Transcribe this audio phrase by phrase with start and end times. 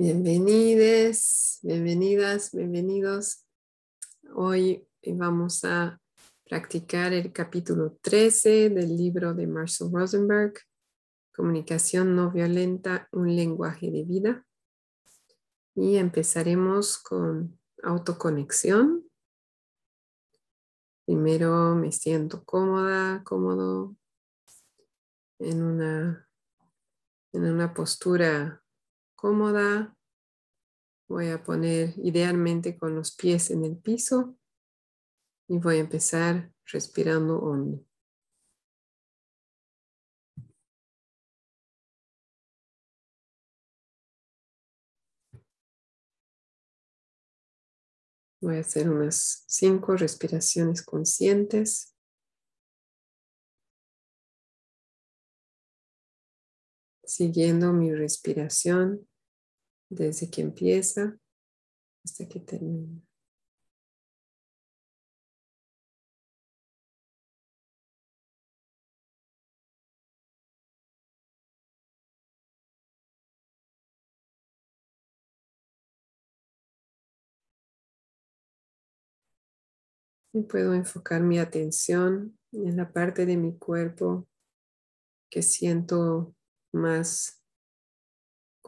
[0.00, 3.44] Bienvenides, bienvenidas, bienvenidos.
[4.32, 6.00] Hoy vamos a
[6.48, 10.54] practicar el capítulo 13 del libro de Marshall Rosenberg,
[11.34, 14.46] Comunicación no violenta, un lenguaje de vida.
[15.74, 19.04] Y empezaremos con autoconexión.
[21.06, 23.96] Primero me siento cómoda, cómodo
[25.40, 26.28] en una,
[27.32, 28.62] en una postura
[29.18, 29.97] cómoda.
[31.08, 34.36] Voy a poner idealmente con los pies en el piso
[35.48, 37.82] y voy a empezar respirando hondo.
[48.42, 51.94] Voy a hacer unas cinco respiraciones conscientes.
[57.02, 59.07] Siguiendo mi respiración
[59.90, 61.18] desde que empieza
[62.04, 63.00] hasta que termina.
[80.32, 84.28] Y puedo enfocar mi atención en la parte de mi cuerpo
[85.30, 86.34] que siento
[86.72, 87.37] más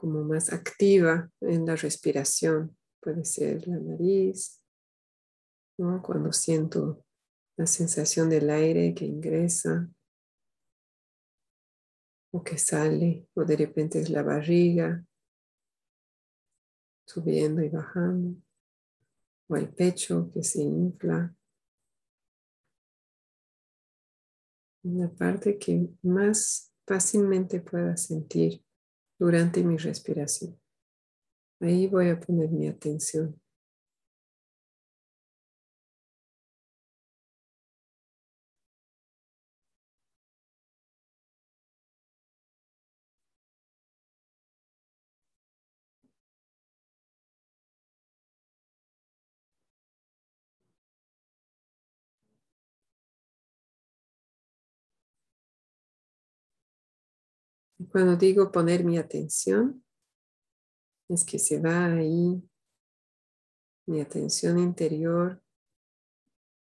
[0.00, 2.74] como más activa en la respiración.
[3.00, 4.62] Puede ser la nariz,
[5.76, 7.04] cuando siento
[7.58, 9.90] la sensación del aire que ingresa
[12.32, 15.04] o que sale, o de repente es la barriga
[17.06, 18.40] subiendo y bajando,
[19.48, 21.34] o el pecho que se infla.
[24.82, 28.64] La parte que más fácilmente pueda sentir
[29.20, 30.58] durante mi respiración.
[31.60, 33.38] Ahí voy a poner mi atención.
[57.90, 59.84] Cuando digo poner mi atención,
[61.08, 62.40] es que se va ahí
[63.86, 65.42] mi atención interior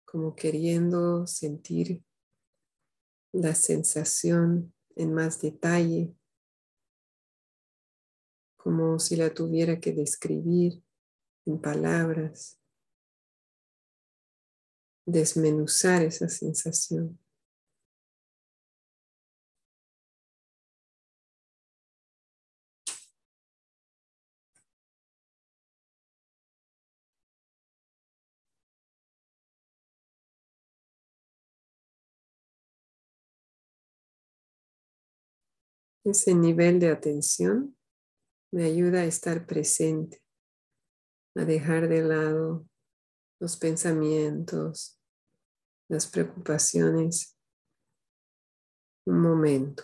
[0.06, 2.04] como queriendo sentir
[3.34, 6.16] la sensación en más detalle,
[8.56, 10.84] como si la tuviera que describir
[11.46, 12.60] en palabras,
[15.06, 17.20] desmenuzar esa sensación.
[36.08, 37.76] Ese nivel de atención
[38.54, 40.24] me ayuda a estar presente,
[41.36, 42.66] a dejar de lado
[43.42, 45.02] los pensamientos,
[45.90, 47.38] las preocupaciones,
[49.06, 49.84] un momento.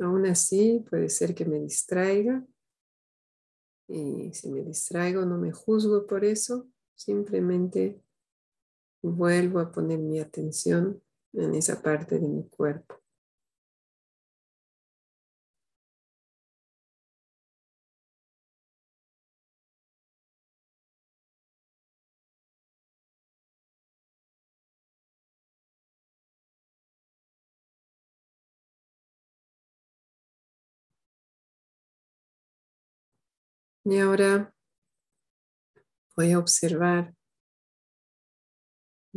[0.00, 2.46] Aún así, puede ser que me distraiga
[3.88, 8.02] y si me distraigo no me juzgo por eso, simplemente
[9.02, 13.00] Vuelvo a poner mi atención en esa parte de mi cuerpo.
[33.84, 34.52] Y ahora
[36.14, 37.17] voy a observar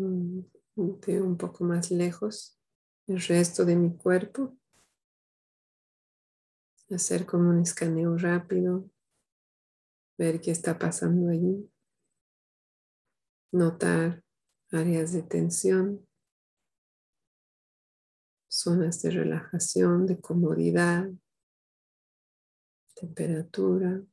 [0.02, 0.46] Mm,
[0.76, 2.60] un poco más lejos
[3.06, 4.58] el resto de mi cuerpo.
[6.90, 8.90] Hacer como un escaneo rápido,
[10.18, 11.72] ver qué está pasando allí,
[13.52, 14.24] notar
[14.72, 16.06] áreas de tensión,
[18.50, 21.10] zonas de relajación, de comodidad,
[22.96, 24.04] temperatura,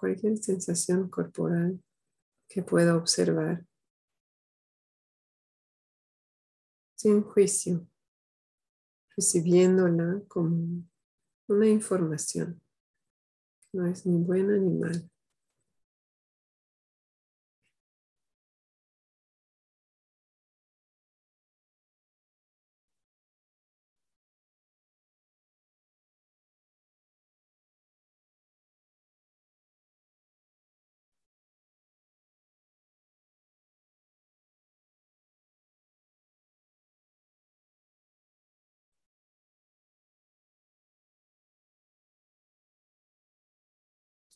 [0.00, 1.78] cualquier sensación corporal
[2.48, 3.66] que pueda observar
[6.96, 7.86] sin juicio,
[9.14, 10.82] recibiéndola como
[11.48, 12.60] una información.
[13.72, 15.09] No es ni buena ni mala.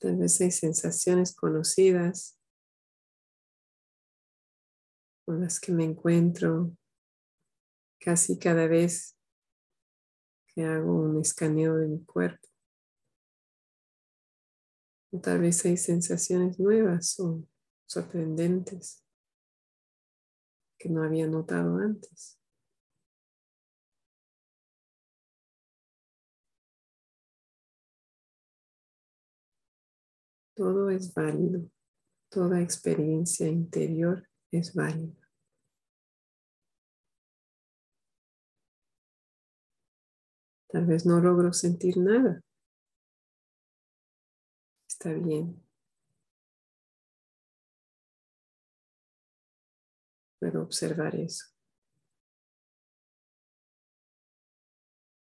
[0.05, 2.39] Tal vez hay sensaciones conocidas
[5.25, 6.77] con las que me encuentro
[7.99, 9.17] casi cada vez
[10.49, 12.47] que hago un escaneo de mi cuerpo.
[15.11, 17.43] O tal vez hay sensaciones nuevas o
[17.87, 19.03] sorprendentes
[20.79, 22.39] que no había notado antes.
[30.55, 31.69] Todo es válido,
[32.31, 35.15] toda experiencia interior es válida.
[40.69, 42.41] Tal vez no logro sentir nada.
[44.89, 45.61] Está bien.
[50.39, 51.47] Puedo observar eso.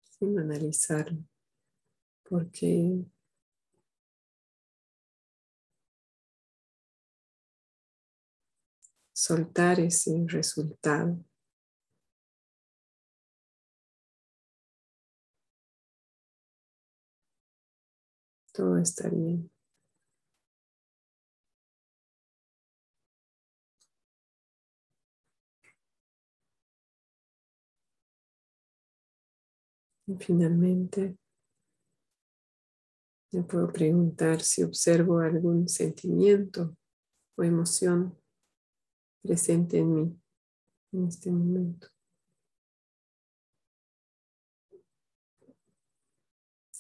[0.03, 1.25] Sin analizarlo.
[2.29, 3.05] Porque
[9.19, 11.19] soltar ese resultado.
[18.53, 19.51] Todo está bien.
[30.07, 31.19] Y finalmente,
[33.33, 36.77] me puedo preguntar si observo algún sentimiento
[37.37, 38.18] o emoción
[39.29, 40.21] presente en mí
[40.93, 41.87] en este momento.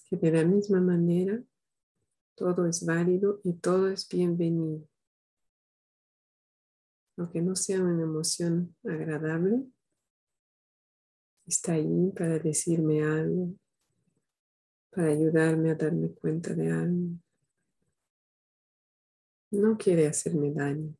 [0.09, 1.45] que de la misma manera
[2.35, 4.89] todo es válido y todo es bienvenido.
[7.19, 9.67] Aunque no sea una emoción agradable,
[11.47, 13.53] está ahí para decirme algo,
[14.89, 17.11] para ayudarme a darme cuenta de algo.
[19.51, 20.97] No quiere hacerme daño.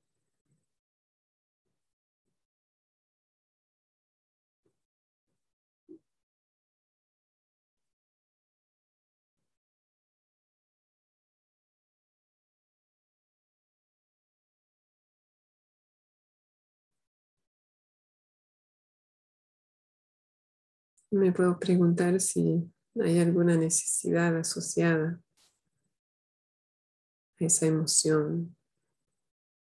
[21.10, 22.70] Me puedo preguntar si
[23.00, 25.19] hay alguna necesidad asociada
[27.40, 28.55] a esa emoción,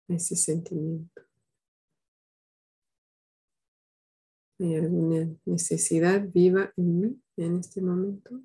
[0.08, 1.22] a ese sentimiento.
[4.60, 8.42] ¿Hay alguna necesidad viva en mí en este momento?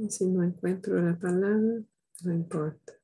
[0.00, 1.82] Y si no encuentro la palabra,
[2.22, 2.94] no importa.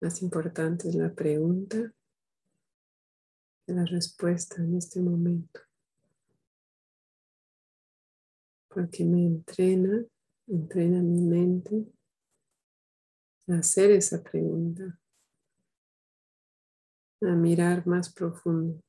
[0.00, 1.94] Más importante es la pregunta
[3.64, 5.60] que la respuesta en este momento.
[8.66, 10.04] Porque me entrena,
[10.48, 11.86] entrena mi mente
[13.46, 14.98] a hacer esa pregunta,
[17.20, 18.82] a mirar más profundo.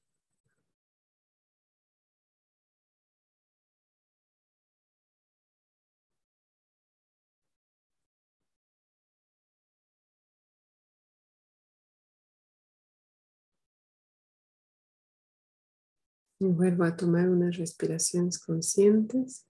[16.44, 19.46] Y vuelvo a tomar unas respiraciones conscientes.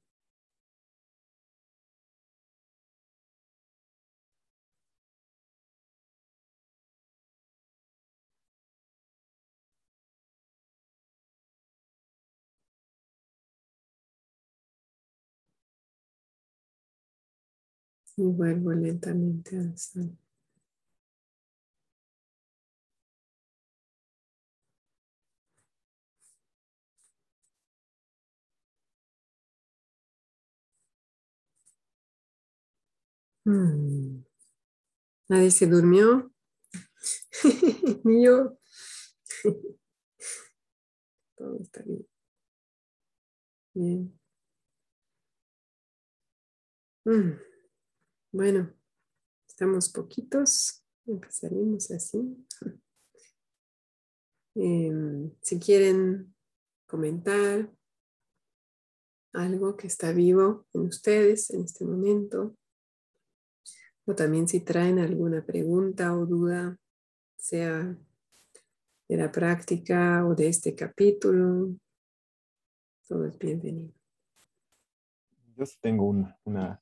[18.16, 20.16] Y vuelvo lentamente al sol.
[33.46, 34.24] Nadie
[35.52, 36.34] se durmió.
[38.04, 38.58] Ni yo.
[41.36, 42.08] Todo está bien.
[43.74, 44.20] Bien.
[47.06, 47.38] Mm.
[48.32, 48.74] Bueno,
[49.48, 50.84] estamos poquitos.
[51.06, 52.48] Empezaremos así.
[54.56, 56.36] Em, si quieren
[56.86, 57.76] comentar
[59.34, 62.56] algo que está vivo en ustedes en este momento,
[64.06, 66.78] o también si traen alguna pregunta o duda,
[67.38, 67.98] sea
[69.08, 71.76] de la práctica o de este capítulo,
[73.08, 73.94] todo es bienvenido.
[75.56, 76.82] Yo sí tengo una,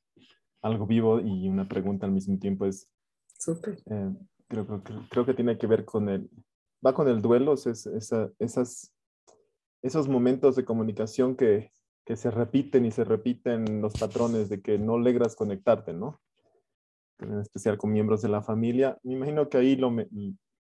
[0.61, 2.65] algo vivo y una pregunta al mismo tiempo.
[2.65, 2.89] Es,
[3.37, 3.81] Súper.
[3.85, 4.13] Eh,
[4.47, 6.29] creo, creo, creo, que tiene que ver con el,
[6.85, 7.65] va con el duelo, es,
[8.39, 8.93] esas,
[9.81, 11.71] esos momentos de comunicación que,
[12.05, 16.21] que se repiten y se repiten los patrones de que no logras conectarte, ¿no?
[17.21, 18.97] En especial con miembros de la familia.
[19.03, 19.93] Me imagino que ahí lo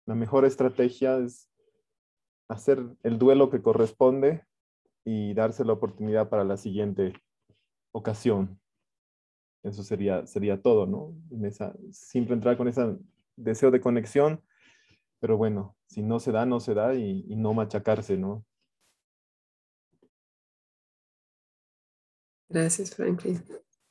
[0.06, 1.50] la mejor estrategia es
[2.48, 4.46] hacer el duelo que corresponde
[5.04, 7.14] y darse la oportunidad para la siguiente
[7.92, 8.60] ocasión.
[9.64, 11.14] Eso sería, sería todo, ¿no?
[11.30, 12.98] En esa, siempre entrar con ese
[13.36, 14.42] deseo de conexión,
[15.20, 18.46] pero bueno, si no se da, no se da y, y no machacarse, ¿no?
[22.50, 23.44] Gracias, Franklin.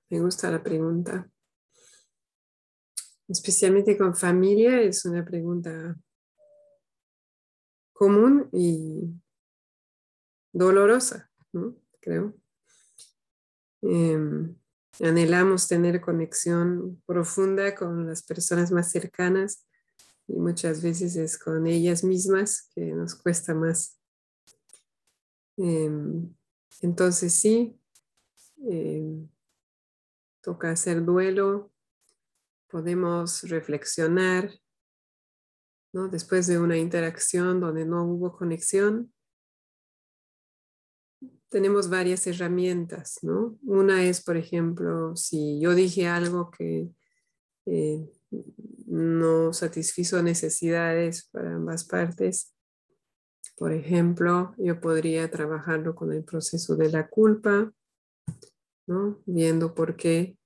[0.08, 1.30] Me gusta la pregunta.
[3.28, 5.96] Especialmente con familia es una pregunta
[7.92, 9.10] común y
[10.52, 11.30] dolorosa,
[12.00, 12.34] creo.
[13.82, 14.56] Em,
[15.00, 19.66] anhelamos tener conexión profunda con las personas más cercanas
[20.28, 23.98] y muchas veces es con ellas mismas que nos cuesta más.
[25.56, 26.34] Em,
[26.80, 27.78] entonces sí,
[28.68, 29.28] em,
[30.42, 31.72] toca hacer duelo,
[32.68, 34.50] podemos reflexionar,
[35.92, 36.08] ¿no?
[36.08, 39.12] después de una interacción donde no hubo conexión,
[41.48, 43.58] tenemos varias herramientas, ¿no?
[43.62, 46.90] Una es, por ejemplo, si yo dije algo que
[47.66, 48.10] eh,
[48.86, 52.54] no satisfizo necesidades para ambas partes,
[53.56, 57.72] por ejemplo, yo podría trabajarlo con el proceso de la culpa,
[58.86, 59.22] ¿no?
[59.24, 60.36] Viendo por qué,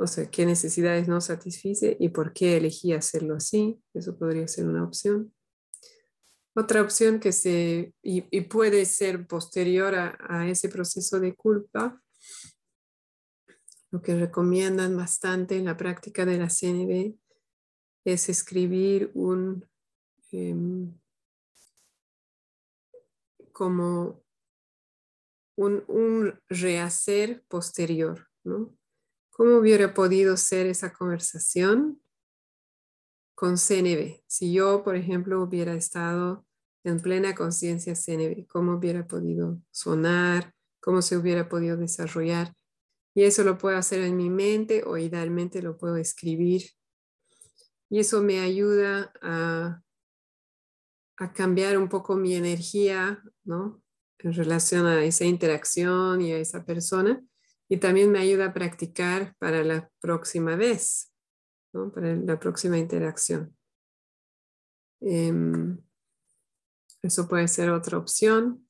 [0.00, 3.78] o sea, qué necesidades no satisfice y por qué elegí hacerlo así.
[3.92, 5.34] Eso podría ser una opción.
[6.56, 12.02] Otra opción que se, y, puede ser posterior a, ese proceso de culpa,
[13.90, 17.14] lo que recomiendan bastante en la práctica de la CNB
[18.04, 19.68] es escribir un,
[20.32, 20.98] em,
[23.52, 24.24] como
[25.56, 28.79] un, un, rehacer posterior, ¿no?
[29.40, 31.98] ¿Cómo hubiera podido ser esa conversación
[33.34, 34.22] con CNB.
[34.26, 36.44] Si yo, por ejemplo, hubiera estado
[36.84, 40.52] en plena conciencia CNB, ¿cómo hubiera podido sonar?
[40.78, 42.52] ¿Cómo se hubiera podido desarrollar?
[43.14, 46.64] Y eso lo puedo hacer en mi mente o idealmente lo puedo escribir.
[47.88, 49.80] Y eso me ayuda a,
[51.16, 53.82] a cambiar un poco mi energía, ¿no?
[54.18, 57.24] En relación a esa interacción y a esa persona.
[57.70, 61.10] Y también me ayuda a practicar para la próxima vez
[61.72, 63.56] para la próxima interacción.
[65.00, 65.78] Em,
[67.02, 68.66] eso puede ser otra opción.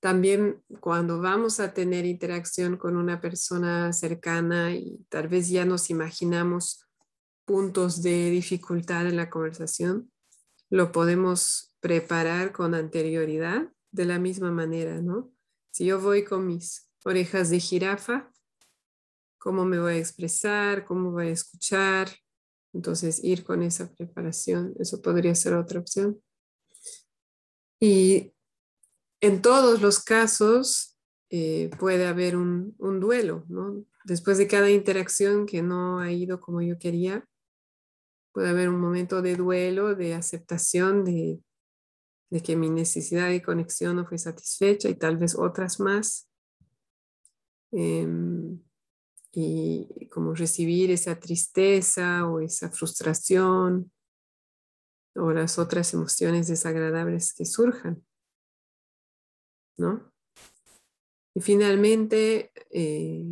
[0.00, 5.88] También cuando vamos a tener interacción con una persona cercana y tal vez ya nos
[5.88, 6.86] imaginamos
[7.46, 10.10] puntos de dificultad en la conversación,
[10.68, 15.32] lo podemos preparar con anterioridad de la misma manera, ¿no?
[15.70, 18.30] Si yo voy con mis orejas de jirafa,
[19.38, 22.08] cómo me voy a expresar, cómo voy a escuchar.
[22.72, 26.20] Entonces, ir con esa preparación, eso podría ser otra opción.
[27.78, 28.32] Y
[29.20, 30.98] en todos los casos
[31.30, 33.84] eh, puede haber un, duelo, ¿no?
[34.04, 37.26] Después de cada interacción que no ha ido como yo quería,
[38.32, 41.40] puede haber un momento de duelo, de aceptación de,
[42.42, 46.28] que mi necesidad de conexión no fue satisfecha y tal vez otras más.
[47.76, 48.62] Em,
[49.32, 53.90] y como recibir esa tristeza o esa frustración
[55.16, 58.04] o las otras emociones desagradables que surjan.
[59.76, 60.12] ¿No?
[61.34, 63.24] Y finalmente eh,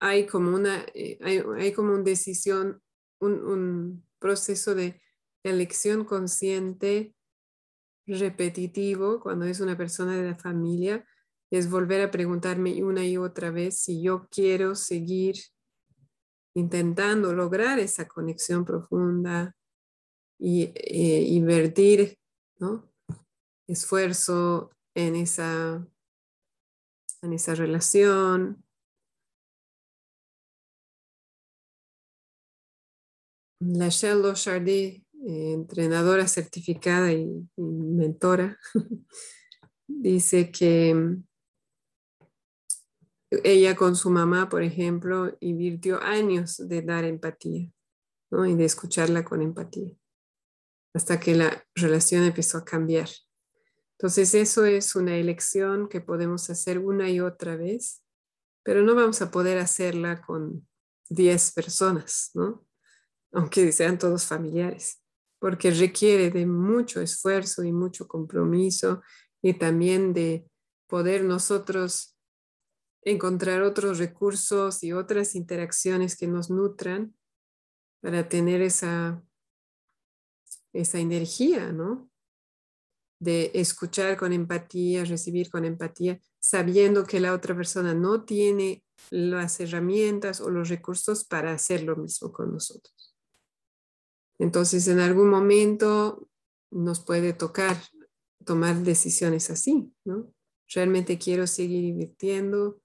[0.00, 2.82] hay como una, eh, hay, como una decisión,
[3.20, 5.00] un, un proceso de
[5.44, 7.14] elección consciente
[8.08, 11.06] repetitivo cuando es una persona de la familia
[11.52, 15.34] es volver a preguntarme una y otra vez si yo quiero seguir
[16.54, 19.54] intentando lograr esa conexión profunda
[20.38, 22.18] y eh, invertir
[23.66, 25.86] esfuerzo en esa,
[27.20, 28.64] en esa relación.
[33.60, 38.58] La Shell Chardy, eh, entrenadora certificada y mentora,
[39.86, 41.22] dice que
[43.44, 47.70] ella con su mamá, por ejemplo, invirtió años de dar empatía
[48.30, 49.94] y de escucharla con empatía,
[50.94, 53.08] hasta que la relación empezó a cambiar.
[53.98, 58.02] Entonces eso es una elección que podemos hacer una y otra vez,
[58.64, 60.66] pero no vamos a poder hacerla con
[61.10, 62.66] 10 personas, ¿no?
[63.32, 64.98] aunque sean todos familiares.
[65.38, 69.02] porque requiere de mucho esfuerzo y mucho compromiso
[69.42, 70.48] y también de
[70.86, 72.11] poder nosotros
[73.02, 77.14] encontrar otros recursos y otras interacciones que nos nutran
[78.00, 79.22] para tener esa,
[80.72, 82.10] esa energía, ¿no?
[83.20, 89.60] De escuchar con empatía, recibir con empatía, sabiendo que la otra persona no tiene las
[89.60, 93.16] herramientas o los recursos para hacer lo mismo con nosotros.
[94.38, 96.28] Entonces, en algún momento
[96.70, 97.76] nos puede tocar
[98.44, 100.32] tomar decisiones así, ¿no?
[100.74, 102.81] Realmente quiero seguir invirtiendo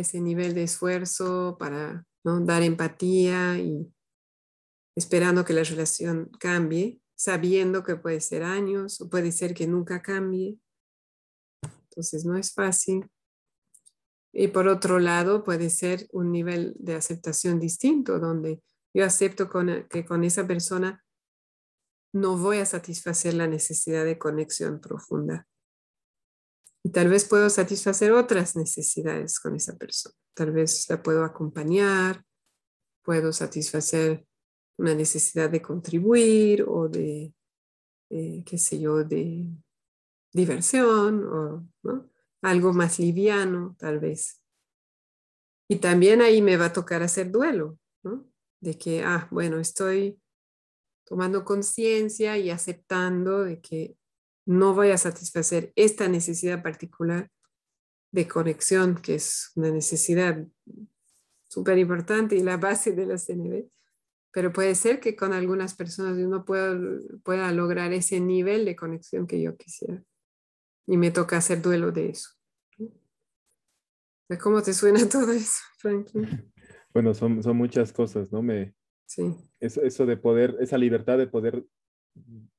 [0.00, 2.40] ese nivel de esfuerzo para ¿no?
[2.40, 3.92] dar empatía y
[4.96, 10.02] esperando que la relación cambie, sabiendo que puede ser años o puede ser que nunca
[10.02, 10.58] cambie.
[11.90, 13.08] Entonces no es fácil.
[14.32, 18.62] Y por otro lado, puede ser un nivel de aceptación distinto, donde
[18.94, 19.48] yo acepto
[19.88, 21.04] que con esa persona
[22.12, 25.46] no voy a satisfacer la necesidad de conexión profunda.
[26.84, 30.14] Y tal vez puedo satisfacer otras necesidades con esa persona.
[30.34, 32.24] Tal vez la puedo acompañar,
[33.02, 34.26] puedo satisfacer
[34.78, 37.34] una necesidad de contribuir o de,
[38.10, 39.50] eh, qué sé yo, de
[40.32, 41.68] diversión o
[42.42, 44.40] algo más liviano, tal vez.
[45.68, 47.78] Y también ahí me va a tocar hacer duelo,
[48.60, 50.20] De que, ah, bueno, estoy
[51.04, 53.96] tomando conciencia y aceptando de que
[54.48, 57.30] no voy a satisfacer esta necesidad particular
[58.12, 60.42] de conexión, que es una necesidad
[61.48, 63.68] súper importante y la base de la CNB.
[64.32, 66.74] Pero puede ser que con algunas personas uno pueda,
[67.24, 70.02] pueda lograr ese nivel de conexión que yo quisiera.
[70.86, 72.30] Y me toca hacer duelo de eso.
[74.40, 76.50] ¿Cómo te suena todo eso, Franklin?
[76.94, 78.40] Bueno, son, son muchas cosas, ¿no?
[78.40, 79.34] Me, Sí.
[79.58, 81.64] Eso, eso de poder, esa libertad de poder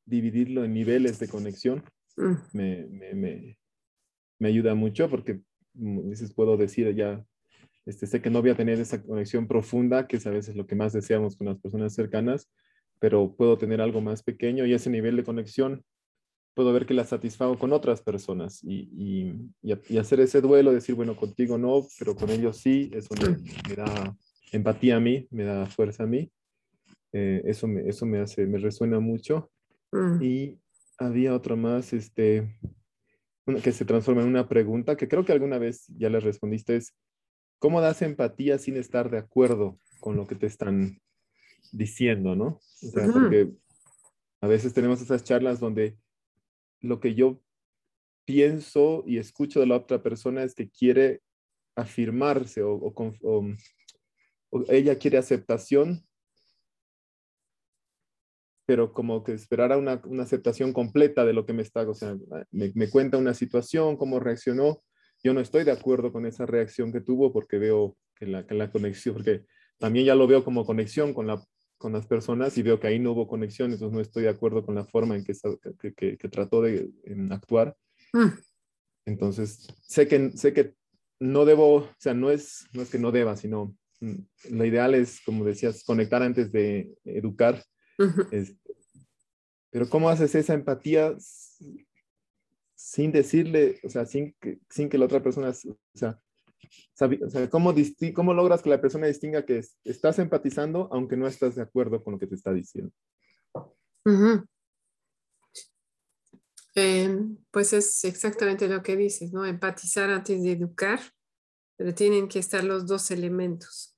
[0.10, 1.84] dividirlo en niveles de conexión
[2.18, 2.34] mm.
[2.54, 3.58] me, me,
[4.40, 5.42] me, ayuda mucho porque,
[5.74, 7.24] dices, puedo decir ya,
[7.86, 10.66] este, sé que no voy a tener esa conexión profunda, que es a veces lo
[10.68, 12.50] que más deseamos con las personas cercanas,
[13.00, 15.84] pero puedo tener algo más pequeño y ese nivel de conexión
[16.54, 20.96] puedo ver que la satisfago con otras personas y, y, y, hacer ese duelo, decir,
[20.96, 23.44] bueno, contigo no, pero con ellos sí, eso me, mm.
[23.70, 24.18] me da
[24.52, 26.30] empatía a mí, me da fuerza a mí.
[27.12, 29.50] Eh, eso, me, eso me hace, me resuena mucho.
[29.92, 30.22] Mm.
[30.22, 30.60] Y
[30.98, 32.58] había otro más, este,
[33.64, 36.96] que se transforma en una pregunta que creo que alguna vez ya le respondiste, es,
[37.58, 41.02] ¿cómo das empatía sin estar de acuerdo con lo que te están
[41.72, 42.60] diciendo, no?
[42.82, 43.52] O sea, porque
[44.42, 45.98] a veces tenemos esas charlas donde
[46.82, 47.42] lo que yo
[48.26, 51.22] pienso y escucho de la otra persona es que quiere
[51.76, 56.06] afirmarse o, o ella quiere aceptación
[58.70, 62.16] pero como que esperara una, una, aceptación completa de lo que me está, o sea,
[62.52, 64.84] me, me, cuenta una situación, cómo reaccionó.
[65.24, 68.54] Yo no estoy de acuerdo con esa reacción que tuvo porque veo que la, que
[68.54, 69.44] la conexión, porque
[69.80, 71.44] también ya lo veo como conexión con, la,
[71.80, 74.64] con las personas y veo que ahí no hubo conexión, entonces no estoy de acuerdo
[74.64, 75.34] con la forma en que,
[75.96, 76.92] que, que, trató de
[77.32, 77.76] actuar.
[78.14, 78.38] Mm.
[79.08, 80.76] Entonces, sé que, sé que
[81.20, 84.20] no debo, o sea, no es, no es que no deba, sino mm,
[84.52, 87.64] lo ideal es, como decías, conectar antes de educar
[89.72, 91.16] pero ¿cómo haces esa empatía
[92.76, 96.20] sin decirle, o sea, sin que, sin que la otra persona, o sea,
[97.00, 97.74] o sea ¿cómo,
[98.14, 102.14] ¿cómo logras que la persona distinga que estás empatizando aunque no estás de acuerdo con
[102.14, 102.94] lo que te está diciendo?
[106.76, 109.46] Em, pues es exactamente lo que dices, ¿no?
[109.46, 111.02] Empatizar antes de educar,
[111.76, 113.98] pero tienen que estar los dos elementos.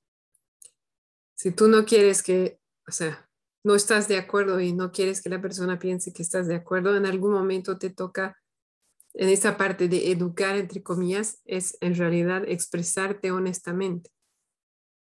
[1.34, 2.58] Si tú no quieres que,
[2.88, 3.28] o sea,
[3.64, 6.96] no estás de acuerdo y no quieres que la persona piense que estás de acuerdo,
[6.96, 8.36] en algún momento te toca,
[9.14, 14.10] en esa parte de educar, entre comillas, es en realidad expresarte honestamente.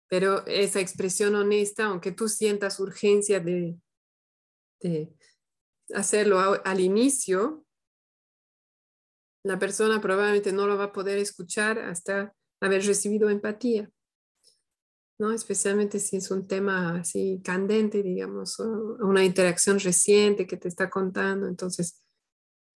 [0.09, 3.77] Pero esa expresión honesta, aunque tú sientas urgencia de,
[4.81, 5.13] de
[5.93, 7.65] hacerlo al inicio,
[9.43, 13.89] la persona probablemente no lo va a poder escuchar hasta haber recibido empatía.
[15.23, 15.31] ¿No?
[15.31, 21.47] Especialmente si es un tema así candente, digamos, una interacción reciente que te está contando.
[21.47, 22.03] Entonces,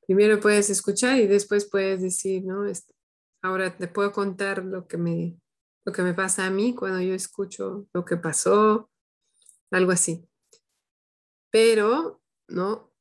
[0.06, 2.64] primero puedes escuchar y después puedes decir, ¿no?
[3.42, 5.38] Ahora te puedo contar lo que me,
[5.86, 8.90] lo que me pasa a mí cuando yo escucho lo que pasó,
[9.70, 10.26] algo así.
[11.52, 12.94] Pero, ¿no?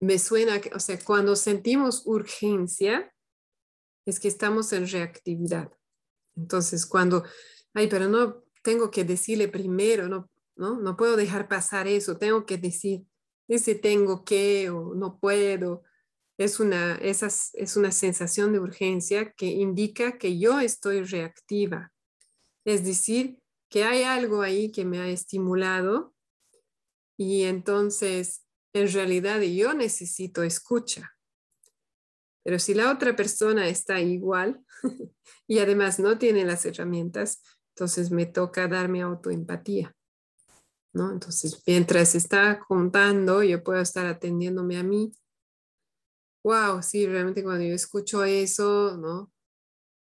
[0.00, 3.12] Me suena que, o sea, cuando sentimos urgencia,
[4.06, 5.72] es que estamos en reactividad.
[6.36, 7.24] Entonces, cuando,
[7.74, 10.96] ay, pero no, tengo que decirle primero, no, ¿no?
[10.96, 13.06] Puedo dejar pasar eso, tengo que decir,
[13.46, 15.84] ese tengo que o no puedo.
[16.36, 21.92] Es una, esas, es una sensación de urgencia que indica que yo estoy reactiva.
[22.64, 23.38] Es decir,
[23.70, 26.12] que hay algo ahí que me ha estimulado
[27.16, 31.12] y entonces en realidad yo necesito escucha.
[32.42, 34.60] Pero si la otra persona está igual
[35.46, 37.40] y además no tiene las herramientas,
[37.76, 39.94] entonces me toca darme autoempatía.
[40.94, 41.12] ¿no?
[41.12, 45.12] Entonces, mientras está contando, yo puedo estar atendiéndome a mí.
[46.42, 49.30] Wow, sí, realmente cuando yo escucho eso, ¿no?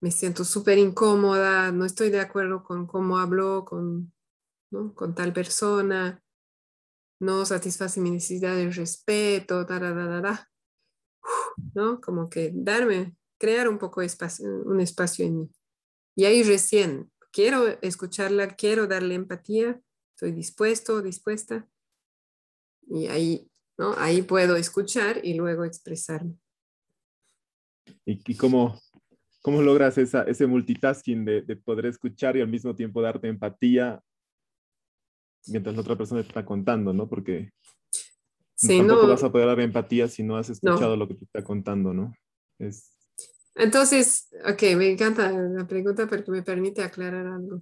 [0.03, 4.13] Me siento súper incómoda, no estoy de acuerdo con cómo hablo con,
[4.71, 4.95] ¿no?
[4.95, 6.23] con tal persona,
[7.21, 10.51] no satisface mi necesidad de respeto, da, da, da, da,
[11.75, 12.01] ¿no?
[12.01, 15.51] Como que darme, crear un poco espacio, un espacio en mí.
[16.17, 19.81] Y ahí recién, quiero escucharla, quiero darle empatía,
[20.15, 21.69] estoy dispuesto, dispuesta.
[22.87, 23.95] Y ahí, ¿no?
[23.97, 26.37] Ahí puedo escuchar y luego expresarme.
[28.05, 28.81] ¿Y, cómo,
[29.41, 34.03] cómo logras esa, ese multitasking de, de poder escuchar y al mismo tiempo darte empatía
[35.47, 37.09] mientras la otra persona te está contando, ¿no?
[37.09, 37.53] Porque
[38.61, 41.93] tampoco vas a poder dar empatía si no has escuchado lo que te está contando,
[41.93, 42.13] ¿no?
[42.59, 42.92] Es...
[43.55, 47.61] Entonces, ok, me encanta la pregunta porque me permite aclarar algo.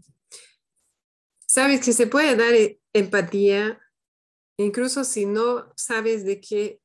[1.47, 3.81] Sabes que se puede dar e-, empatía
[4.57, 6.81] incluso si no sabes de qué,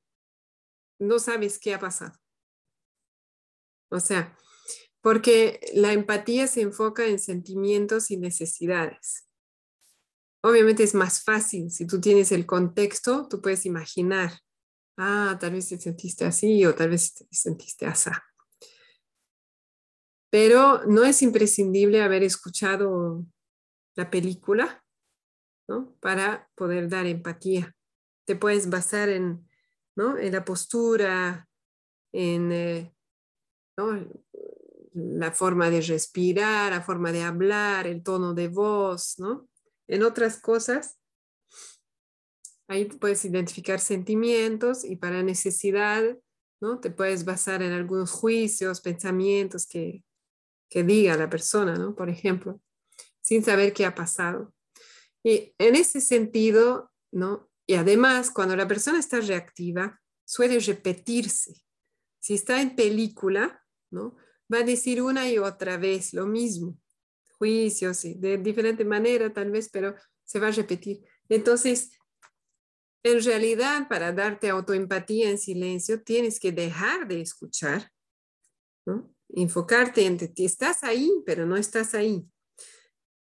[1.00, 2.14] no sabes qué ha pasado.
[3.90, 4.36] O sea,
[5.02, 9.28] porque la empatía se enfoca en sentimientos y necesidades.
[10.42, 14.32] Obviamente es más fácil, si tú tienes el contexto, tú puedes imaginar,
[14.98, 18.10] ah, tal vez te sentiste así o tal vez te sentiste así.
[20.30, 23.26] Pero no es imprescindible haber escuchado
[23.96, 24.84] la película
[25.68, 25.96] ¿no?
[26.00, 27.76] para poder dar empatía.
[28.26, 29.48] Te puedes basar en,
[29.96, 30.18] ¿no?
[30.18, 31.48] en la postura,
[32.12, 32.94] en eh,
[34.94, 39.48] la forma de respirar, la forma de hablar, el tono de voz, ¿no?
[39.88, 41.00] en otras cosas.
[42.68, 46.18] Ahí puedes identificar sentimientos y para necesidad,
[46.60, 46.80] ¿no?
[46.80, 50.04] Te puedes basar en algunos juicios, pensamientos que,
[50.70, 51.96] que diga la persona, ¿no?
[51.96, 52.62] Por ejemplo,
[53.22, 54.54] sin saber qué ha pasado.
[55.24, 57.50] Y en ese sentido, ¿no?
[57.68, 61.54] Y además, cuando la persona está reactiva, suele repetirse.
[62.20, 64.16] Si está en película, ¿no?
[64.54, 66.78] Va a decir una y otra vez lo mismo
[67.38, 71.04] juicios y de diferente manera tal vez, pero se va a repetir.
[71.30, 71.92] Entonces,
[73.04, 77.92] en realidad, para darte autoempatía en silencio, tienes que dejar de escuchar,
[78.86, 79.15] ¿no?
[79.36, 80.46] Enfocarte en ti.
[80.46, 82.26] Estás ahí, pero no estás ahí.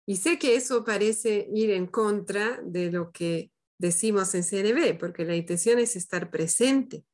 [0.06, 5.26] Y sé que eso parece ir en contra de lo que decimos en CNB, porque
[5.26, 7.06] la intención es estar presente.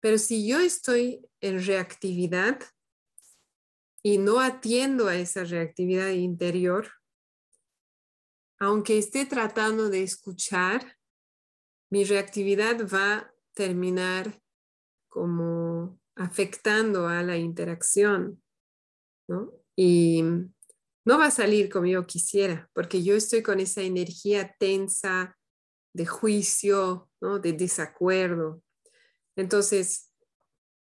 [0.00, 2.58] Pero si yo estoy en reactividad,
[4.06, 6.92] y no atiendo a esa reactividad interior,
[8.58, 10.98] aunque esté tratando de escuchar,
[11.90, 14.42] mi reactividad va a terminar
[15.08, 15.63] como
[16.16, 18.42] afectando a la interacción,
[19.28, 19.52] ¿no?
[19.76, 20.22] Y
[21.04, 25.36] no va a salir como yo quisiera, porque yo estoy con esa energía tensa
[25.92, 27.38] de juicio, ¿no?
[27.38, 28.62] De desacuerdo.
[29.36, 30.12] Entonces,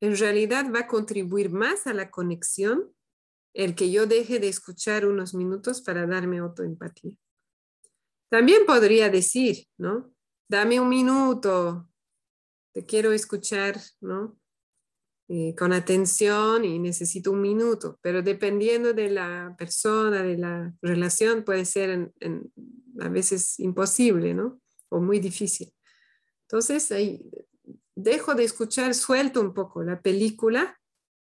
[0.02, 2.94] en realidad va a contribuir más a la conexión
[3.54, 7.16] el que yo deje de escuchar unos minutos para darme autoempatía.
[8.30, 10.14] También podría decir, ¿no?
[10.50, 11.90] Dame un minuto,
[12.74, 14.41] te quiero escuchar, ¿no?
[15.34, 21.46] Eh, con atención y necesito un minuto, pero dependiendo de la persona, de la relación,
[21.46, 22.12] puede ser
[23.00, 24.60] a veces imposible, ¿no?
[24.90, 25.74] O muy difícil.
[26.42, 27.24] Entonces, ahí
[27.96, 30.78] dejo de escuchar, suelto un poco la película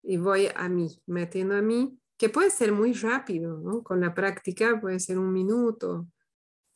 [0.04, 3.82] y voy a mí, metiendo a mí que puede ser muy rápido, ¿no?
[3.82, 6.06] Con la práctica puede ser un minuto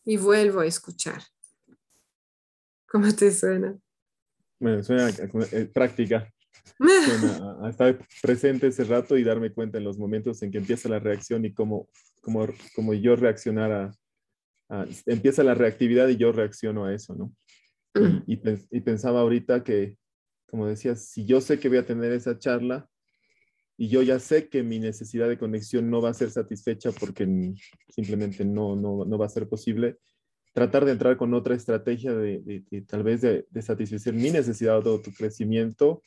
[0.05, 1.23] y vuelvo a escuchar.
[2.89, 3.79] ¿Cómo te suena?
[4.59, 5.11] Bueno, suena a,
[5.53, 6.29] eh, práctica.
[6.79, 10.89] Suena a, estar presente ese rato y darme cuenta en los momentos en que empieza
[10.89, 11.89] la reacción y cómo,
[12.23, 13.91] cómo, cómo yo reaccionar a,
[15.05, 17.35] Empieza la reactividad y yo reacciono a eso, ¿no?
[18.29, 19.97] Y, y, pensaba ahorita que,
[20.47, 22.89] como decías, si yo sé que voy a tener esa charla,
[23.81, 27.27] y yo ya sé que mi necesidad de conexión no va a ser satisfecha porque
[27.89, 29.97] simplemente no, no, no va a ser posible,
[30.53, 36.03] tratar de entrar con otra estrategia de, tal vez de, satisfacer mi necesidad de autocrecimiento,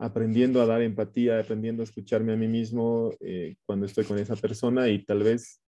[0.00, 4.34] aprendiendo a dar empatía, aprendiendo a escucharme a mí mismo eh, cuando estoy con esa
[4.34, 5.60] persona y tal vez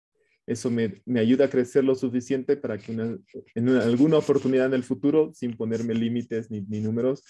[0.47, 2.93] eso me, ayuda a crecer lo suficiente para que
[3.55, 7.25] en alguna oportunidad en el futuro, sin ponerme límites ni, números,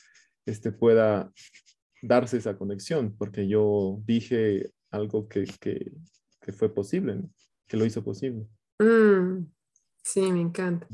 [0.46, 1.32] este, pueda
[2.02, 5.46] darse esa conexión, porque yo dije algo que,
[6.56, 7.22] fue posible,
[7.66, 8.46] que lo hizo posible.
[8.78, 9.46] Mm,
[10.02, 10.86] sí, me encanta.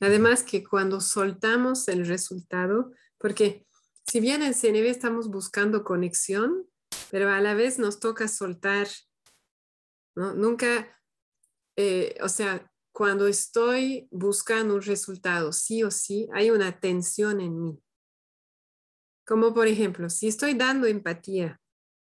[0.00, 3.64] Además que cuando soltamos el resultado, porque
[4.06, 6.68] si bien en CNV estamos buscando conexión,
[7.10, 8.88] pero a la vez nos toca soltar,
[10.16, 10.34] ¿no?
[10.34, 11.00] Nunca,
[11.76, 17.62] eh, o sea, cuando estoy buscando un resultado, sí o sí, hay una tensión en
[17.62, 17.82] mí.
[19.26, 21.60] Como por ejemplo, si estoy dando empatía,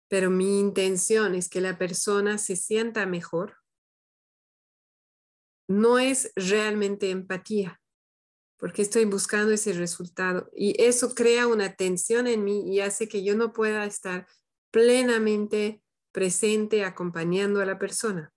[0.09, 3.57] pero mi intención es que la persona se sienta mejor,
[5.69, 7.81] no es realmente empatía,
[8.64, 10.50] porque estoy buscando ese resultado.
[10.57, 14.27] Y eso crea una tensión en mí y hace que yo no pueda estar
[14.70, 18.33] plenamente presente acompañando a la persona.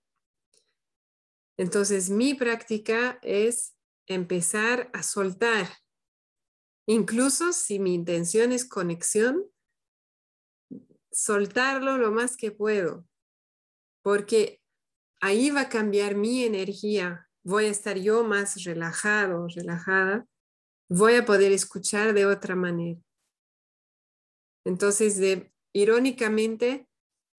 [1.56, 3.74] Entonces, mi práctica es
[4.06, 5.66] empezar a soltar.
[6.86, 9.50] Incluso si mi intención es conexión,
[11.10, 13.08] soltarlo lo más que puedo,
[14.02, 14.60] porque
[15.22, 17.27] ahí va a cambiar mi energía.
[17.48, 20.26] Voy a estar yo más relajado, relajada.
[20.90, 23.00] Voy a poder escuchar de otra manera.
[24.66, 26.86] Entonces, de, irónicamente,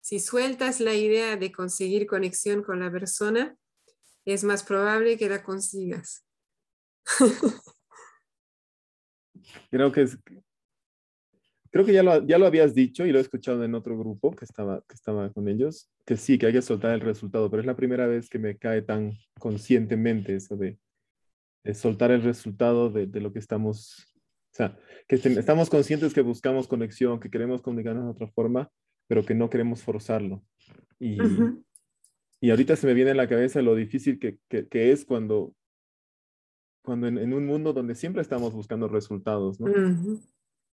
[0.01, 3.55] si sueltas la idea de conseguir conexión con la persona,
[4.25, 6.25] es más probable que la consigas.
[9.69, 10.17] Creo que es,
[11.71, 14.31] creo que ya lo, ya lo habías dicho y lo he escuchado en otro grupo
[14.31, 17.61] que estaba, que estaba con ellos, que sí, que hay que soltar el resultado, pero
[17.61, 20.77] es la primera vez que me cae tan conscientemente eso de,
[21.73, 24.11] soltar el resultado de, de, lo que estamos,
[24.51, 24.77] o sea,
[25.07, 28.71] que estamos conscientes que buscamos conexión, que queremos comunicarnos de otra forma,
[29.07, 30.43] pero que no queremos forzarlo.
[30.99, 31.17] Y,
[32.41, 35.53] y ahorita se me viene a la cabeza lo difícil que, que, es cuando,
[36.83, 39.67] cuando en, un mundo donde siempre estamos buscando resultados, ¿no?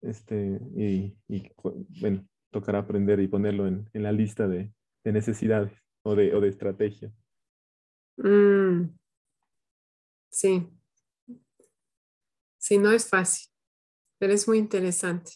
[0.01, 1.15] Este, y,
[2.01, 5.71] bueno, tocará aprender y ponerlo en, la lista de, necesidades
[6.03, 7.11] o de, o de estrategia.
[8.17, 8.89] Mm.
[10.29, 10.67] Sí.
[12.57, 13.49] Sí, no es fácil,
[14.19, 15.33] pero es muy interesante.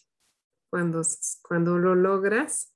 [0.70, 1.02] Cuando,
[1.42, 2.74] cuando lo logras,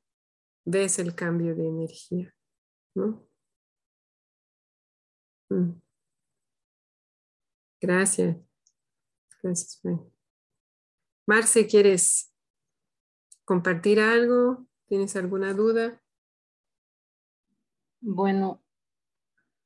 [0.64, 2.35] ves el cambio de energía,
[2.94, 3.29] ¿no?
[5.50, 5.81] Mm.
[7.81, 8.37] Gracias.
[9.42, 9.81] Gracias.
[11.26, 12.33] Marce, ¿quieres
[13.44, 14.66] compartir algo?
[14.87, 16.02] ¿Tienes alguna duda?
[18.00, 18.62] Bueno,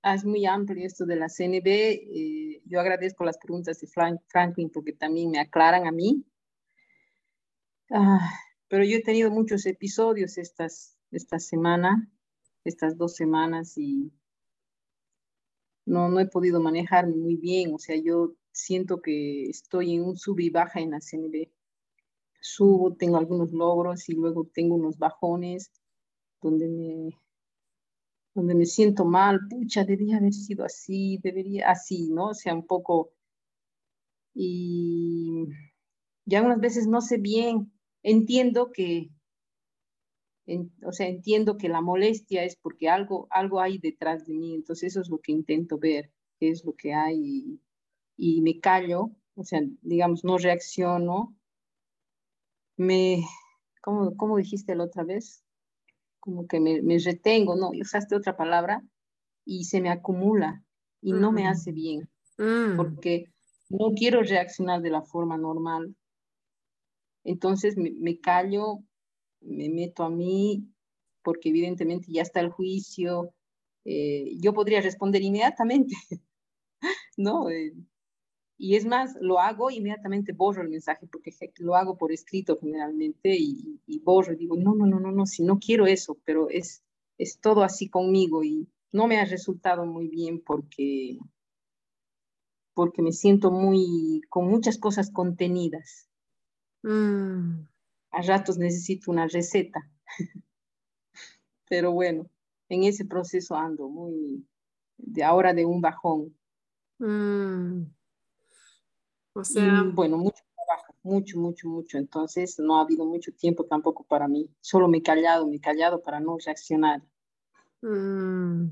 [0.03, 1.67] es muy amplio esto de la CNB.
[1.67, 6.25] Eh, yo agradezco las preguntas de Franklin porque también me aclaran a mí.
[7.91, 8.31] Ah,
[8.69, 12.11] pero yo he tenido muchos episodios estas, esta semana,
[12.65, 14.13] estas dos semanas, y
[15.87, 17.75] no, no he podido manejarme muy bien.
[17.75, 21.51] O sea, yo siento que estoy en un sub y baja en la CNB.
[22.41, 25.73] Subo, tengo algunos logros y luego tengo unos bajones
[26.41, 27.11] donde me,
[28.35, 32.29] donde me siento mal, pucha, debería haber sido así, debería, así, ¿no?
[32.29, 33.13] O sea, un poco,
[34.35, 35.47] y
[36.25, 39.11] ya algunas veces no sé bien, entiendo que,
[40.85, 44.93] o sea, entiendo que la molestia es porque algo, algo hay detrás de mí, entonces
[44.93, 47.61] eso es lo que intento ver, qué es lo que hay y
[48.17, 51.37] me callo, o sea, digamos, no reacciono,
[52.77, 53.25] me,
[53.81, 55.45] ¿cómo, cómo dijiste la otra vez?
[56.21, 57.71] Como que me, me retengo, ¿no?
[57.71, 58.83] Usaste otra palabra
[59.45, 60.65] y se me acumula
[61.01, 62.77] y no me hace bien, mm.
[62.77, 63.33] porque
[63.69, 65.95] no quiero reaccionar de la forma normal.
[67.25, 68.81] Entonces me, me callo,
[69.41, 70.67] me meto a mí,
[71.23, 73.35] porque evidentemente ya está el juicio.
[73.85, 75.95] Eh, yo podría responder inmediatamente,
[77.17, 77.51] ¿no?
[77.51, 77.75] Eh,
[78.57, 83.35] y es más, lo hago, inmediatamente borro el mensaje, porque lo hago por escrito generalmente
[83.37, 86.49] y, y borro y digo, no, no, no, no, no, si no quiero eso, pero
[86.49, 86.83] es,
[87.19, 91.19] es todo así conmigo y no me ha resultado muy bien porque,
[92.75, 96.09] porque me siento muy, con muchas cosas contenidas.
[96.83, 97.67] Mm.
[98.11, 99.91] A ratos necesito una receta.
[101.69, 102.31] pero bueno,
[102.69, 104.47] en ese proceso ando muy,
[104.97, 106.37] de ahora de un bajón.
[107.01, 107.83] Mm.
[109.35, 111.99] O sea, bueno, mucho trabajo, mucho, mucho, mucho.
[111.99, 114.49] Entonces no ha habido mucho tiempo tampoco para mí.
[114.61, 117.03] Solo me he callado, me he callado para no reaccionar
[117.83, 118.67] mm.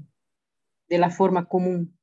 [0.88, 1.98] de la forma común.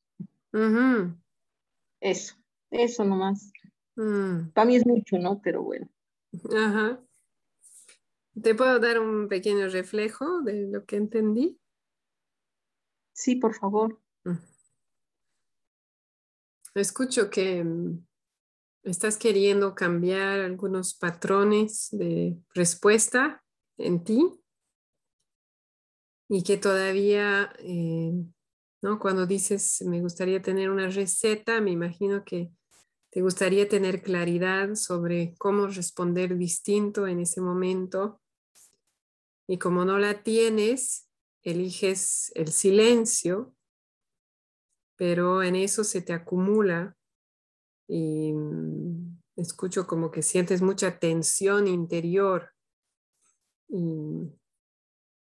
[2.01, 2.35] Eso,
[2.69, 3.51] eso nomás.
[3.95, 4.49] Mm.
[4.49, 5.41] Para mí es mucho, ¿no?
[5.41, 5.89] Pero bueno.
[6.55, 7.01] Ajá.
[8.41, 11.59] ¿Te puedo dar un pequeño reflejo de lo que entendí?
[13.13, 13.99] Sí, por favor.
[14.25, 14.37] Mm.
[16.75, 18.05] escucho que mm,
[18.83, 23.43] estás queriendo cambiar algunos patrones de respuesta
[23.77, 24.39] en ti
[26.29, 28.13] y que todavía, eh,
[28.81, 28.99] ¿no?
[28.99, 32.51] Cuando dices, me gustaría tener una receta, me imagino que
[33.09, 38.21] te gustaría tener claridad sobre cómo responder distinto en ese momento.
[39.47, 41.09] Y como no la tienes,
[41.41, 43.55] eliges el silencio,
[44.95, 46.95] pero en eso se te acumula
[47.89, 52.51] y mm, escucho como que sientes mucha tensión interior
[53.67, 54.31] y,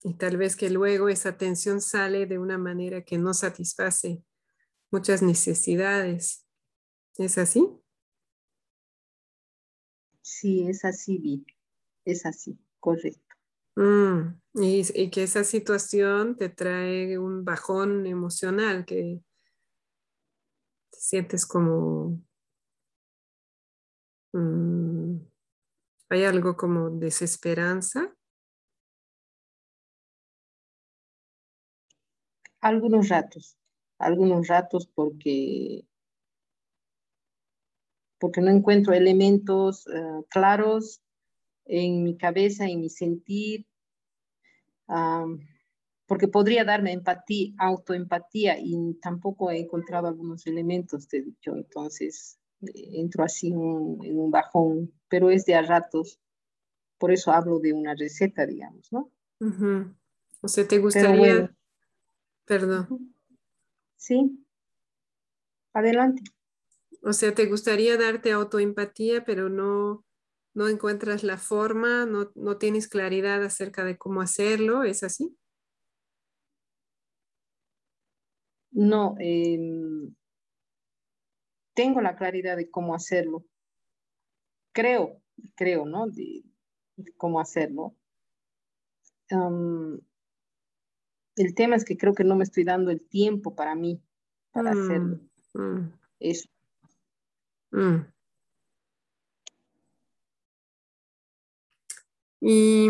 [0.03, 4.23] y tal vez que luego esa tensión sale de una manera que no satisface
[4.91, 6.45] muchas necesidades.
[7.17, 7.69] ¿Es así?
[10.23, 11.47] Sí, es así, Vi.
[12.05, 13.37] Es así, correcto.
[13.77, 19.23] Mm, y, que esa situación te trae un bajón emocional, que
[20.91, 22.21] te sientes como...
[24.37, 25.20] Mm,
[26.11, 28.14] hay algo como desesperanza.
[32.61, 33.57] Algunos ratos,
[33.99, 35.87] algunos ratos porque
[38.18, 41.03] porque no encuentro elementos eh, claros
[41.64, 43.66] en mi cabeza, en mi sentir,
[46.07, 52.38] porque podría darme empatía, autoempatía y tampoco he encontrado algunos elementos, te he dicho, entonces
[52.61, 56.21] entro así en un bajón, pero es de a ratos,
[56.99, 59.11] por eso hablo de una receta, digamos, ¿no?
[60.40, 61.55] O sea, ¿te gustaría...
[62.45, 63.14] Perdón.
[63.97, 64.45] Sí.
[65.73, 66.23] Adelante.
[67.03, 70.05] O sea, te gustaría darte autoempatía, pero no,
[70.55, 75.37] no encuentras la forma, no, no tienes claridad acerca de cómo hacerlo, ¿es así?
[78.71, 80.14] No, em,
[81.77, 83.45] tengo la claridad de cómo hacerlo.
[84.73, 85.23] Creo,
[85.55, 86.09] creo, ¿no?
[86.09, 86.43] De,
[87.19, 87.95] cómo hacerlo.
[91.37, 94.03] el tema es que creo que no me estoy dando el tiempo para mí,
[94.53, 95.21] para hacerlo.
[95.53, 95.93] Mm, mm.
[96.19, 96.49] Eso.
[97.73, 98.07] Mm.
[102.41, 102.89] Y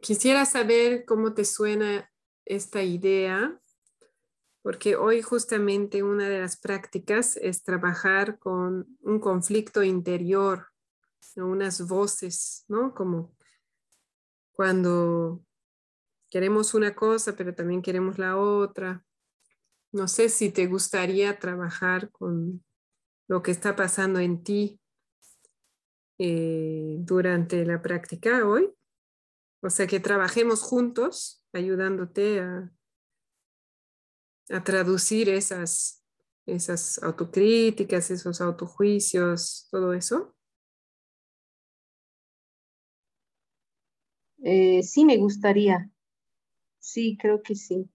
[0.00, 2.08] quisiera saber cómo te suena
[2.44, 3.60] esta idea,
[4.68, 10.66] porque hoy justamente una de las prácticas es trabajar con un conflicto interior,
[11.36, 12.94] unas voces, ¿no?
[12.94, 13.34] Como
[14.52, 15.42] cuando
[16.28, 19.06] queremos una cosa, pero también queremos la otra.
[19.90, 22.62] No sé si te gustaría trabajar con
[23.26, 24.82] lo que está pasando en ti
[26.18, 28.70] eh, durante la práctica hoy.
[29.62, 32.70] O sea, que trabajemos juntos ayudándote a,
[34.50, 36.04] a traducir esas,
[36.46, 40.34] esas autocríticas, esos autojuicios, todo eso.
[44.42, 45.90] Eh, sí, me gustaría.
[46.78, 47.90] Sí, creo que sí.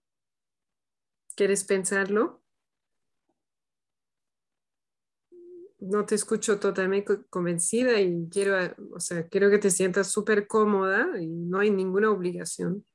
[1.36, 2.44] ¿Quieres pensarlo?
[5.84, 8.56] no te escucho totalmente convencida y quiero,
[8.94, 12.86] o sea, quiero que te sientas súper cómoda y no hay ninguna obligación.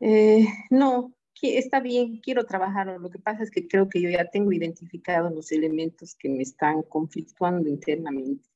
[0.00, 2.86] Eh, no, está bien, quiero trabajar.
[3.00, 6.42] Lo que pasa es que creo que yo ya tengo identificados los elementos que me
[6.42, 8.48] están conflictuando internamente.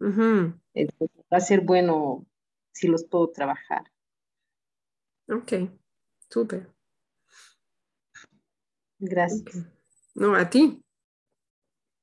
[0.00, 2.26] Entonces, va a ser bueno
[2.72, 3.84] si los puedo trabajar.
[5.28, 5.52] Ok,
[6.28, 6.72] súper.
[8.98, 9.66] Gracias.
[10.14, 10.84] No, a ti.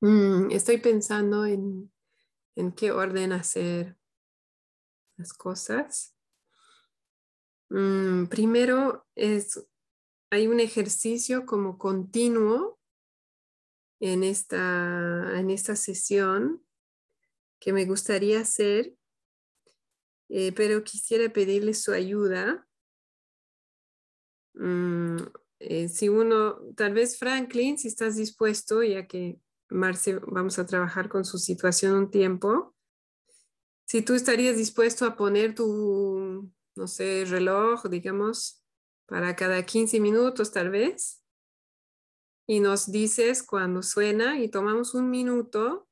[0.02, 1.92] Mm, estoy pensando en,
[2.56, 3.98] en, qué orden hacer
[5.18, 6.16] las cosas.
[7.70, 9.64] Mm, primero es,
[10.32, 12.80] hay un ejercicio como continuo
[14.00, 16.64] en esta, en sesión
[17.60, 18.96] que me gustaría hacer,
[20.30, 22.68] eh, pero quisiera pedirle su ayuda.
[24.54, 25.18] Mm,
[25.60, 29.40] eh, si uno, tal vez Franklin, si estás dispuesto, ya que
[29.70, 32.76] Marce vamos a trabajar con su situación un tiempo,
[33.86, 38.64] si tú estarías dispuesto a poner tu, no sé, reloj, digamos,
[39.06, 41.22] para cada 15 minutos tal vez,
[42.48, 45.88] y nos dices cuando suena y tomamos un minuto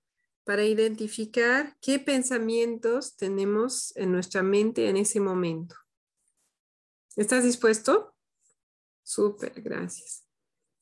[0.45, 5.75] para identificar qué pensamientos tenemos en nuestra mente en ese momento.
[7.17, 8.15] ¿Estás dispuesto?
[9.03, 10.25] Súper, gracias.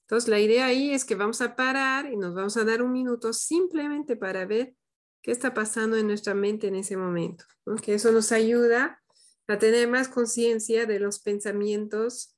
[0.04, 2.92] Entonces, la idea ahí es que vamos a parar y nos vamos a dar un
[2.92, 4.76] minuto simplemente para ver
[5.24, 7.44] qué está pasando en nuestra mente en ese momento.
[7.82, 9.02] Que eso nos ayuda
[9.48, 12.36] a tener más conciencia de los pensamientos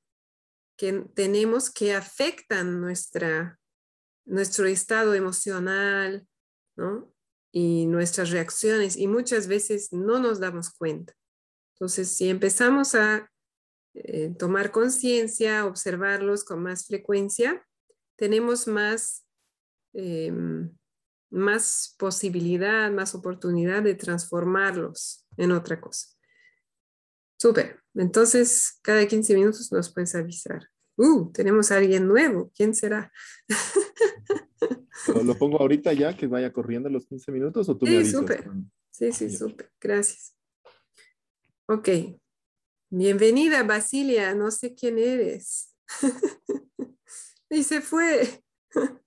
[0.76, 3.58] que tenemos que afectan nuestra,
[4.24, 6.26] nuestro estado emocional,
[6.76, 7.12] ¿no?
[7.50, 11.14] Y nuestras reacciones, y muchas veces no nos damos cuenta.
[11.74, 13.30] Entonces, si empezamos a
[13.94, 17.66] eh, tomar conciencia, observarlos con más frecuencia,
[18.16, 19.24] tenemos más,
[19.94, 20.76] em,
[21.30, 26.17] más posibilidad, más oportunidad de transformarlos en otra cosa.
[27.38, 27.80] Súper.
[27.94, 30.68] Entonces, cada 15 minutos nos puedes avisar.
[30.96, 32.50] Uh, tenemos a alguien nuevo.
[32.54, 33.12] ¿Quién será?
[35.24, 38.20] ¿Lo, pongo ahorita ya que vaya corriendo los 15 minutos o tú sí, me avisas?
[38.20, 38.50] Súper.
[38.90, 39.70] Sí, sí, súper.
[39.80, 40.34] Gracias.
[41.66, 41.88] Ok.
[42.90, 44.34] Bienvenida, Basilia.
[44.34, 45.72] No sé quién eres.
[47.50, 48.42] y se fue.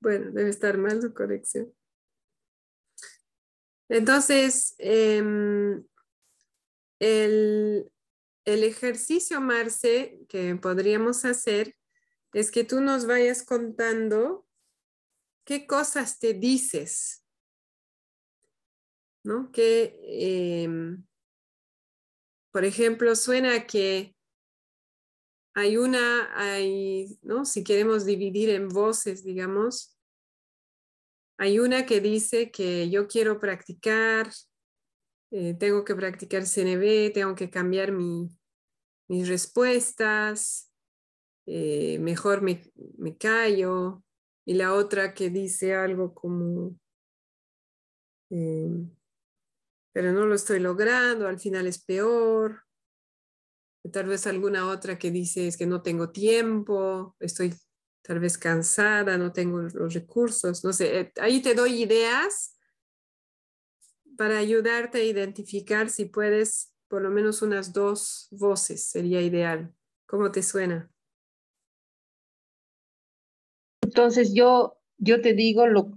[0.00, 1.72] bueno, debe estar mal su conexión.
[3.88, 5.82] Entonces, em,
[6.98, 7.90] el,
[8.44, 11.76] el ejercicio, Marce, que podríamos hacer
[12.32, 14.46] es que tú nos vayas contando
[15.44, 17.24] qué cosas te dices,
[19.24, 19.50] ¿no?
[19.50, 19.98] Que,
[20.64, 21.06] em,
[22.52, 24.14] por ejemplo, suena que
[25.54, 27.44] hay una, hay, ¿no?
[27.44, 29.98] Si queremos dividir en voces, digamos,
[31.38, 34.30] hay una que dice que yo quiero practicar,
[35.30, 38.30] eh, tengo que practicar CNB, tengo que cambiar mi,
[39.08, 40.72] mis respuestas,
[41.46, 42.62] eh, mejor me,
[42.96, 44.02] me, callo.
[44.44, 46.78] Y la otra que dice algo como,
[48.30, 48.86] eh,
[49.92, 52.64] pero no lo estoy logrando, al final es peor.
[53.92, 57.54] Tal vez alguna otra que dice es que no tengo tiempo, estoy
[58.02, 62.57] tal vez cansada, no tengo los recursos, no sé, ahí te doy ideas
[64.18, 69.72] para ayudarte a identificar si puedes por lo menos unas dos voces, sería ideal.
[70.06, 70.90] ¿Cómo te suena?
[73.80, 75.92] Entonces yo, yo te digo, lo,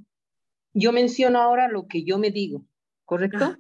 [0.72, 2.63] yo menciono ahora lo que yo me digo,
[3.05, 3.57] ¿correcto?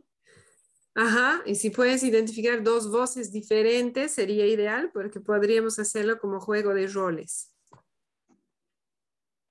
[0.93, 6.75] Ajá, y si puedes identificar dos voces diferentes, sería ideal porque podríamos hacerlo como juego
[6.75, 7.51] de roles,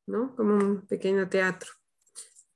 [0.07, 0.37] ¿no?
[0.37, 1.80] Como un pequeño teatro.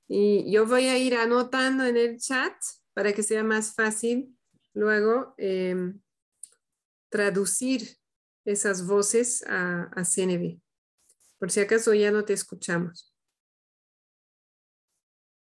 [0.07, 2.53] Y yo voy a ir anotando en el chat
[2.93, 4.37] para que sea más fácil
[4.73, 5.99] luego em,
[7.09, 7.97] traducir
[8.45, 10.59] esas voces a, a CNV.
[11.39, 13.13] Por si acaso ya no te escuchamos.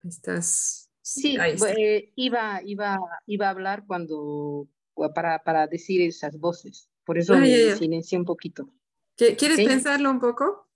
[0.03, 0.89] Estás.
[1.01, 4.67] Sí, eh, iba, iba, iba a hablar cuando
[5.15, 6.89] para, para decir esas voces.
[7.05, 8.69] Por eso ah, me silencié un poquito.
[9.15, 10.68] ¿Quieres pensarlo un poco?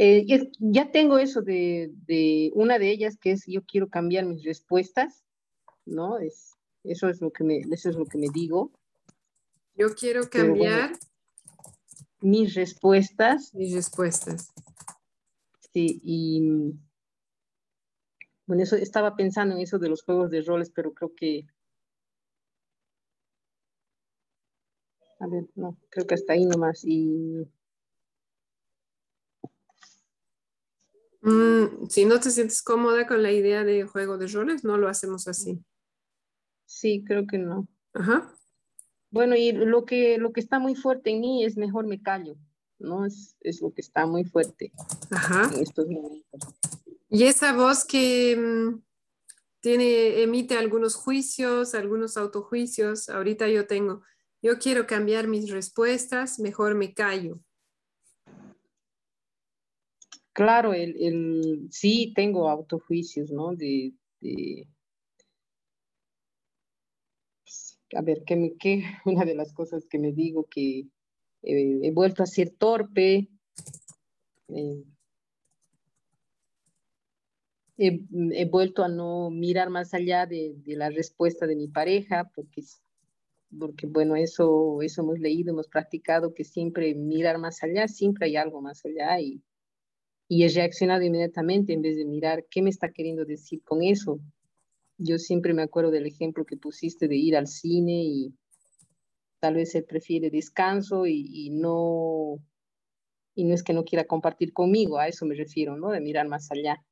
[0.00, 0.24] Eh,
[0.60, 5.24] ya tengo eso de, de, una de ellas que es yo quiero cambiar mis respuestas,
[5.84, 6.20] ¿no?
[6.20, 8.70] Es, eso, es lo que me, eso es lo que me digo.
[9.74, 10.92] Yo quiero cambiar
[12.20, 13.52] mis respuestas.
[13.54, 14.52] Mis respuestas.
[15.72, 16.74] Sí, y
[18.46, 21.44] bueno, eso estaba pensando en eso de los juegos de roles, pero creo que
[25.18, 26.84] a ver, no, creo que hasta ahí nomás.
[26.84, 27.48] Y
[31.28, 34.88] Mm, si no te sientes cómoda con la idea de juego de roles, no lo
[34.88, 35.62] hacemos así.
[36.64, 37.68] Sí, creo que no.
[37.92, 38.34] Ajá.
[39.10, 42.36] Bueno, y lo que, lo que está muy fuerte en mí es mejor me callo,
[42.78, 43.04] ¿no?
[43.04, 44.72] Es, es lo que está muy fuerte
[45.10, 45.50] Ajá.
[45.54, 46.40] en estos momentos.
[47.10, 48.82] Y esa voz que mm,
[49.60, 54.02] tiene, emite algunos juicios, algunos autojuicios, ahorita yo tengo,
[54.40, 57.40] yo quiero cambiar mis respuestas, mejor me callo.
[60.38, 63.56] Claro, el, el, sí tengo autojuicios, ¿no?
[63.56, 63.92] De,
[67.96, 68.54] a ver, ¿qué me,
[69.04, 70.86] una de las cosas que me digo que
[71.42, 73.28] eh, he vuelto a ser torpe,
[74.46, 74.84] eh,
[77.76, 82.62] he, vuelto a no mirar más allá de, de, la respuesta de mi pareja, porque,
[83.58, 88.36] porque bueno, eso, eso hemos leído, hemos practicado, que siempre mirar más allá, siempre hay
[88.36, 89.42] algo más allá y
[90.28, 94.20] y he reaccionado inmediatamente en vez de mirar qué me está queriendo decir con eso.
[94.98, 98.34] Yo siempre me acuerdo del ejemplo que pusiste de ir al cine y
[99.40, 102.38] tal vez él prefiere descanso y, no
[103.34, 105.90] y no es que no quiera compartir conmigo, a eso me refiero, ¿no?
[105.90, 106.84] De mirar más allá.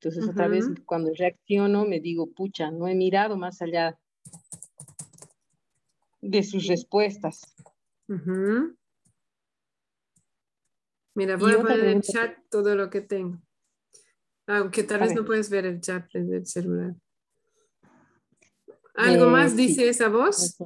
[0.00, 3.98] Entonces otra vez cuando reacciono me digo, pucha, no he mirado más allá
[6.22, 7.54] de sus respuestas.
[11.14, 13.40] Mira, voy a poner en el chat todo lo que tengo.
[14.46, 16.94] Aunque tal vez no puedes ver el chat del celular.
[18.94, 20.56] ¿Algo eh, más dice esa voz?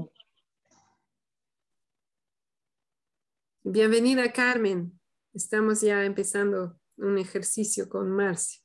[3.64, 4.98] Bienvenida, Carmen.
[5.34, 8.60] Estamos ya empezando un ejercicio con Marcia.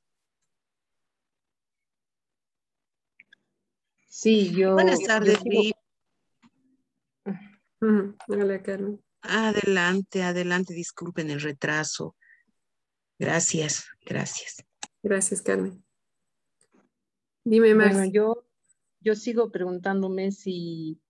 [4.07, 4.73] Sí, yo.
[4.73, 5.39] Buenas tardes,
[8.27, 9.06] Hola, Carmen.
[9.21, 12.15] Adelante, adelante, disculpen el retraso.
[13.19, 14.63] Gracias, gracias.
[15.03, 15.83] Gracias, Carmen.
[17.43, 17.97] Dime, Marcia.
[17.97, 18.47] Bueno, yo,
[18.99, 21.01] yo sigo preguntándome si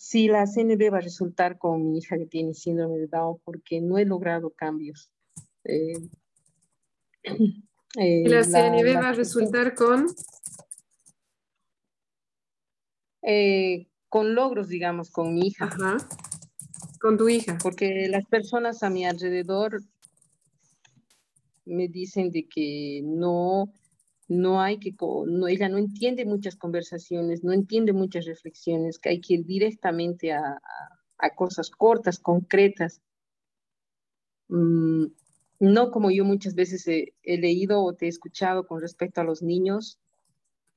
[0.00, 3.82] si la CNB va a resultar con mi hija que tiene síndrome de Down porque
[3.82, 5.12] no he logrado cambios.
[5.62, 5.92] Eh,
[7.98, 10.06] eh, la CNB va a resultar con?
[13.20, 15.66] Eh, con logros, digamos, con mi hija.
[15.66, 15.98] Ajá.
[17.00, 17.56] Con tu hija.
[17.62, 19.80] Porque las personas a mi alrededor
[21.64, 23.72] me dicen de que no,
[24.28, 24.94] no hay que,
[25.26, 30.32] no, ella no entiende muchas conversaciones, no entiende muchas reflexiones, que hay que ir directamente
[30.32, 30.60] a,
[31.36, 33.00] cosas cortas, concretas.
[34.48, 35.06] Mm,
[35.60, 39.42] no como yo muchas veces he, leído o te he escuchado con respecto a los
[39.42, 39.98] niños,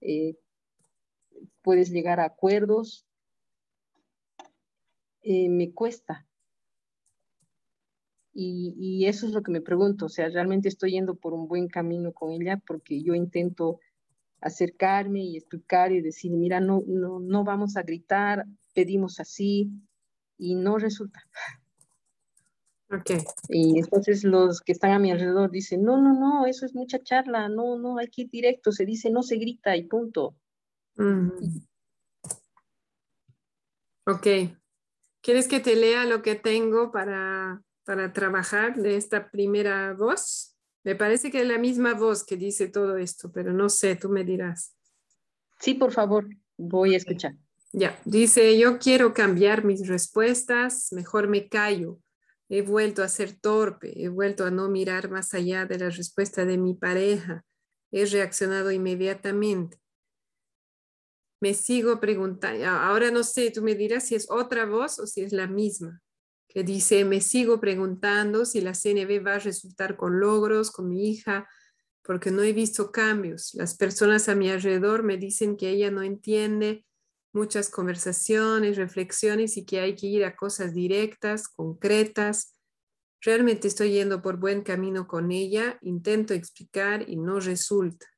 [0.01, 0.36] eh,
[1.61, 3.05] puedes llegar a acuerdos.
[5.24, 6.28] Eh, me cuesta,
[8.34, 11.67] y, eso es lo que me pregunto, o sea, realmente estoy yendo por un buen
[11.67, 13.80] camino con ella porque yo intento
[14.41, 19.71] acercarme y explicar y decir, mira, no, no, no vamos a gritar, pedimos así
[20.38, 21.21] y no resulta.
[22.89, 23.19] Okay.
[23.49, 27.01] Y entonces los que están a mi alrededor dicen, no, no, no, eso es mucha
[27.01, 30.36] charla, no, no, hay que ir directo, se dice, no se grita y punto.
[34.05, 34.28] Ok.
[35.24, 40.55] ¿Quieres que te lea lo que tengo para para trabajar de esta primera voz.
[40.84, 44.09] Me parece que es la misma voz que dice todo esto, pero no sé, tú
[44.09, 44.76] me dirás.
[45.59, 47.36] Sí, por favor, voy a escuchar.
[47.71, 51.99] Ya, dice, yo quiero cambiar mis respuestas, mejor me callo.
[52.49, 56.45] He vuelto a ser torpe, he vuelto a no mirar más allá de la respuesta
[56.45, 57.43] de mi pareja.
[57.91, 59.80] He reaccionado inmediatamente.
[61.44, 65.22] Me sigo preguntando, ahora no sé, tú me dirás si es otra voz o si
[65.22, 66.02] es la misma
[66.54, 71.10] que dice, me sigo preguntando si la CNB va a resultar con logros con mi
[71.10, 71.50] hija,
[72.04, 73.56] porque no he visto cambios.
[73.56, 76.86] Las personas a mi alrededor me dicen que ella no entiende
[77.34, 82.56] muchas conversaciones, reflexiones y que hay que ir a cosas directas, concretas.
[83.20, 88.12] Realmente estoy yendo por buen camino con ella, intento explicar y no resulta.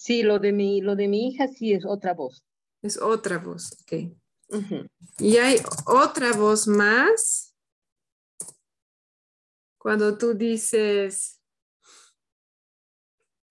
[0.00, 2.42] Sí, lo de mi, lo de mi hija sí es otra voz.
[2.80, 4.16] Es otra voz, ok.
[5.18, 7.54] Y hay otra voz más.
[9.76, 11.38] Cuando tú dices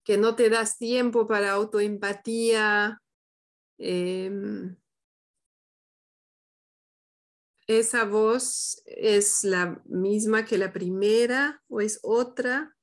[0.02, 3.00] que no te das tiempo para autoempatía,
[3.78, 4.76] em,
[7.68, 12.76] esa voz es la misma que la primera o es otra.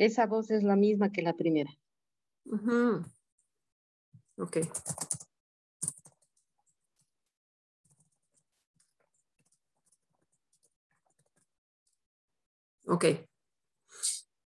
[0.00, 1.70] Esa voz es la misma que la primera.
[4.38, 4.56] Ok.
[12.86, 13.04] Ok.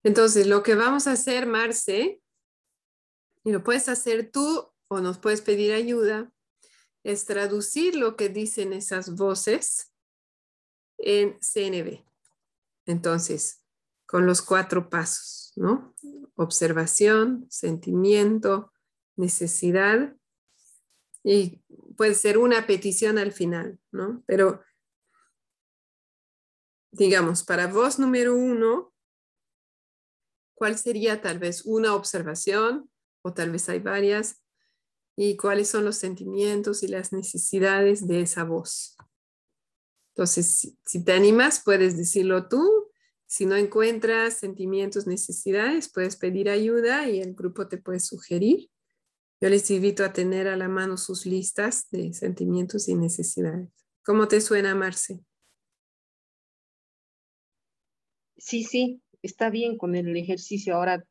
[0.03, 2.21] Entonces, lo que vamos a hacer, Marce,
[3.45, 6.33] y lo puedes hacer tú o nos puedes pedir ayuda,
[7.05, 9.95] es traducir lo que dicen esas voces
[10.99, 12.05] en CNB.
[12.87, 13.64] Entonces,
[14.15, 15.93] con los cuatro pasos, ¿no?
[16.37, 18.73] Observación, sentimiento,
[19.17, 20.17] necesidad
[21.25, 21.65] y
[21.97, 24.23] puede ser una petición al final, ¿no?
[24.25, 24.62] Pero
[26.93, 28.95] digamos, para voz número uno,
[30.55, 32.89] ¿cuál sería tal vez una observación
[33.23, 34.45] o tal vez hay varias?
[35.17, 38.97] ¿Y cuáles son los sentimientos y las necesidades de esa voz?
[40.15, 42.84] Entonces, si, te animas, puedes decirlo tú.
[43.35, 48.70] Si no encuentras sentimientos, necesidades, puedes pedir ayuda y el grupo te puede sugerir.
[49.41, 53.70] Yo les invito a tener a la mano sus listas de sentimientos y necesidades.
[54.05, 55.18] ¿Cómo te suena, Marce?
[58.37, 60.76] Sí, sí, está bien con el ejercicio.
[60.76, 61.05] Ahora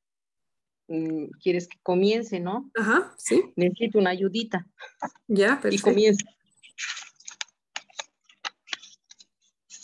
[0.87, 2.71] mm, quieres que comience, ¿no?
[2.73, 3.43] Ajá, sí.
[3.57, 4.65] Necesito una ayudita.
[5.27, 5.75] Ya, perfecto.
[5.89, 6.25] Y comienza.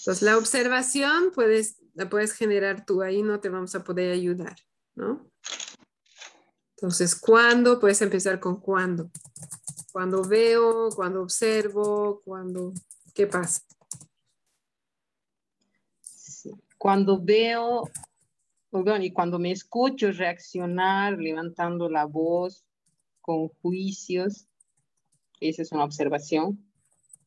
[0.09, 4.55] Entonces, la observación puedes, la puedes generar tú, ahí no te vamos a poder ayudar,
[4.95, 5.29] ¿no?
[6.75, 7.79] Entonces, ¿cuándo?
[7.79, 9.11] Puedes empezar con cuándo.
[9.91, 12.73] Cuando veo, cuando observo, cuando,
[13.13, 13.61] ¿qué pasa?
[16.75, 17.83] Cuando veo,
[19.01, 22.65] y cuando me escucho reaccionar, levantando la voz,
[23.21, 24.47] con juicios.
[25.39, 26.67] Esa es una observación.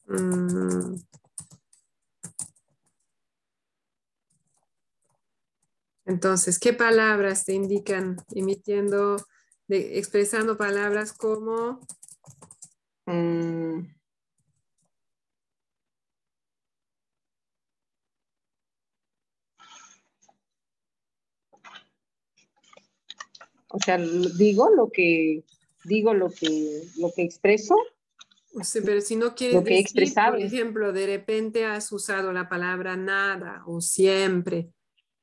[0.08, 0.96] Mm.
[6.04, 9.16] Entonces, ¿qué palabras te indican emitiendo,
[9.68, 11.80] expresando palabras como?
[13.06, 13.86] Mm.
[23.74, 25.44] O sea, digo lo que
[25.84, 27.74] digo lo que lo que expreso.
[28.62, 33.62] Sí, pero si no quieres decir, por ejemplo, de repente has usado la palabra nada
[33.66, 34.70] o siempre,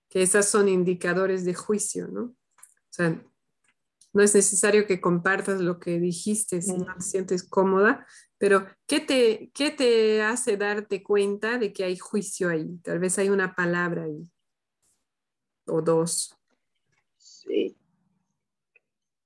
[0.10, 2.24] que esas son indicadores de juicio, ¿no?
[2.24, 3.24] O sea,
[4.12, 8.07] no es necesario que compartas lo que dijiste si no te sientes cómoda,
[8.39, 12.80] pero ¿qué te, ¿qué te hace darte cuenta de que hay juicio ahí?
[12.84, 14.28] Tal vez hay una palabra ahí
[15.66, 16.36] o dos.
[17.18, 17.78] Sí.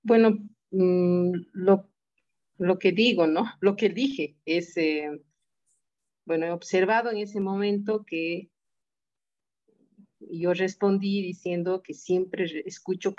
[0.02, 0.38] Bueno,
[0.72, 1.90] mm, lo,
[2.58, 3.46] lo, que digo, ¿no?
[3.62, 5.22] Lo que dije es, eh,
[6.26, 8.50] bueno, he observado en ese momento que
[10.32, 13.14] yo respondí diciendo que siempre escucho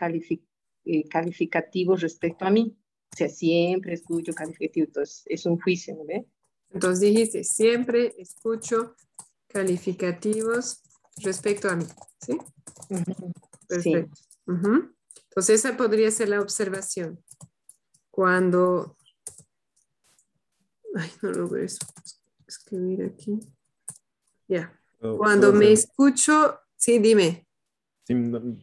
[0.84, 2.76] eh, calificativos respecto a mí.
[3.12, 4.88] O sea, siempre escucho calificativos.
[4.88, 6.26] Entonces, es un juicio, ¿no ve?
[6.70, 8.96] Entonces dijiste, siempre escucho
[9.46, 10.82] calificativos
[11.22, 11.86] respecto a mí,
[12.20, 12.36] ¿sí?
[13.68, 14.20] Perfecto.
[14.46, 17.22] Entonces, esa podría ser la observación.
[18.10, 18.96] Cuando...
[20.96, 21.64] Ay, no logro
[22.46, 23.38] escribir aquí.
[24.48, 24.80] Ya.
[25.00, 27.46] Cuando me escucho Sí, dime.
[28.02, 28.14] Sí,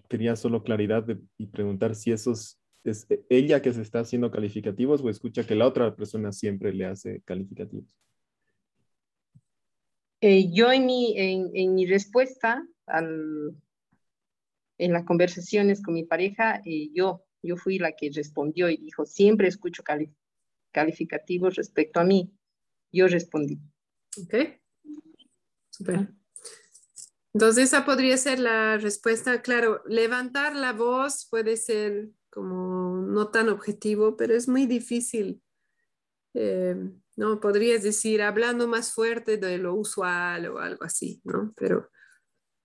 [0.08, 1.04] quería solo claridad
[1.40, 5.66] y preguntar si esos es ella que se está haciendo calificativos o escucha que la
[5.66, 7.88] otra persona siempre le hace calificativos.
[10.22, 13.56] Eh, yo en mi, en, mi respuesta al,
[14.78, 19.08] en las conversaciones con mi pareja, eh, yo, yo fui la que respondió y dijo,
[19.08, 19.82] siempre escucho
[20.72, 22.32] calificativos respecto a mí.
[22.92, 23.58] Yo respondí.
[24.16, 24.36] Ok.
[25.72, 26.21] Super.
[27.34, 29.42] Entonces esa podría ser la respuesta.
[29.42, 35.42] Claro, levantar la voz puede ser como no tan objetivo, pero es muy difícil.
[36.34, 36.76] Eh,
[37.18, 41.54] no, podrías decir hablando más fuerte de lo usual o algo así, ¿no?
[41.56, 41.90] Pero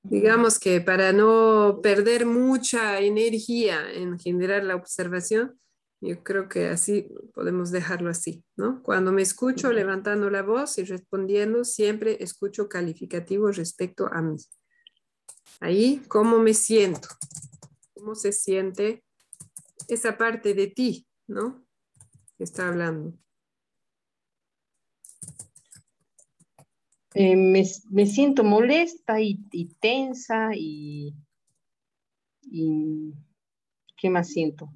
[0.03, 5.59] digamos que para no perder mucha energía en generar la observación,
[6.07, 8.83] yo creo que así podemos dejarlo así, ¿no?
[8.83, 14.37] Cuando me escucho levantando la voz y respondiendo, siempre escucho calificativos respecto a mí.
[15.61, 17.09] Ahí, ¿cómo me siento?
[17.95, 19.05] ¿Cómo se siente
[19.89, 21.67] esa parte de ti, ¿no?
[22.37, 23.19] Que está hablando.
[27.15, 27.65] Eh, me,
[28.07, 29.39] siento molesta y,
[29.81, 31.15] tensa y,
[32.43, 33.15] y,
[33.97, 34.71] ¿qué más siento?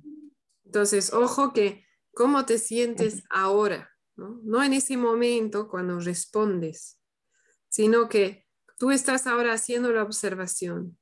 [0.71, 4.39] Entonces, ojo que cómo te sientes ahora, ¿no?
[4.45, 7.01] no en ese momento cuando respondes,
[7.69, 8.47] sino que
[8.79, 10.97] tú estás ahora haciendo la observación.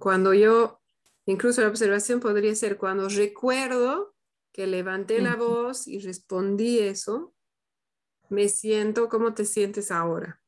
[0.00, 0.80] Cuando yo,
[1.26, 4.16] incluso la observación podría ser cuando recuerdo
[4.52, 7.36] que levanté la voz y respondí eso,
[8.30, 10.42] me siento, ¿cómo te sientes ahora?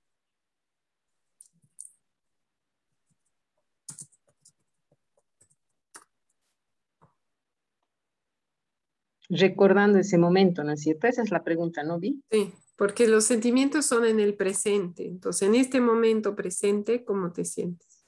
[9.29, 11.07] Recordando ese momento, ¿no es cierto?
[11.07, 12.23] Esa es la pregunta, ¿no, Vi?
[12.31, 12.53] Sí.
[12.77, 15.07] Porque los sentimientos son en el presente.
[15.07, 18.05] Entonces, en este momento presente, ¿cómo te sientes?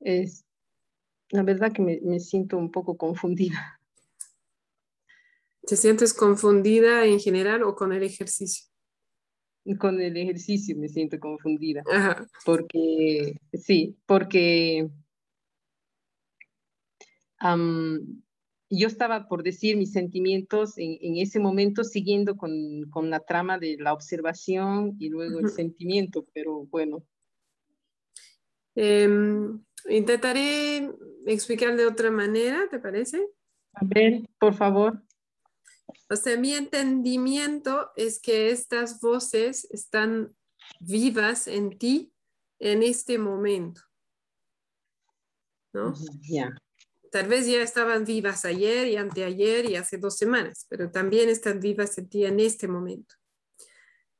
[0.00, 0.44] Es,
[1.30, 3.80] la verdad que me, siento un poco confundida.
[5.66, 8.73] ¿Te sientes confundida en general o con el ejercicio?
[9.78, 11.82] Con el ejercicio me siento confundida.
[12.44, 14.88] Porque, sí, porque
[18.70, 23.92] yo estaba por decir mis sentimientos en, ese momento siguiendo con, la trama de la
[23.92, 27.04] observación y luego el sentimiento, pero bueno.
[28.74, 30.90] Em, intentaré
[31.26, 33.24] explicar de otra manera, ¿te parece?
[33.74, 35.02] A ver, por favor.
[36.10, 40.34] O sea, mi entendimiento es que estas voces están
[40.80, 42.12] vivas en ti
[42.58, 43.82] en este momento.
[45.72, 45.92] ¿No?
[46.22, 46.54] Ya.
[47.10, 51.60] Tal vez ya estaban vivas ayer y anteayer y hace dos semanas, pero también están
[51.60, 53.14] vivas en ti en este momento.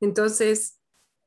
[0.01, 0.81] Entonces,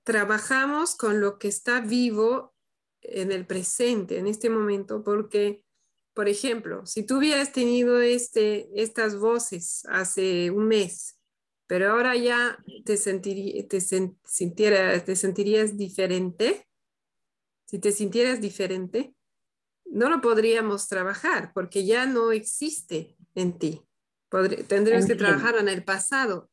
[0.04, 2.56] trabajamos con lo que está vivo
[3.02, 5.64] en el presente, en este momento, porque,
[6.18, 11.22] por ejemplo, si tú hubieras tenido este, estas voces hace un mes,
[11.68, 16.68] pero ahora ya te, te, te sentirías diferente,
[17.68, 19.13] si te sintieras diferente,
[19.86, 23.84] no lo podríamos trabajar porque ya no existe en ti.
[24.68, 26.49] tendríamos que trabajar en el pasado.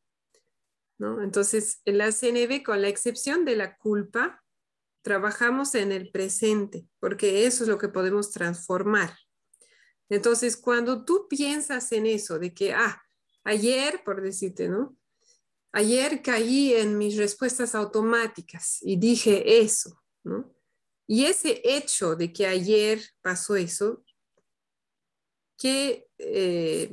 [0.98, 1.22] ¿no?
[1.22, 4.44] Entonces, en la CNV, con la excepción de la culpa,
[5.00, 9.23] trabajamos en el presente, porque eso es lo que podemos transformar.
[10.14, 13.02] Entonces, cuando tú piensas en eso, de que, ah,
[13.42, 14.96] ayer, por decirte, ¿no?
[15.72, 20.54] Ayer caí en mis respuestas automáticas y dije eso, ¿no?
[21.08, 24.04] Y ese hecho de que ayer pasó eso,
[25.58, 26.90] ¿qué, eh,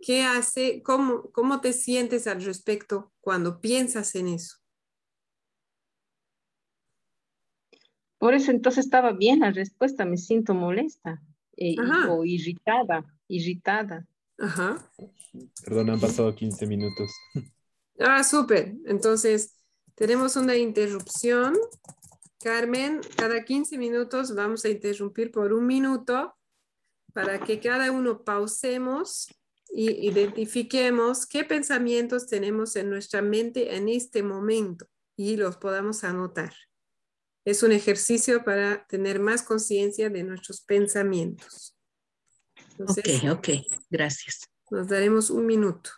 [0.00, 0.80] ¿qué hace?
[0.84, 4.58] Cómo, ¿Cómo te sientes al respecto cuando piensas en eso?
[8.16, 11.20] Por eso entonces estaba bien la respuesta, me siento molesta
[11.60, 11.76] eh,
[12.08, 14.06] o irritada, irritada.
[14.38, 14.78] Ajá.
[15.64, 17.10] Perdón, han pasado 15 minutos.
[18.00, 18.74] Ah, súper.
[18.86, 19.56] Entonces,
[19.96, 21.56] tenemos una interrupción.
[22.40, 26.36] Carmen, cada 15 minutos vamos a interrumpir por un minuto
[27.12, 29.26] para que cada uno pausemos
[29.70, 34.86] y identifiquemos qué pensamientos tenemos en nuestra mente en este momento
[35.16, 36.52] y los podamos anotar.
[37.48, 41.74] Es un ejercicio para tener más conciencia de nuestros pensamientos.
[42.78, 43.48] ok, ok,
[43.88, 44.50] gracias.
[44.70, 45.88] Nos daremos un minuto.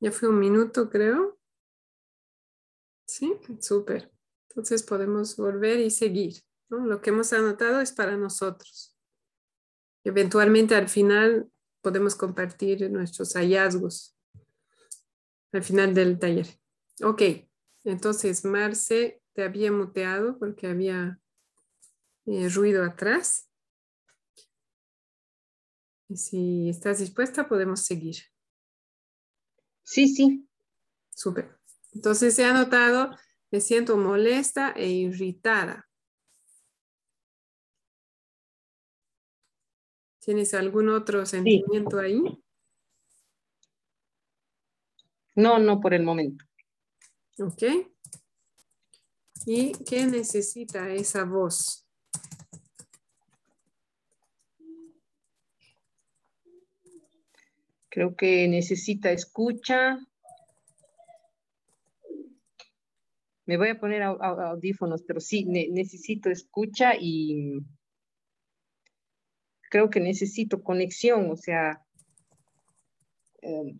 [0.00, 1.38] Ya fue un minuto, creo.
[3.06, 4.12] Sí, súper.
[4.48, 6.42] Entonces podemos volver y seguir.
[6.68, 8.96] Lo que hemos anotado es para nosotros.
[10.04, 14.16] Eventualmente al final podemos compartir nuestros hallazgos
[15.52, 16.46] al final del taller.
[17.02, 17.22] Ok,
[17.84, 21.20] entonces Marce, te había muteado porque había
[22.26, 23.48] eh, ruido atrás.
[26.08, 28.16] Y si estás dispuesta, podemos seguir.
[29.90, 30.46] Sí, sí.
[31.14, 31.58] Súper.
[31.94, 33.16] Entonces se ha notado,
[33.50, 35.88] me siento molesta e irritada.
[40.18, 42.20] ¿Tienes algún otro sentimiento ahí?
[45.34, 46.44] No, no por el momento.
[47.38, 47.62] Ok.
[49.46, 51.87] ¿Y qué necesita esa voz?
[57.88, 59.98] Creo que necesita escucha.
[63.46, 67.60] Me voy a poner audífonos, pero sí, necesito escucha y
[69.70, 71.82] creo que necesito conexión, o sea,
[73.42, 73.78] em,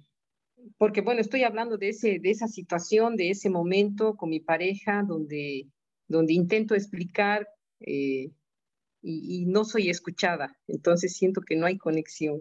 [0.77, 5.03] porque bueno, estoy hablando de, ese, de esa situación, de ese momento con mi pareja,
[5.07, 5.69] donde,
[6.07, 7.49] donde intento explicar
[7.81, 8.31] eh,
[9.03, 12.41] y, no soy escuchada, entonces siento que no hay conexión.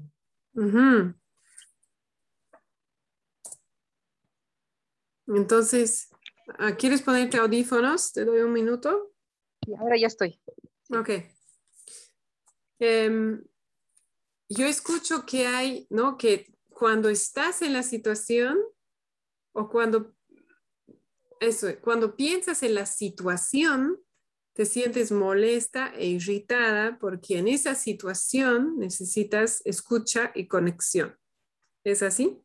[5.28, 6.10] Entonces,
[6.58, 8.14] ah, ¿quieres ponerte audífonos?
[8.14, 9.14] Te doy un minuto.
[9.66, 10.40] Y ahora ya estoy.
[10.90, 11.10] Ok.
[12.80, 13.44] Em,
[14.50, 16.18] yo escucho que hay, ¿no?
[16.18, 18.58] Que cuando estás en la situación
[19.54, 20.16] o cuando,
[21.40, 24.00] eso, cuando piensas en la situación,
[24.54, 31.16] te sientes molesta e irritada porque en esa situación necesitas escucha y conexión.
[31.84, 32.42] ¿Es así?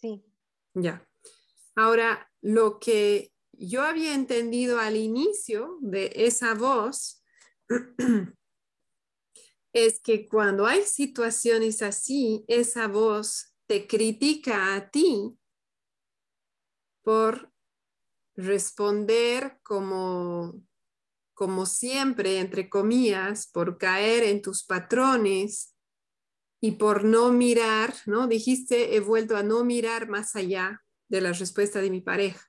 [0.00, 0.27] Sí.
[0.82, 1.06] Ya.
[1.74, 7.22] Ahora, lo que yo había entendido al inicio de esa voz
[9.72, 15.36] es que cuando hay situaciones así, esa voz te critica a ti
[17.02, 17.52] por
[18.36, 20.62] responder como,
[21.34, 25.74] como siempre, entre comillas, por caer en tus patrones
[26.60, 28.26] y por no mirar, ¿no?
[28.26, 32.44] Dijiste, he vuelto a no mirar más allá de la respuesta de mi pareja.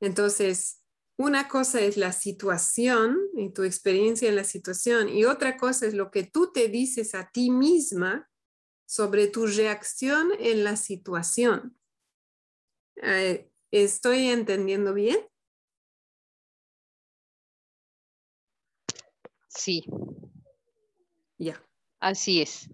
[0.00, 0.82] Entonces,
[1.16, 5.94] una cosa es la situación y tu experiencia en la situación y otra cosa es
[5.94, 8.28] lo que tú te dices a ti misma
[8.86, 11.78] sobre tu reacción en la situación.
[12.96, 15.18] Eh, ¿Estoy entendiendo bien?
[19.48, 19.84] Sí.
[22.04, 22.68] Así es.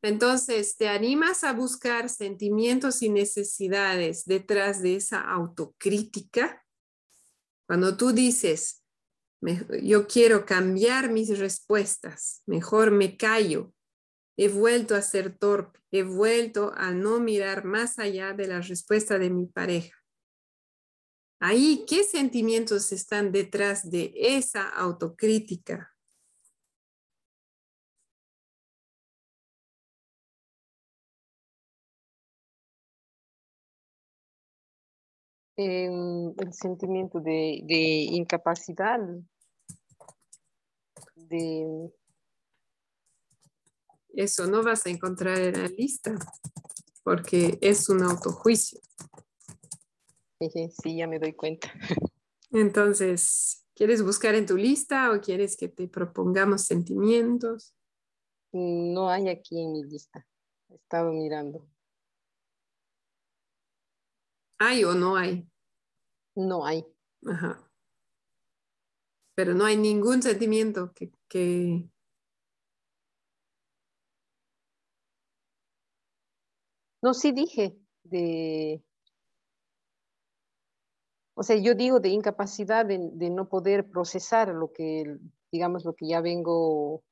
[0.00, 6.64] Entonces, te animas a buscar sentimientos y necesidades detrás de esa autocrítica.
[7.66, 8.82] Cuando tú dices,
[9.82, 13.74] yo quiero cambiar mis respuestas, mejor me callo,
[14.38, 19.18] he vuelto a ser torpe, he vuelto a no mirar más allá de la respuesta
[19.18, 19.98] de mi pareja.
[21.40, 25.95] Ahí, ¿qué sentimientos están detrás de esa autocrítica?
[35.56, 37.62] El, sentimiento de,
[38.10, 39.00] incapacidad,
[41.14, 41.90] de...
[44.10, 46.14] Eso no vas a encontrar en la lista,
[47.02, 48.80] porque es un autojuicio.
[50.82, 51.72] Sí, ya me doy cuenta.
[52.50, 57.74] Entonces, ¿quieres buscar en tu lista o quieres que te propongamos sentimientos?
[58.52, 60.26] No hay aquí en mi lista.
[60.70, 61.66] He estado mirando.
[64.58, 65.48] ¿Hay o no hay?
[66.34, 66.84] No hay.
[67.26, 67.62] Ajá.
[69.34, 71.90] Pero no hay ningún sentimiento que, que...
[77.02, 78.82] No, sí dije de...
[81.34, 82.98] O sea, yo digo de incapacidad de,
[83.30, 85.18] no poder procesar lo que,
[85.52, 87.04] digamos, lo que ya vengo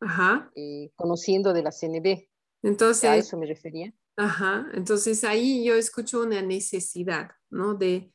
[0.00, 0.52] Ajá.
[0.54, 2.28] Eh, conociendo de la CNB.
[2.62, 3.92] Entonces, a eso me refería.
[4.16, 7.74] Ajá, entonces ahí yo escucho una necesidad, ¿no?
[7.74, 8.12] De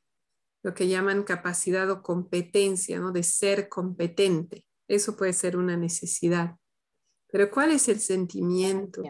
[0.63, 3.11] lo que llaman capacidad o competencia, ¿no?
[3.11, 4.65] De ser competente.
[4.87, 6.55] Eso puede ser una necesidad.
[7.31, 9.03] Pero ¿cuál es el sentimiento?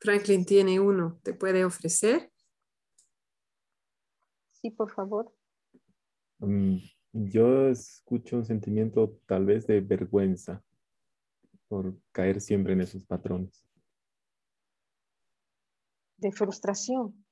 [0.00, 2.30] Franklin tiene uno, ¿te puede ofrecer?
[4.52, 5.32] Sí, por favor.
[6.38, 6.78] Mm,
[7.12, 10.62] yo escucho un sentimiento tal vez de vergüenza
[11.68, 13.64] por caer siempre en esos patrones.
[16.16, 17.24] De frustración.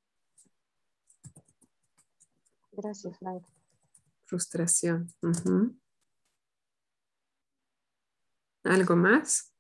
[2.72, 3.44] Gracias, Frank.
[4.24, 5.08] Frustración.
[8.64, 9.52] ¿Algo más?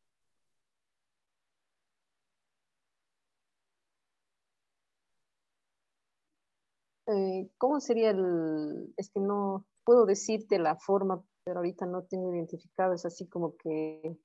[7.06, 8.94] Eh, ¿Cómo sería el...?
[8.96, 12.94] Es que no puedo decirte la forma, pero ahorita no tengo identificado.
[12.94, 14.16] Es así como que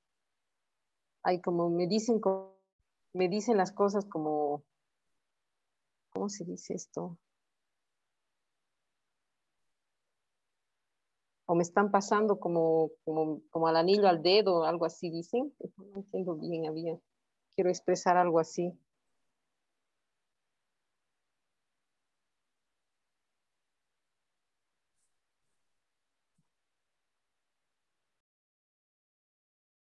[1.28, 2.21] hay como me dicen,
[3.13, 4.63] me dicen las cosas como,
[6.09, 7.17] ¿cómo se dice esto?
[11.45, 15.53] O me están pasando como, como, como al anillo al dedo, algo así dicen.
[15.75, 16.97] No entiendo bien, había,
[17.53, 18.80] quiero expresar algo así.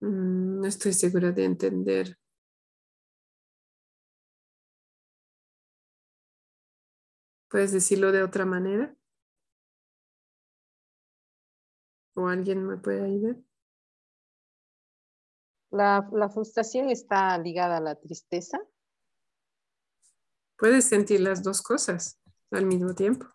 [0.02, 2.18] Mm, no estoy segura de entender.
[7.52, 8.98] ¿Puedes decirlo de otra manera?
[12.16, 13.36] ¿O alguien me puede ayudar?
[15.70, 18.58] La, la frustración está ligada a la tristeza.
[20.58, 23.28] Puedes sentir las dos cosas al mismo tiempo.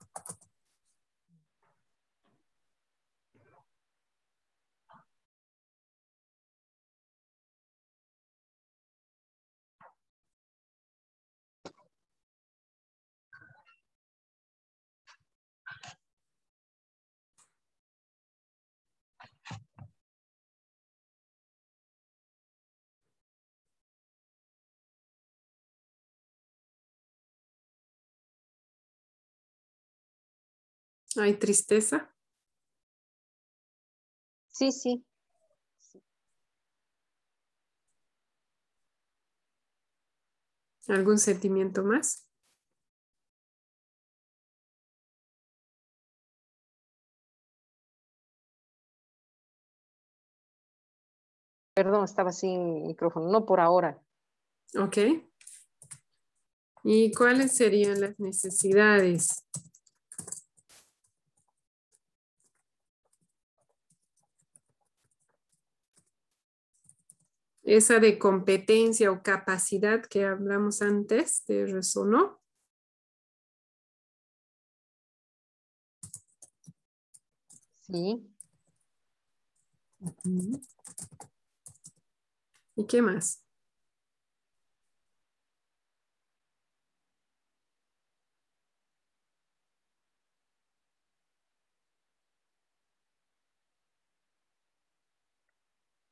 [31.21, 32.11] ¿Hay tristeza?
[34.49, 35.05] Sí, sí.
[40.89, 42.27] ¿Algún sentimiento más?
[51.75, 53.31] Perdón, estaba sin micrófono.
[53.31, 54.03] No por ahora.
[54.79, 54.97] Ok.
[56.83, 59.45] ¿Y cuáles serían las necesidades?
[67.77, 72.41] Esa de competencia o capacidad que hablamos antes, ¿te resonó?
[77.87, 78.29] Sí.
[82.75, 83.45] ¿Y qué más?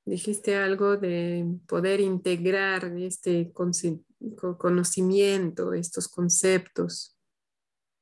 [0.08, 7.14] Dijiste algo de poder integrar este conocimiento, estos conceptos,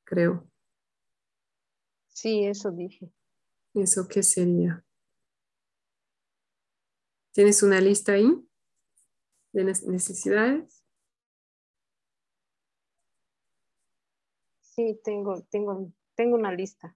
[0.05, 0.49] creo.
[2.07, 3.11] Sí, eso dije.
[3.73, 4.85] ¿Eso qué sería?
[7.33, 8.31] ¿Tienes una lista ahí
[9.51, 10.85] de necesidades?
[14.61, 16.95] Sí, tengo, tengo, tengo una lista.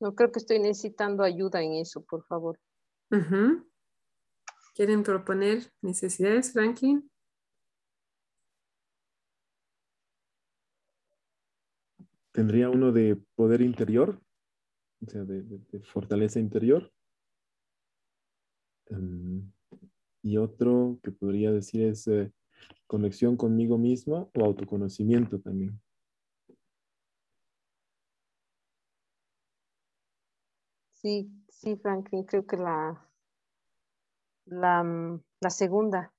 [0.00, 2.58] No creo que estoy necesitando ayuda en eso, por favor.
[4.74, 7.10] ¿Quieren proponer necesidades, Franklin?
[12.32, 14.18] Tendría uno de poder interior,
[15.04, 16.90] o sea, de, fortaleza interior.
[18.86, 19.52] Em,
[20.22, 22.32] y otro que podría decir es eh,
[22.86, 25.78] conexión conmigo mismo o autoconocimiento también.
[31.00, 33.08] Sí, sí, Franklin, creo que la,
[34.44, 36.12] la, mm, segunda.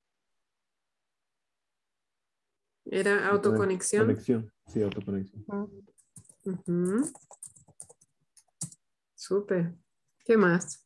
[2.86, 4.08] ¿Era autoconexión?
[4.08, 5.46] Conexión, sí, autoconexión.
[9.14, 9.76] Súper.
[10.26, 10.84] ¿Qué más?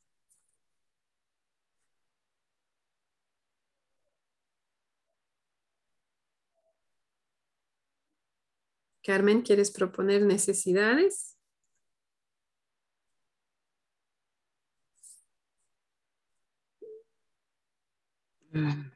[9.02, 11.35] Carmen, ¿quieres proponer necesidades?
[18.56, 18.92] He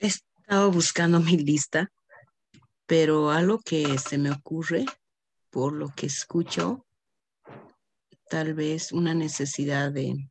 [0.00, 1.92] estado buscando mi lista,
[2.86, 4.84] pero algo que se me ocurre
[5.50, 6.84] por lo que escucho,
[8.28, 10.28] tal vez una necesidad de,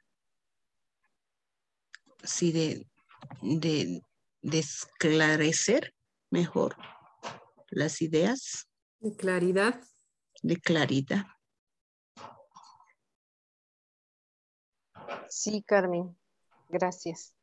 [2.24, 2.86] sí, de,
[3.42, 4.04] de,
[4.42, 5.94] de esclarecer
[6.30, 6.76] mejor
[7.70, 8.68] las ideas.
[9.00, 9.82] De claridad.
[10.42, 11.26] De claridad.
[15.30, 16.16] Sí, Carmen.
[16.70, 17.36] Gracias.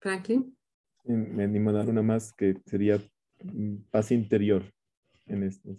[0.00, 0.56] Franklin.
[1.04, 3.00] Me animo a dar una más que sería
[3.90, 4.62] paz interior
[5.26, 5.70] en esto.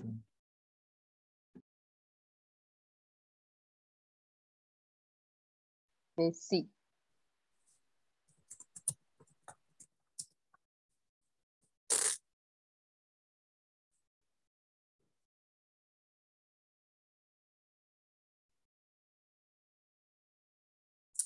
[6.18, 6.70] Eh, sí.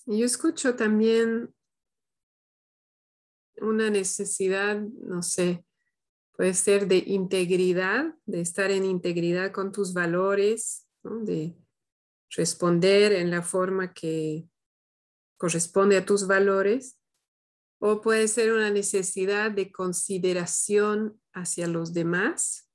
[0.05, 1.53] Yo escucho también
[3.61, 5.65] una necesidad, no sé,
[6.35, 11.55] puede ser de integridad, de estar en integridad con tus valores, de
[12.29, 14.49] responder en la forma que
[15.37, 16.99] corresponde a tus valores,
[17.79, 22.69] o puede ser una necesidad de consideración hacia los demás,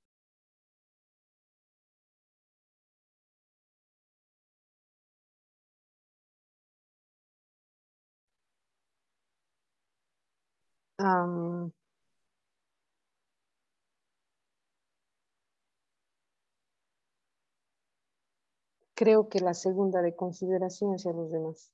[18.98, 21.72] creo que la segunda de consideración hacia los demás.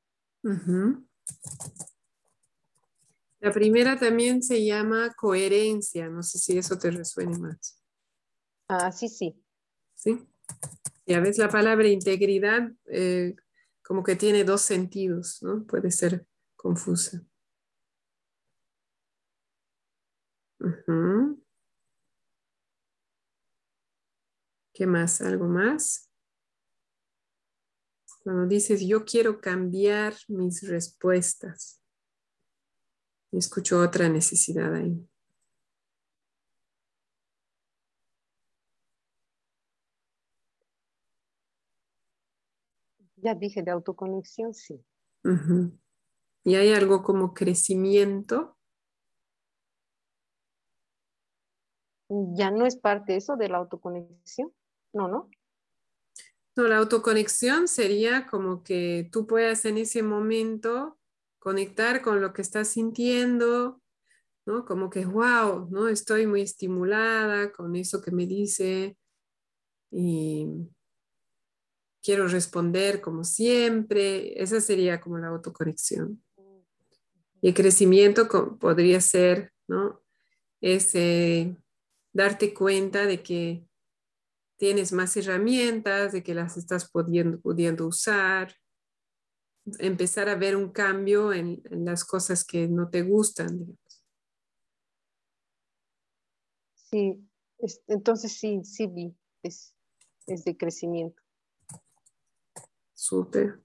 [3.41, 7.83] La primera también se llama coherencia, no sé si eso te resuene más.
[8.69, 9.43] Ah, sí, sí.
[9.95, 10.27] Sí.
[11.07, 13.35] Ya ves la palabra integridad eh,
[13.83, 15.65] como que tiene dos sentidos, ¿no?
[15.67, 17.23] Puede ser confusa.
[24.73, 25.21] ¿Qué más?
[25.21, 26.11] ¿Algo más?
[28.23, 31.83] Cuando dices, yo quiero cambiar mis respuestas.
[33.31, 35.07] escucho otra necesidad ahí.
[43.17, 44.83] Ya dije de autoconexión, sí.
[46.45, 48.57] ¿Y hay algo como crecimiento?
[52.35, 54.53] Ya no es parte eso de la autoconexión.
[54.93, 55.31] No, no.
[56.57, 60.99] No, la autoconexión sería como que tú puedas en ese momento
[61.41, 63.83] conectar con lo que estás sintiendo,
[64.47, 64.65] ¿no?
[64.65, 65.89] Como que, wow, ¿no?
[65.89, 68.97] Estoy muy estimulada con eso que me dice
[69.91, 70.47] y
[72.03, 74.41] quiero responder como siempre.
[74.41, 76.23] Esa sería como la autoconexión.
[77.41, 80.03] Y el crecimiento podría ser, ¿no?
[80.61, 81.57] Ese
[82.15, 83.67] darte cuenta de que
[84.57, 88.55] tienes más herramientas, de que las estás pudiendo, pudiendo usar,
[89.79, 93.77] empezar a ver un cambio en, las cosas que no te gustan.
[96.75, 97.21] Sí,
[97.89, 99.75] entonces sí, sí vi, es,
[100.27, 101.21] es de crecimiento.
[102.95, 103.61] Súper.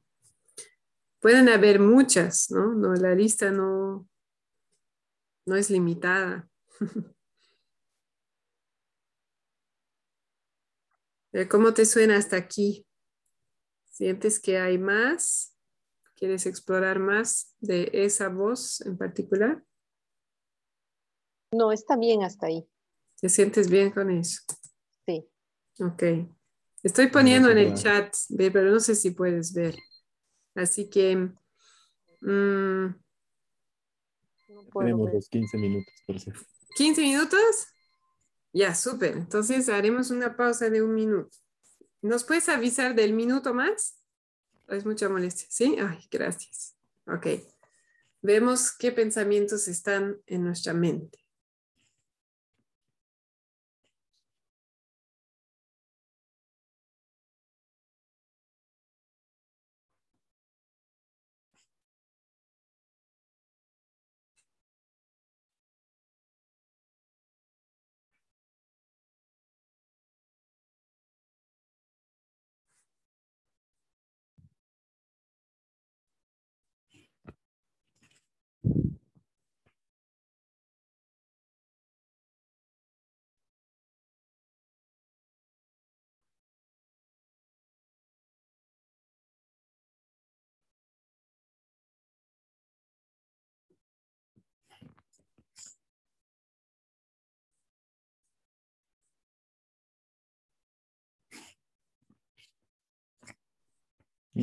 [1.22, 2.74] Pueden haber muchas, ¿no?
[2.74, 4.10] no la lista no,
[5.46, 6.50] no es limitada.
[11.50, 12.88] ¿Cómo te suena hasta aquí?
[13.86, 15.56] ¿Sientes que hay más?
[16.16, 19.64] ¿Quieres explorar más de esa voz en particular?
[21.52, 22.68] No, está bien hasta ahí.
[23.22, 24.42] ¿Te sientes bien con eso?
[25.06, 25.30] Sí.
[25.80, 26.04] Ok.
[26.82, 29.76] Estoy poniendo en el chat, pero no sé si puedes ver.
[30.56, 31.16] Así que...
[32.22, 32.96] Mm,
[34.74, 37.68] Tenemos los 15 minutos, por ¿15 minutos?
[38.54, 39.18] Ya, súper.
[39.18, 41.38] Entonces haremos una pausa de un minuto.
[42.02, 44.00] ¿Nos puedes avisar del minuto más?
[44.68, 45.78] Es mucha molestia, ¿sí?
[45.80, 46.76] Ay, gracias.
[47.06, 47.28] Ok.
[48.22, 51.20] Vemos qué pensamientos están en nuestra mente.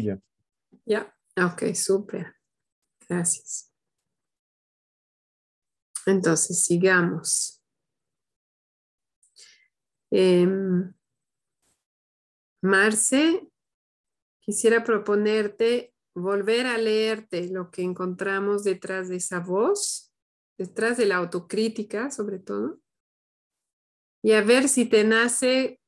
[0.03, 0.21] Ya.
[0.85, 2.35] Ya, ok, súper.
[3.09, 3.73] Gracias.
[6.07, 7.63] Entonces, sigamos.
[10.11, 10.95] Em,
[12.63, 13.49] Marce,
[14.41, 20.13] quisiera proponerte volver a leerte lo que encontramos detrás de esa voz,
[20.57, 22.81] detrás de la autocrítica sobre todo,
[24.23, 25.81] y a ver si te nace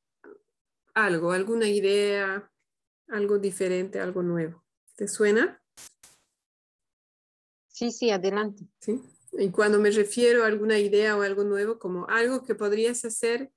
[0.93, 2.49] algo, alguna idea,
[3.09, 4.63] algo diferente, algo nuevo.
[4.95, 5.61] ¿Te suena?
[7.67, 8.65] Sí, sí, adelante.
[8.79, 9.01] Sí.
[9.33, 13.51] Y cuando me refiero a alguna idea o algo nuevo, como algo que podrías hacer,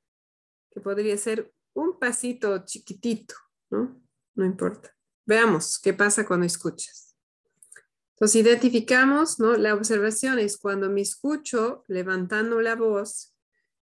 [0.70, 3.34] que podría ser un pasito chiquitito,
[3.70, 4.00] ¿no?
[4.34, 4.94] No importa.
[5.24, 7.16] Veamos qué pasa cuando escuchas.
[8.14, 9.56] Entonces identificamos, ¿no?
[9.56, 13.34] La observación es cuando me escucho levantando la voz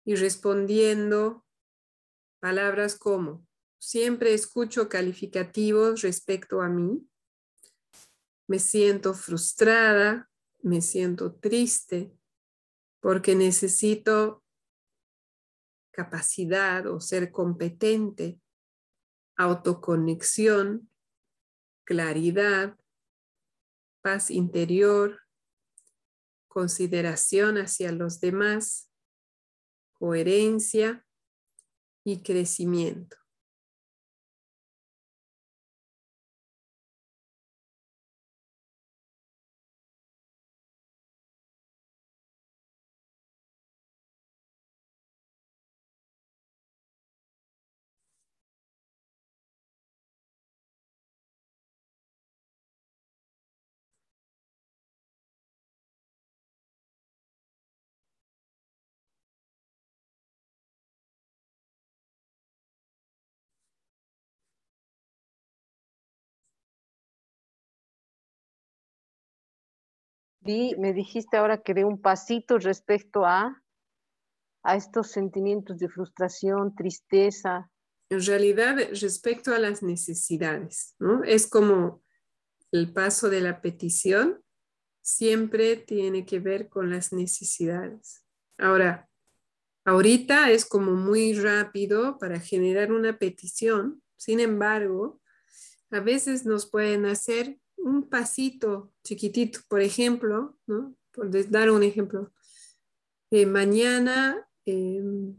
[0.06, 1.46] y respondiendo
[2.40, 3.46] palabras como
[3.84, 7.04] Siempre escucho calificativos respecto a mí.
[8.48, 10.30] Me siento frustrada,
[10.62, 12.16] me siento triste
[13.00, 14.44] porque necesito
[15.90, 18.40] capacidad o ser competente,
[19.36, 20.88] autoconexión,
[21.84, 22.78] claridad,
[24.04, 25.22] paz interior,
[26.48, 28.92] consideración hacia los demás,
[29.94, 31.04] coherencia
[32.04, 33.21] y crecimiento.
[70.44, 73.62] Me dijiste ahora que de un pasito respecto a,
[74.64, 77.70] a estos sentimientos de frustración, tristeza.
[78.10, 81.24] En realidad, respecto a las necesidades, ¿no?
[81.24, 82.04] Es como
[82.72, 84.44] el paso de la petición,
[85.02, 88.24] siempre tiene que ver con las necesidades.
[88.58, 89.10] Ahora,
[89.86, 95.22] ahorita es como muy rápido para generar una petición, sin embargo,
[95.92, 100.96] a veces nos pueden hacer un pasito chiquitito, por ejemplo, ¿no?
[101.12, 102.32] por dar un ejemplo,
[103.32, 105.36] eh, mañana, em,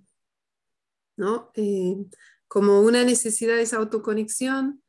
[1.16, 1.51] ¿no?
[1.55, 2.10] Em,
[2.48, 4.82] como una necesidad esa autoconexión,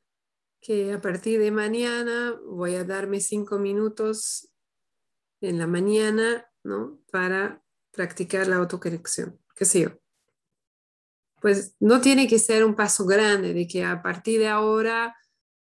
[0.61, 4.49] que a partir de mañana voy a darme cinco minutos
[5.41, 7.01] en la mañana, ¿no?
[7.11, 9.89] Para practicar la autoconexión, qué sé yo.
[11.41, 15.15] Pues no tiene que ser un paso grande de que a partir de ahora,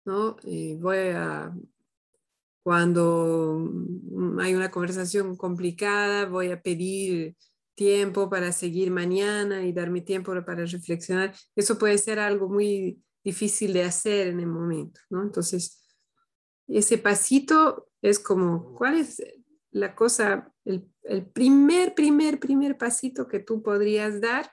[0.06, 0.38] ¿no?
[0.44, 1.52] Eh, voy a,
[2.64, 3.72] cuando
[4.40, 7.36] hay una conversación complicada, voy a pedir
[7.76, 11.34] tiempo para seguir mañana y darme tiempo para reflexionar.
[11.56, 15.24] Eso puede ser algo muy difícil de hacer en el momento, ¿no?
[15.24, 15.84] Entonces,
[16.68, 19.24] ese pasito es como, ¿cuál es
[19.72, 20.92] la cosa, el,
[21.34, 24.52] primer, primer, primer pasito que tú podrías dar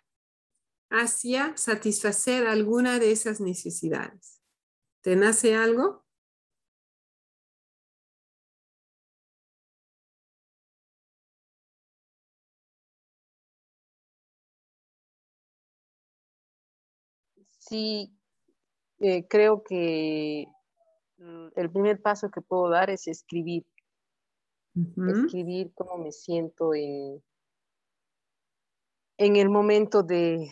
[0.91, 4.41] hacia satisfacer alguna de esas necesidades?
[5.03, 6.07] ¿Te nace algo?
[17.69, 18.17] Sí,
[19.01, 20.47] eh, creo que
[21.19, 23.67] el primer paso que puedo dar es escribir.
[24.75, 27.23] Escribir cómo me siento en,
[29.19, 30.51] en el momento de,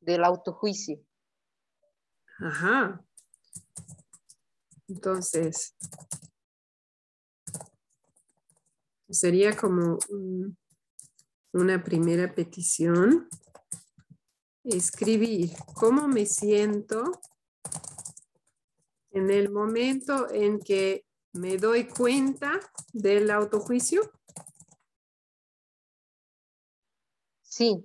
[0.00, 1.04] del autojuicio.
[2.38, 3.04] Ajá.
[4.88, 5.74] Entonces,
[9.10, 9.98] sería como
[11.52, 13.28] una primera petición
[14.64, 17.20] escribir cómo me siento
[19.10, 22.60] en el momento en que me doy cuenta
[22.92, 24.02] del autojuicio.
[27.42, 27.84] Sí.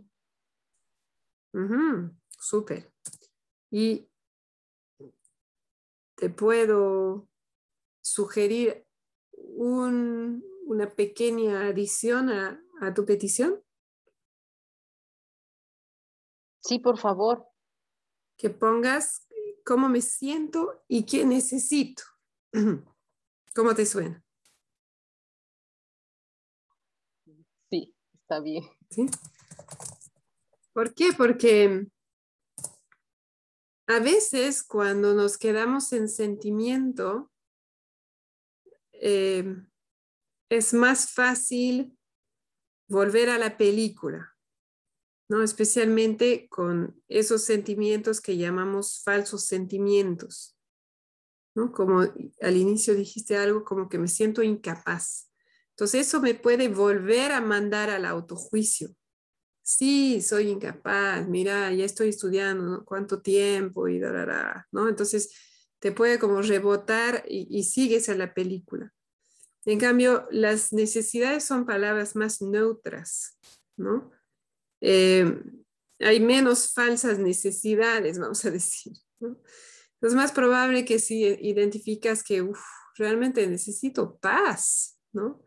[2.39, 2.91] Súper.
[3.71, 4.09] Y
[6.15, 7.27] te puedo
[8.01, 8.85] sugerir
[9.31, 13.61] una pequeña adición a tu petición.
[16.67, 17.47] Sí, por favor.
[18.37, 19.25] Que pongas
[19.63, 22.03] cómo me siento y qué necesito.
[23.55, 24.21] ¿Cómo te suena?
[27.69, 28.65] Sí, está bien.
[30.73, 31.13] ¿Por qué?
[31.17, 31.87] Porque
[33.87, 37.31] a veces cuando nos quedamos en sentimiento,
[38.91, 39.55] eh,
[40.49, 41.97] es más fácil
[42.89, 44.36] volver a la película.
[45.29, 45.43] ¿No?
[45.43, 50.57] Especialmente con esos sentimientos que llamamos falsos sentimientos,
[51.55, 51.71] ¿no?
[51.71, 55.29] Como al inicio dijiste algo como que me siento incapaz.
[55.71, 58.89] Entonces eso me puede volver a mandar al autojuicio.
[59.61, 62.85] Sí, soy incapaz, mira, ya estoy estudiando, ¿no?
[62.85, 63.87] ¿Cuánto tiempo?
[63.89, 64.87] Y ¿no?
[64.87, 65.33] Entonces
[65.79, 68.93] te puede como rebotar y sigues a la película.
[69.67, 73.37] En cambio, las necesidades son palabras más neutras,
[73.75, 74.13] ¿no?
[74.81, 75.41] Eh,
[75.99, 78.93] hay menos falsas necesidades, vamos a decir.
[80.01, 82.47] Es más probable que si identificas que
[82.95, 85.41] realmente necesito paz, ¿no?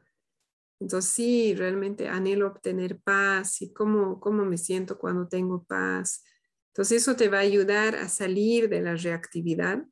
[0.81, 6.25] Entonces sí, realmente anhelo obtener paz y cómo, cómo me siento cuando tengo paz.
[6.73, 9.85] Entonces eso te va a ayudar a salir de la reactividad,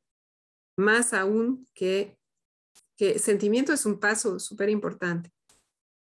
[0.77, 2.17] más aún que,
[2.97, 5.31] que sentimiento es un paso súper importante,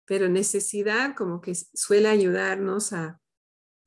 [0.06, 3.20] pero necesidad como que suele ayudarnos a,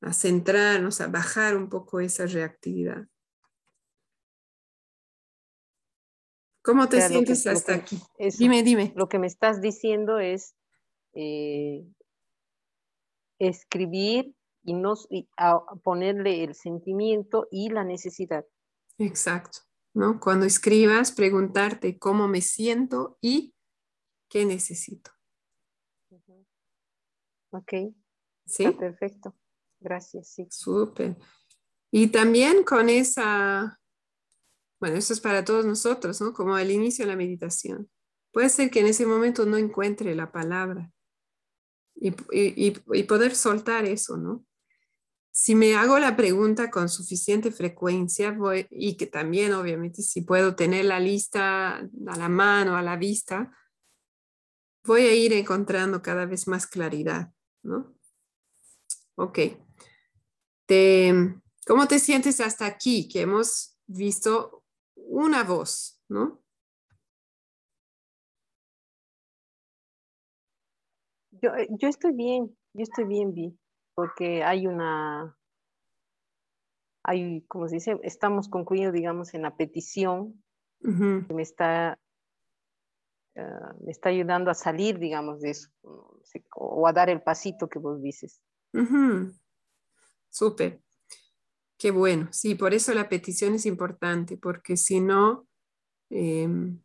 [0.05, 3.07] a centrarnos, a bajar un poco esa reactividad.
[6.63, 7.99] ¿Cómo te sientes hasta aquí?
[8.39, 8.93] dime, dime.
[8.95, 10.55] Lo que me estás diciendo es
[11.13, 11.85] eh,
[13.39, 14.93] escribir y, no,
[15.83, 18.45] ponerle el sentimiento y la necesidad.
[18.97, 19.59] Exacto.
[19.93, 20.19] ¿no?
[20.19, 23.55] Cuando escribas, preguntarte cómo me siento y
[24.29, 25.11] qué necesito.
[27.51, 27.73] Ok.
[28.45, 28.69] Sí.
[28.71, 29.33] perfecto.
[29.79, 30.47] Gracias, sí.
[30.49, 31.17] Súper.
[31.91, 33.79] Y también con esa,
[34.79, 36.33] bueno, eso es para todos nosotros, ¿no?
[36.33, 37.89] Como al inicio de la meditación.
[38.31, 40.91] Puede ser que en ese momento no encuentre la palabra
[41.95, 44.45] y, y, poder soltar eso, ¿no?
[45.31, 50.55] Si me hago la pregunta con suficiente frecuencia voy, y que también obviamente si puedo
[50.55, 53.51] tener la lista a la mano, a la vista,
[54.83, 57.31] voy a ir encontrando cada vez más claridad,
[57.63, 57.95] ¿no?
[59.15, 59.39] Ok.
[60.67, 63.07] ¿Cómo te sientes hasta aquí?
[63.07, 64.63] Que hemos visto
[64.95, 66.41] una voz, ¿no?
[71.41, 73.57] Yo, eh, yo estoy bien, yo estoy bien, Vi,
[73.93, 75.37] porque hay una,
[77.03, 80.43] hay, como se dice, estamos concluyendo, digamos, en la petición
[80.81, 81.99] que me está
[83.35, 85.69] ah, me está ayudando a salir, digamos, de eso,
[86.55, 88.41] o a dar el pasito que vos dices.
[90.35, 90.81] Súper.
[91.77, 92.27] Qué bueno.
[92.33, 95.47] Sí, por eso la petición es importante, porque si no,
[96.09, 96.81] em,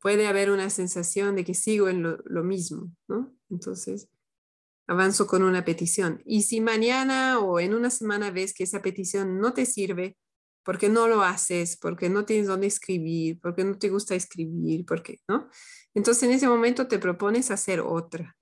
[0.00, 3.32] puede haber una sensación de que sigo en lo, mismo, ¿no?
[3.50, 4.08] Entonces,
[4.88, 6.20] avanzo con una petición.
[6.26, 10.16] Y si mañana o en una semana ves que esa petición no te sirve,
[10.64, 15.20] porque no lo haces, porque no tienes dónde escribir, porque no te gusta escribir, porque,
[15.28, 15.48] ¿no?
[15.94, 18.37] Entonces, en ese momento te propones hacer otra.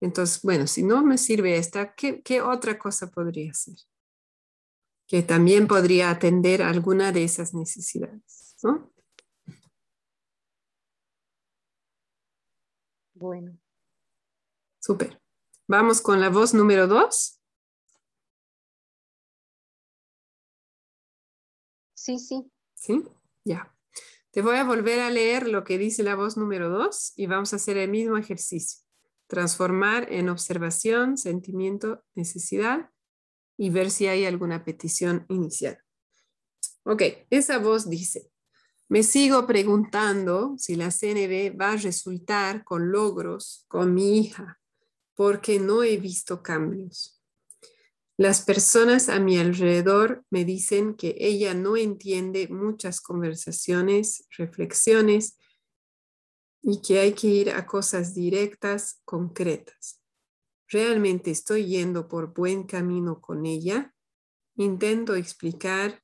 [0.00, 3.76] Entonces, bueno, si no me sirve esta, ¿qué, qué otra cosa podría hacer?
[5.06, 8.92] Que también podría atender alguna de esas necesidades, ¿no?
[13.14, 13.58] Bueno.
[14.80, 15.20] Súper.
[15.66, 17.40] Vamos con la voz número dos.
[21.94, 22.50] Sí, sí.
[22.74, 23.04] Sí,
[23.44, 23.74] ya.
[24.30, 27.52] Te voy a volver a leer lo que dice la voz número dos y vamos
[27.52, 28.87] a hacer el mismo ejercicio.
[29.28, 32.90] Transformar en observación, sentimiento, necesidad
[33.56, 35.78] y ver si hay alguna petición inicial.
[36.82, 38.32] Ok, esa voz dice,
[38.88, 44.58] me sigo preguntando si la CNB va a resultar con logros con mi hija,
[45.14, 47.20] porque no he visto cambios.
[48.16, 55.36] Las personas a mi alrededor me dicen que ella no entiende muchas conversaciones, reflexiones
[56.62, 60.00] y que hay que ir a cosas directas, concretas.
[60.68, 63.94] ¿Realmente estoy yendo por buen camino con ella?
[64.56, 66.02] Intento explicar,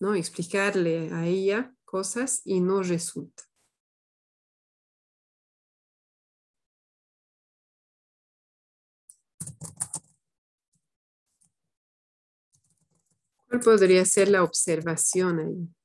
[0.00, 0.14] ¿no?
[0.14, 3.44] Explicarle a ella cosas y no resulta.
[13.48, 15.83] ¿Cuál podría ser la observación ahí?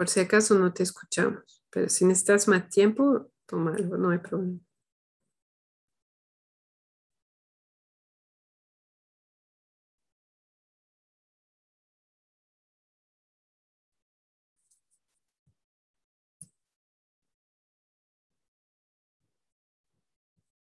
[0.00, 4.58] Por si acaso no te escuchamos, pero si necesitas más tiempo, tómalo, no hay problema.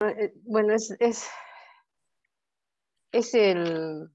[0.01, 1.29] Eh, bueno, es, es,
[3.13, 4.11] es, el,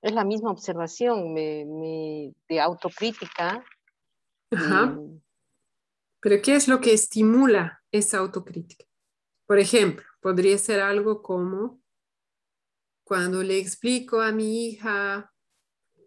[0.00, 3.62] es la misma observación me, de autocrítica
[4.50, 4.98] Ajá.
[6.20, 8.84] Pero ¿qué es lo que estimula esa autocrítica?
[9.46, 11.80] Por ejemplo, podría ser algo como
[13.04, 15.32] cuando le explico a mi hija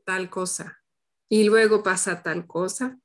[0.06, 0.80] tal cosa
[1.30, 3.00] y luego pasa tal cosa.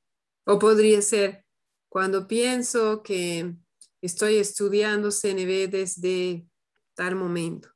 [0.44, 1.44] O podría ser
[1.88, 3.56] cuando pienso que
[4.02, 6.46] estoy estudiando CNB desde
[6.94, 7.70] tal momento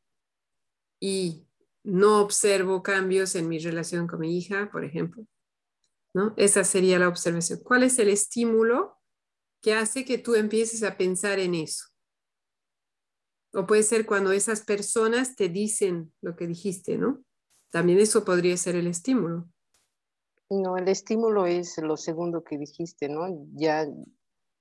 [1.01, 1.47] y
[1.83, 5.27] no observo cambios en mi relación con mi hija, por ejemplo.
[6.15, 6.35] ¿No?
[6.37, 7.61] Esa sería la observación.
[7.63, 8.99] ¿Cuál es el estímulo
[9.61, 11.87] que hace que tú empieces a pensar en eso?
[13.53, 17.25] O puede ser cuando esas personas te dicen lo que dijiste, ¿no?
[17.71, 19.49] También eso podría ser el estímulo.
[20.49, 23.27] No, el estímulo es lo segundo que dijiste, ¿no?
[23.55, 23.87] Ya,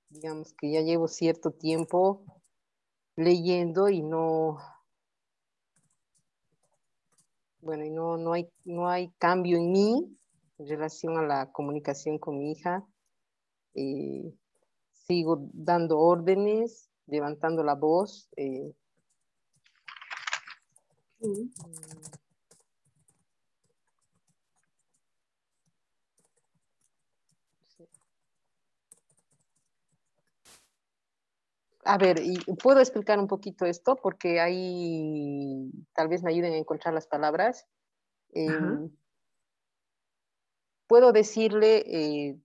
[0.10, 2.24] digamos que ya llevo cierto tiempo
[3.16, 4.60] leyendo y no,
[7.62, 10.19] bueno, y no, no, hay, no hay cambio en mí
[10.60, 12.86] en relación a la comunicación con mi hija.
[13.74, 14.34] Eh,
[14.92, 18.30] sigo dando órdenes, levantando la voz.
[18.36, 18.74] Eh.
[31.86, 36.58] A ver, y puedo explicar un poquito esto porque ahí tal vez me ayuden a
[36.58, 37.66] encontrar las palabras.
[40.90, 42.42] Puedo decirle eh,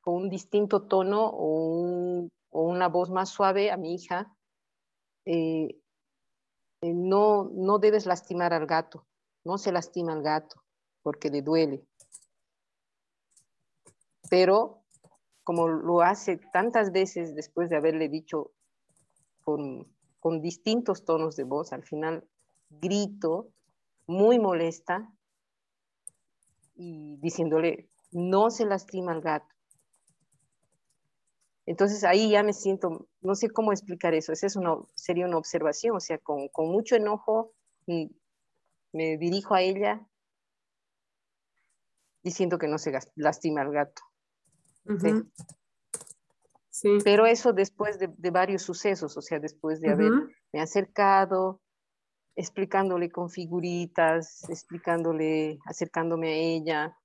[0.00, 4.32] con un distinto tono o, una voz más suave a mi hija,
[5.24, 5.76] eh,
[6.80, 9.04] eh, no, no debes lastimar al gato,
[9.44, 10.62] no se lastima al gato
[11.02, 11.84] porque le duele.
[14.30, 14.84] Pero
[15.42, 18.52] como lo hace tantas veces después de haberle dicho
[19.42, 22.28] con, con distintos tonos de voz, al final
[22.68, 23.48] grito,
[24.06, 25.12] muy molesta,
[26.82, 29.54] y diciéndole, no se lastima al gato.
[31.66, 35.36] Entonces ahí ya me siento, no sé cómo explicar eso, esa es una, sería una
[35.36, 37.52] observación, o sea, con, con mucho enojo
[37.86, 38.06] mm,
[38.94, 40.08] me dirijo a ella
[42.22, 44.02] diciendo que no se lastima al gato.
[46.70, 46.98] ¿sí?
[47.04, 51.60] Pero eso después de, varios sucesos, o sea, después de haberme acercado,
[52.40, 56.98] explicándole con figuritas, explicándole, acercándome a ella,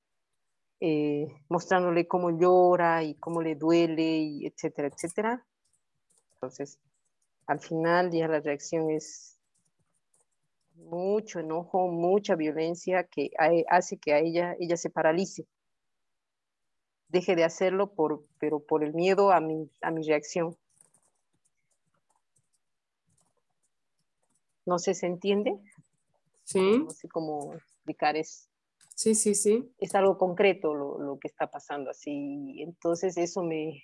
[0.79, 5.45] eh, mostrándole cómo llora y cómo le duele, y etcétera, etcétera.
[6.35, 6.79] Entonces,
[7.47, 9.37] al final ya la reacción es
[10.75, 13.31] mucho enojo, mucha violencia que
[13.69, 15.45] hace que a ella, ella se paralice.
[17.09, 20.55] Deje de hacerlo, por, pero por el miedo a mi, a mi reacción.
[24.65, 25.59] No sé, ¿se entiende?
[26.43, 26.79] Sí.
[26.79, 28.47] No sé cómo explicar eso.
[28.95, 29.69] Sí, sí, sí.
[29.77, 32.61] Es algo concreto lo, lo que está pasando así.
[32.61, 33.83] Entonces eso me...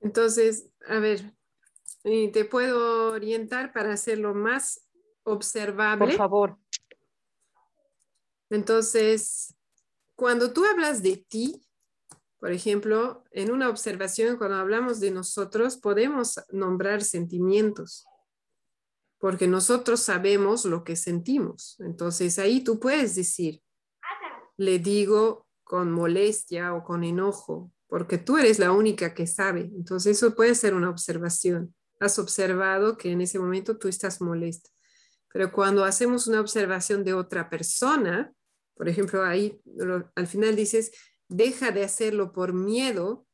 [0.00, 1.34] Entonces, a ver,
[2.02, 4.88] te puedo orientar para hacerlo más
[5.24, 6.06] observable.
[6.06, 6.58] Por favor.
[8.48, 9.54] Entonces,
[10.14, 11.66] cuando tú hablas de ti,
[12.38, 18.06] por ejemplo, en una observación, cuando hablamos de nosotros, podemos nombrar sentimientos
[19.18, 21.76] porque nosotros sabemos lo que sentimos.
[21.80, 23.62] Entonces ahí tú puedes decir,
[24.56, 29.70] le digo con molestia o con enojo, porque tú eres la única que sabe.
[29.74, 31.74] Entonces eso puede ser una observación.
[32.00, 34.70] Has observado que en ese momento tú estás molesta.
[35.32, 38.32] Pero cuando hacemos una observación de otra persona,
[38.74, 39.60] por ejemplo, ahí
[40.14, 40.92] al final dices,
[41.28, 43.26] deja de hacerlo por miedo,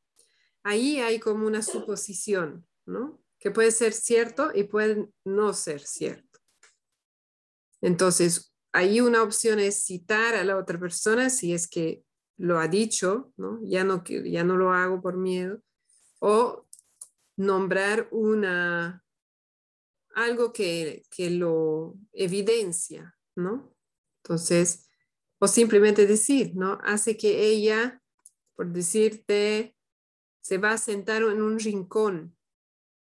[0.63, 3.24] ahí hay como una suposición, ¿no?
[3.45, 6.41] Que puede ser cierto y puede no ser cierto.
[7.83, 12.03] Entonces, ahí una opción es citar a la otra persona si es que
[12.39, 13.61] lo ha dicho, ¿no?
[13.63, 15.61] Ya no, ya no lo hago por miedo,
[16.21, 16.67] o
[17.37, 19.05] nombrar una,
[20.15, 23.77] algo que, que lo evidencia, ¿no?
[24.23, 24.89] Entonces,
[25.39, 26.79] o simplemente decir, ¿no?
[26.83, 28.01] Hace que ella,
[28.57, 29.77] por decirte,
[30.41, 32.35] se va a sentar en un rincón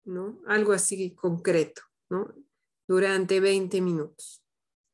[0.04, 0.40] ¿no?
[0.46, 2.34] Algo así concreto, ¿no?
[2.86, 4.44] Durante 20 minutos.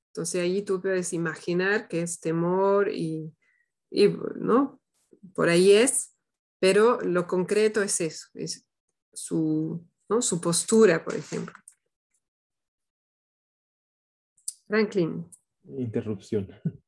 [0.09, 3.35] Entonces ahí tú puedes imaginar que es temor y,
[4.37, 4.81] ¿no?
[5.35, 6.17] Por ahí es,
[6.59, 8.67] pero lo concreto es eso, es
[9.13, 10.23] su, ¿no?
[10.23, 11.55] su postura, por ejemplo.
[14.67, 15.31] Franklin.
[15.65, 16.49] Interrupción.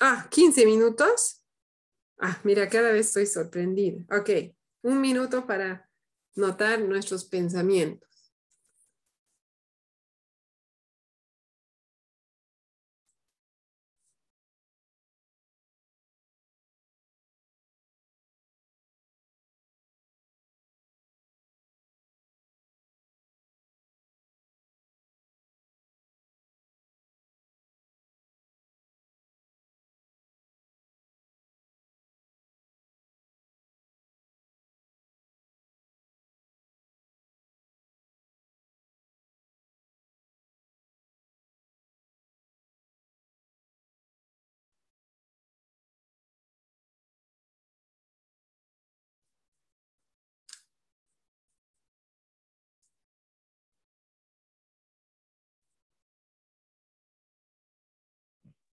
[0.00, 1.44] Ah, 15 minutos.
[2.20, 4.04] Ah, mira, cada vez estoy sorprendida.
[4.16, 4.30] Ok,
[4.82, 5.87] un minuto para
[6.38, 8.07] notar nuestros pensamientos.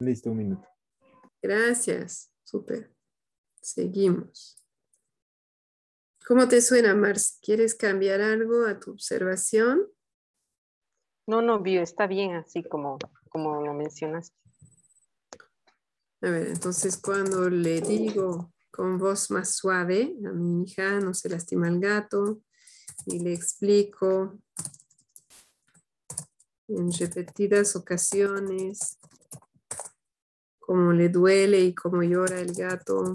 [0.00, 0.68] Listo, un minuto.
[1.42, 2.94] Gracias, súper.
[3.60, 4.56] Seguimos.
[6.26, 7.38] ¿Cómo te suena, Marci?
[7.42, 9.88] ¿Quieres cambiar algo a tu observación?
[11.26, 12.98] No, no, Bio, está bien así como,
[13.28, 14.36] como lo mencionaste.
[16.20, 21.28] A ver, entonces cuando le digo con voz más suave a mi hija, no se
[21.28, 22.42] lastima el gato,
[23.06, 24.38] y le explico
[26.68, 28.98] en repetidas ocasiones
[30.68, 33.14] cómo le duele y cómo llora el gato.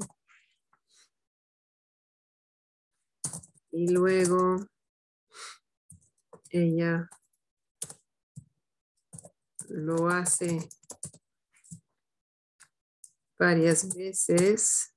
[3.70, 4.66] Y luego
[6.50, 7.08] ella
[9.70, 10.68] lo hace
[13.38, 14.96] varias veces.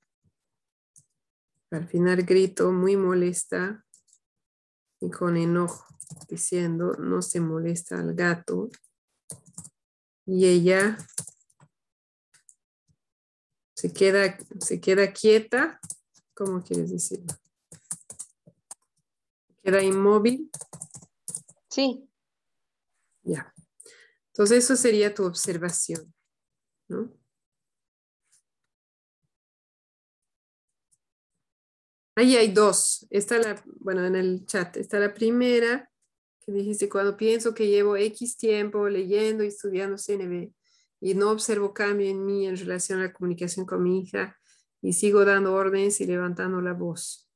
[1.70, 3.84] Al final grito muy molesta
[4.98, 5.84] y con enojo,
[6.26, 8.70] diciendo no se molesta al gato.
[10.24, 10.96] Y ella
[13.86, 15.80] se queda, se queda quieta,
[16.34, 17.34] ¿cómo quieres decirlo?
[19.62, 20.50] ¿Queda inmóvil?
[21.68, 22.08] Sí.
[23.22, 23.54] Ya.
[24.28, 26.12] Entonces eso sería tu observación,
[26.88, 27.12] ¿no?
[32.16, 33.06] Ahí hay dos.
[33.10, 35.90] Está la, bueno, en el chat, está la primera
[36.40, 40.55] que dijiste, cuando pienso que llevo X tiempo leyendo y estudiando CNB
[41.00, 44.36] y no observo cambio en mí en relación a la comunicación con mi hija
[44.82, 47.28] y sigo dando órdenes y levantando la voz.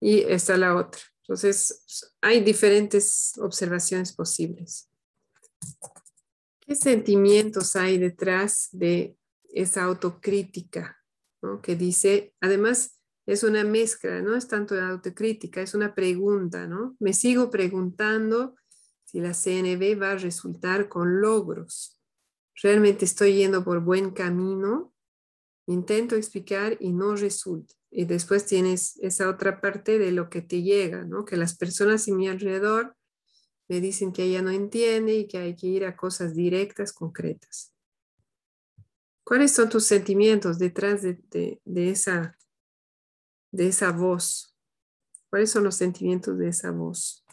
[0.00, 1.00] Y está la otra.
[1.22, 4.90] Entonces, hay diferentes observaciones posibles.
[6.60, 9.16] ¿Qué sentimientos hay detrás de
[9.50, 10.98] esa autocrítica?
[11.62, 16.96] Que dice, además, es una mezcla, no es tanto de autocrítica, es una pregunta, ¿no?
[17.00, 18.56] Me sigo preguntando
[19.04, 21.93] si la CNB va a resultar con logros.
[22.62, 24.92] ¿Realmente estoy yendo por buen camino?
[25.66, 27.74] Intento explicar y no resulta.
[27.90, 31.24] Y después tienes esa otra parte de lo que te llega, ¿no?
[31.24, 32.96] Que las personas en mi alrededor
[33.68, 37.72] me dicen que ella no entiende y que hay que ir a cosas directas, concretas.
[39.24, 42.36] ¿Cuáles son tus sentimientos detrás de, de esa
[43.54, 44.56] de esa voz?
[45.30, 47.24] ¿Cuáles son los sentimientos de esa voz?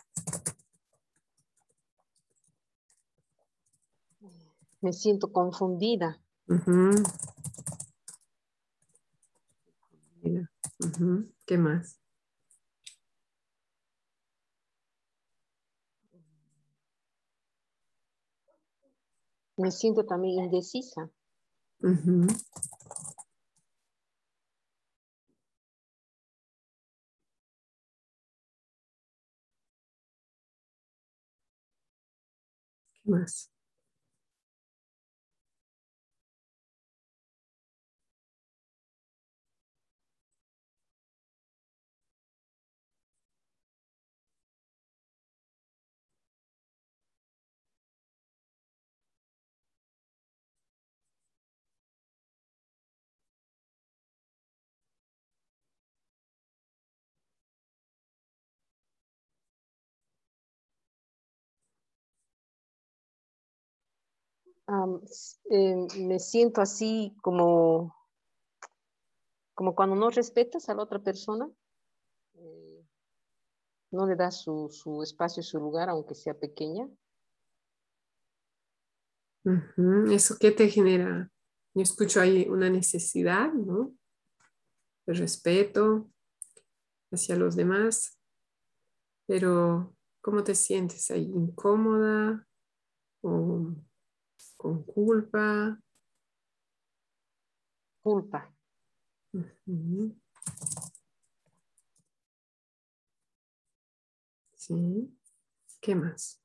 [4.82, 6.20] Me siento confundida.
[11.46, 12.00] ¿Qué más?
[19.58, 21.10] Me siento también indecisa.
[33.04, 33.52] más.
[65.50, 67.94] Eh, me siento así como,
[69.54, 71.50] como cuando no respetas a la otra persona,
[72.36, 72.86] eh,
[73.92, 76.88] no le das su, su espacio, su lugar, aunque sea pequeña.
[80.10, 81.30] ¿Eso qué te genera?
[81.74, 83.94] Yo escucho ahí una necesidad, ¿no?
[85.06, 86.10] De respeto
[87.12, 88.18] hacia los demás,
[89.28, 91.24] pero ¿cómo te sientes ahí?
[91.24, 92.48] ¿Incómoda?
[93.22, 93.74] ¿O
[94.62, 95.82] con culpa.
[98.04, 98.54] Culpa.
[104.56, 105.18] Sí.
[105.80, 106.41] ¿Qué más?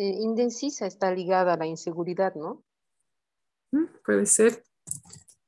[0.00, 2.64] Eh, indecisa está ligada a la inseguridad, ¿no?
[3.72, 4.62] Mm, puede ser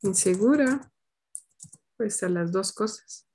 [0.02, 0.92] insegura,
[1.96, 3.28] puede ser las dos cosas.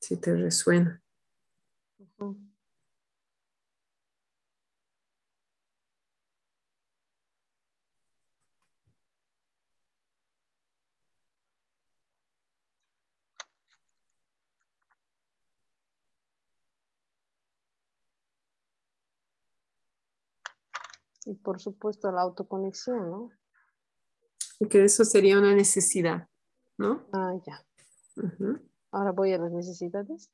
[0.00, 1.01] Si te resuena.
[21.24, 23.30] Y por supuesto la autoconexión, ¿no?
[24.60, 26.28] Y que eso sería una necesidad,
[26.78, 27.06] ¿no?
[27.12, 27.64] Ah, ya.
[28.90, 30.30] Ahora voy a las necesidades.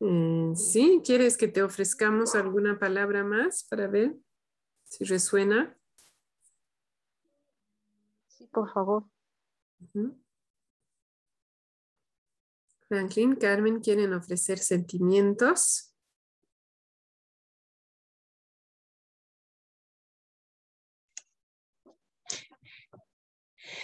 [0.00, 4.16] Eh, sí, ¿quieres que te ofrezcamos alguna palabra más para ver
[4.84, 5.78] si resuena?
[8.26, 9.04] Sí, por favor.
[12.88, 15.91] Franklin, Carmen, ¿quieren ofrecer sentimientos?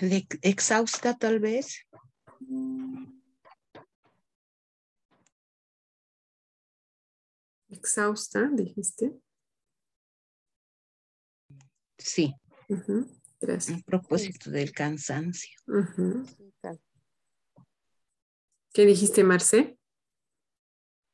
[0.01, 1.87] De exhausta tal vez.
[7.69, 9.21] Exhausta, dijiste.
[11.99, 12.35] Sí.
[13.41, 13.81] Gracias.
[13.81, 15.59] A propósito del cansancio.
[18.73, 19.79] ¿Qué dijiste, Marce?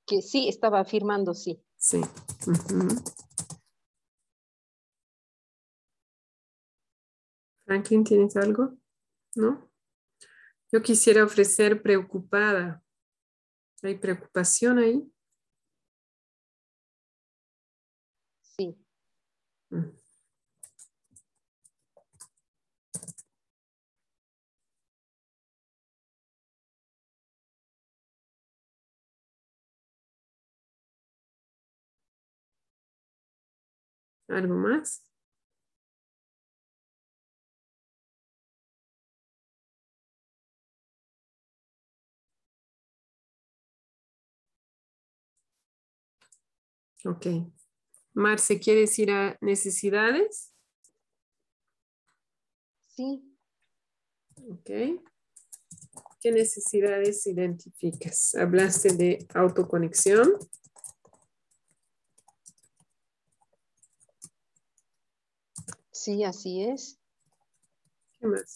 [0.06, 1.62] Que sí, estaba afirmando sí.
[1.76, 2.00] Sí.
[2.46, 2.88] Ujú.
[7.66, 8.76] Franklin, ¿tienes algo?
[9.36, 9.70] ¿No?
[10.72, 12.82] Yo quisiera ofrecer preocupada.
[13.82, 15.10] ¿Hay preocupación ahí?
[18.56, 18.76] Sí.
[19.70, 19.90] Mm.
[34.28, 35.02] ¿Algo más?
[47.04, 47.26] Ok.
[48.14, 50.54] Marce, ¿quieres ir a necesidades?
[52.86, 53.22] Sí.
[54.48, 54.70] Ok.
[56.20, 58.34] ¿Qué necesidades identificas?
[58.34, 60.32] Hablaste de autoconexión.
[65.90, 66.98] Sí, así es.
[68.18, 68.54] ¿Qué más?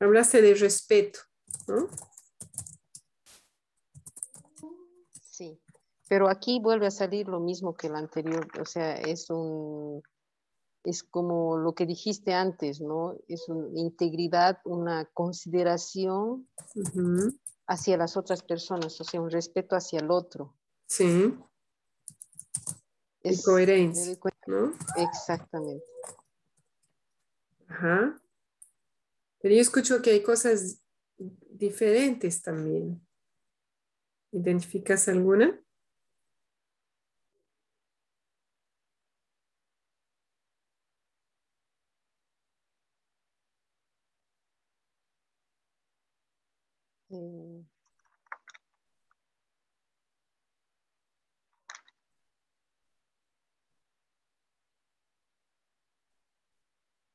[0.00, 1.20] Hablaste de respeto,
[1.68, 1.88] ¿no?
[5.30, 5.60] Sí.
[6.12, 8.46] Pero aquí vuelve a salir lo mismo que el anterior.
[8.60, 10.02] O sea, es un
[10.84, 13.16] es como lo que dijiste antes, ¿no?
[13.28, 16.46] Es una integridad, una consideración
[17.66, 20.54] hacia las otras personas, o sea, un respeto hacia el otro.
[20.86, 21.34] Sí,
[23.22, 24.14] Es- coherencia,
[24.46, 24.74] ¿no?
[24.98, 25.86] Exactamente.
[27.68, 28.20] Ajá.
[29.40, 30.82] Pero yo escucho que hay cosas
[31.16, 33.00] diferentes también.
[34.30, 35.58] ¿Identificas alguna?
[47.12, 47.66] Eh,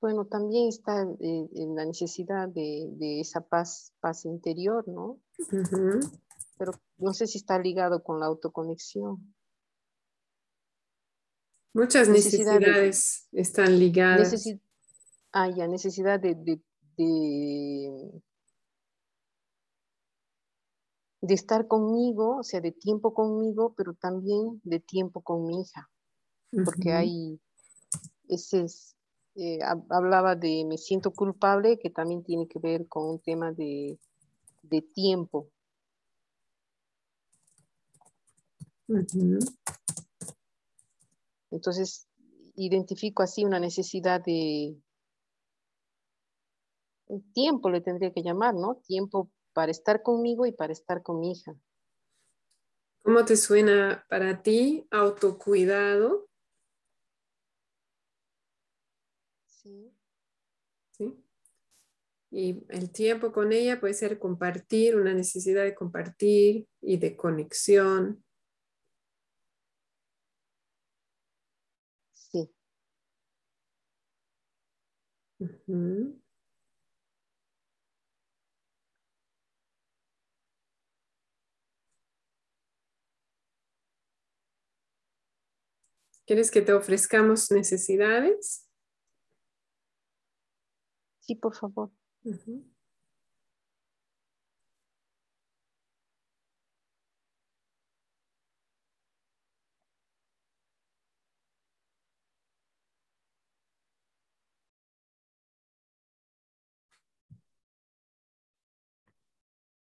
[0.07, 5.19] Bueno, también está eh, en la necesidad de, de esa paz, paz interior, ¿no?
[6.57, 9.35] Pero no sé si está ligado con la autoconexión.
[11.73, 14.31] Muchas Necesidad de- necesidades están ligadas.
[14.31, 14.61] Necesi-
[15.33, 16.61] ah, ya, necesidad de, de,
[16.95, 18.21] de,
[21.19, 25.91] de estar conmigo, o sea, de tiempo conmigo, pero también de tiempo con mi hija,
[26.63, 27.41] porque hay
[28.29, 28.93] ese, es-
[29.37, 33.51] eh, hab- hablaba de me siento culpable, que también tiene que ver con un tema
[33.51, 33.99] de,
[34.63, 35.49] de tiempo.
[41.51, 42.07] Entonces,
[42.55, 44.75] identifico así una necesidad de
[47.33, 48.81] tiempo, le tendría que llamar, ¿no?
[48.85, 51.55] Tiempo para estar conmigo y para estar con mi hija.
[53.03, 56.26] ¿Cómo te suena para ti autocuidado?
[59.67, 59.91] Sí.
[60.91, 61.23] ¿Sí?
[62.31, 68.23] Y el tiempo con ella puede ser compartir, una necesidad de compartir y de conexión.
[72.15, 72.49] Sí.
[86.27, 88.66] ¿Quieres que te ofrezcamos necesidades?
[91.27, 91.91] Sí, por favor.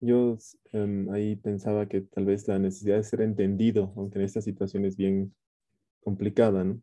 [0.00, 0.36] Yo
[0.72, 4.84] em, ahí pensaba que tal vez la necesidad de ser entendido, aunque en esta situación
[4.84, 5.34] es bien
[6.02, 6.82] complicada, ¿no?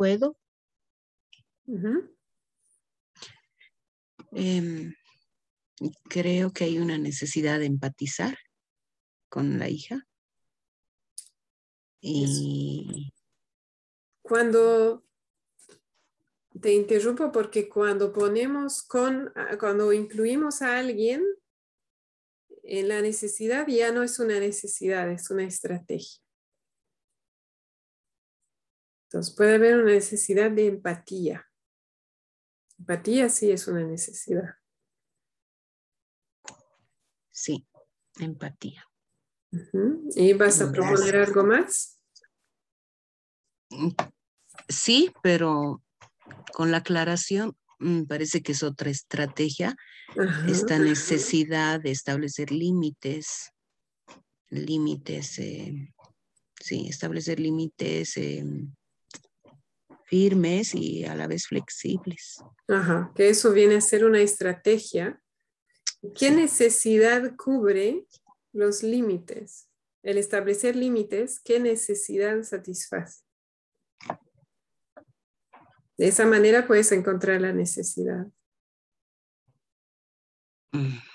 [0.00, 0.34] ¿Puedo?
[4.32, 4.94] Em,
[6.08, 8.38] creo que hay una necesidad de empatizar
[9.28, 10.08] con la hija.
[12.00, 13.12] Y
[14.22, 15.04] Cuando
[16.62, 21.22] te interrumpo porque cuando ponemos con, ah, cuando incluimos a alguien
[22.62, 26.22] en la necesidad ya no es una necesidad, es una estrategia.
[29.10, 31.44] Entonces puede haber una necesidad de empatía.
[32.78, 34.54] Empatía sí es una necesidad.
[37.28, 37.66] sí,
[38.20, 38.86] empatía.
[40.14, 41.28] ¿Y vas a proponer Gracias.
[41.28, 42.00] algo más?
[44.68, 45.82] sí, pero
[46.52, 49.74] con la aclaración, mm, parece que es otra estrategia,
[50.46, 53.50] esta necesidad de establecer límites,
[54.50, 55.92] límites, eh,
[56.60, 58.72] sí, establecer límites em,
[60.10, 62.42] firmes y a la vez flexibles.
[62.66, 65.22] Ajá, que eso viene a ser una estrategia.
[66.18, 68.06] ¿Qué necesidad cubre
[68.52, 69.68] los límites?
[70.02, 73.22] El establecer límites, ¿qué necesidad satisface?
[75.96, 78.26] De esa manera puedes encontrar la necesidad.
[80.72, 81.09] Mm.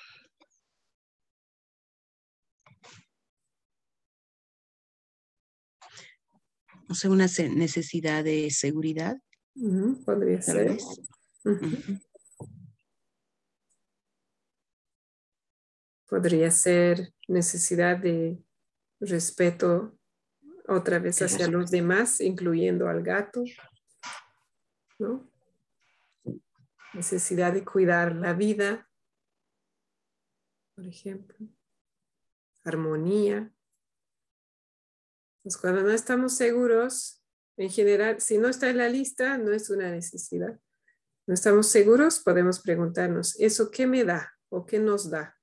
[6.95, 9.17] Sea, una necesidad de seguridad.
[10.05, 10.77] podría ser.
[16.07, 18.41] Podría ser necesidad de
[18.99, 19.97] respeto
[20.67, 23.43] otra vez hacia los demás, incluyendo al gato.
[24.99, 25.29] ¿no?
[26.93, 28.89] Necesidad de cuidar la vida,
[30.75, 31.47] por ejemplo.
[32.63, 33.54] Armonía.
[35.45, 37.21] Pues cuando no estamos seguros,
[37.55, 40.59] en general, si no está en la lista, no es una necesidad.
[41.27, 45.37] No estamos seguros, podemos preguntarnos, ¿eso qué me da o qué nos da?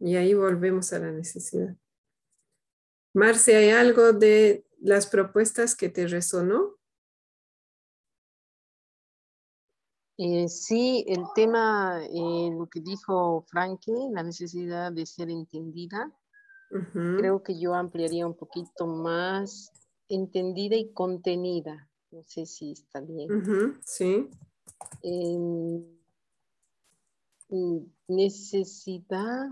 [0.00, 1.76] Y ahí volvemos a la necesidad.
[3.12, 6.78] Marce, ¿hay algo de las propuestas que te resonó?
[10.16, 16.18] Eh, sí, el tema, eh, lo que dijo Frankie, la necesidad de ser entendida,
[16.68, 19.72] creo que yo ampliaría un poquito más
[20.08, 21.90] entendida y contenida.
[22.10, 23.80] No sé si está bien.
[23.84, 24.28] sí.
[25.02, 25.84] Em,
[28.06, 29.48] necesidad,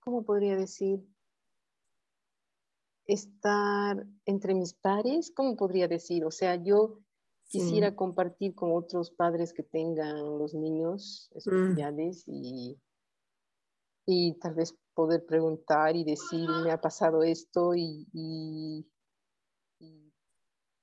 [0.00, 1.06] ¿cómo podría decir?
[3.06, 6.24] Estar entre mis pares, ¿cómo podría decir?
[6.24, 7.00] O sea, yo
[7.48, 11.38] Quisiera compartir con otros padres que tengan los niños mm.
[11.38, 12.78] especiales y,
[14.10, 18.86] y tal vez poder preguntar y decir, me ha pasado esto y, y,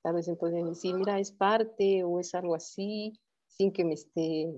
[0.00, 4.48] tal vez entonces decir, mira, es parte o es algo así, sin que me esté...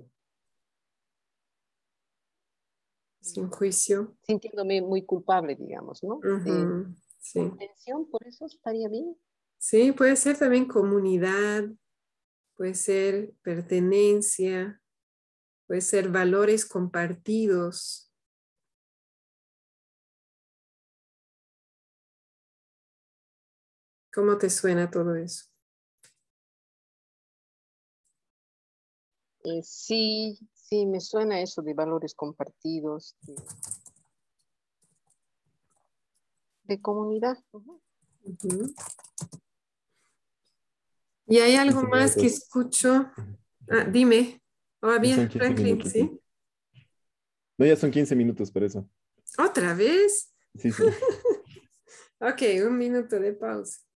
[3.22, 4.18] Sin juicio.
[4.22, 6.20] Sintiéndome muy culpable, digamos, ¿no?
[7.20, 7.40] sí.
[8.10, 9.16] por eso estaría bien.
[9.56, 11.64] Sí, puede ser también comunidad,
[12.54, 14.82] puede ser pertenencia,
[15.66, 18.07] puede ser valores compartidos.
[24.12, 25.44] ¿Cómo te suena todo eso?
[29.44, 33.16] Eh, sí, sí, me suena eso de valores compartidos,
[36.64, 37.38] de, comunidad.
[41.26, 43.10] Y hay algo más que escucho.
[43.70, 44.42] Ah, dime.
[44.80, 46.10] Oh, bien, Franklin, ¿sí?
[47.56, 48.88] No, ya son 15 minutos por eso.
[49.38, 50.32] ¿Otra vez?
[50.54, 50.82] Sí, sí.
[52.20, 53.87] ok, un minuto de pausa.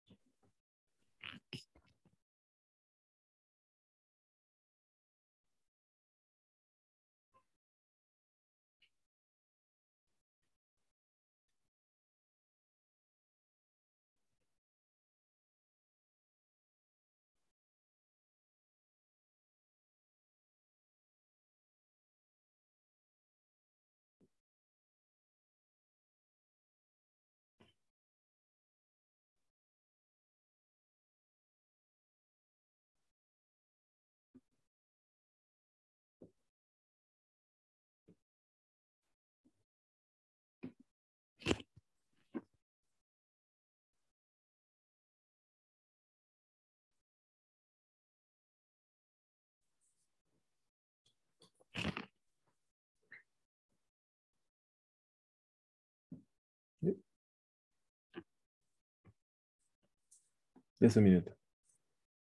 [60.82, 61.32] Es un minuto.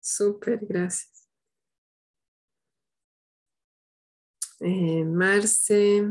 [0.00, 1.28] Súper, gracias.
[4.58, 6.04] Eh, Marce,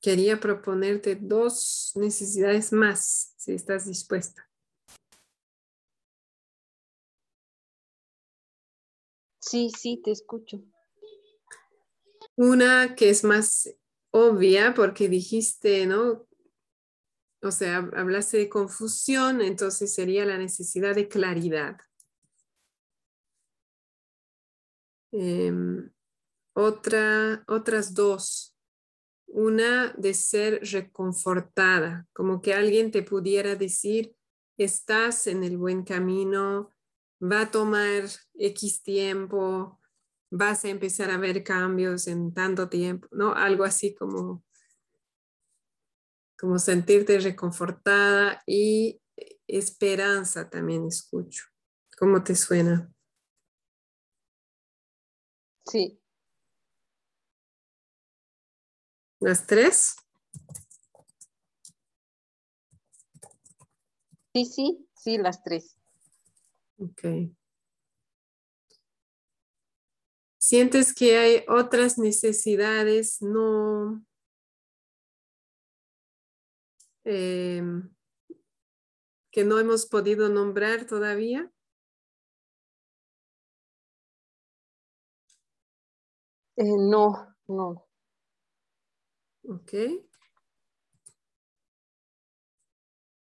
[0.00, 4.48] quería proponerte dos necesidades más, si estás dispuesta.
[9.38, 10.64] Sí, sí, te escucho.
[12.34, 13.68] Una que es más
[14.10, 16.26] obvia porque dijiste, ¿no?
[17.44, 21.76] O sea, hablaste de confusión, entonces sería la necesidad de claridad.
[25.12, 25.90] Em,
[26.54, 28.56] otra, otras dos.
[29.26, 34.16] Una de ser reconfortada, como que alguien te pudiera decir,
[34.56, 36.70] estás en el buen camino,
[37.22, 38.04] va a tomar
[38.38, 39.80] X tiempo,
[40.30, 43.34] vas a empezar a ver cambios en tanto tiempo, ¿no?
[43.34, 44.42] Algo así como,
[46.44, 49.00] como sentirte reconfortada y
[49.46, 51.44] esperanza también escucho.
[51.96, 52.92] ¿Cómo te suena?
[55.64, 55.98] Sí.
[59.20, 59.96] ¿Las tres?
[64.34, 65.78] Sí, sí, sí, las tres.
[66.76, 67.32] Ok.
[70.36, 74.04] ¿Sientes que hay otras necesidades no
[77.04, 77.90] em,
[79.30, 81.50] que no hemos podido nombrar todavía?
[86.56, 87.86] Eh, no, no.
[89.48, 89.74] Ok.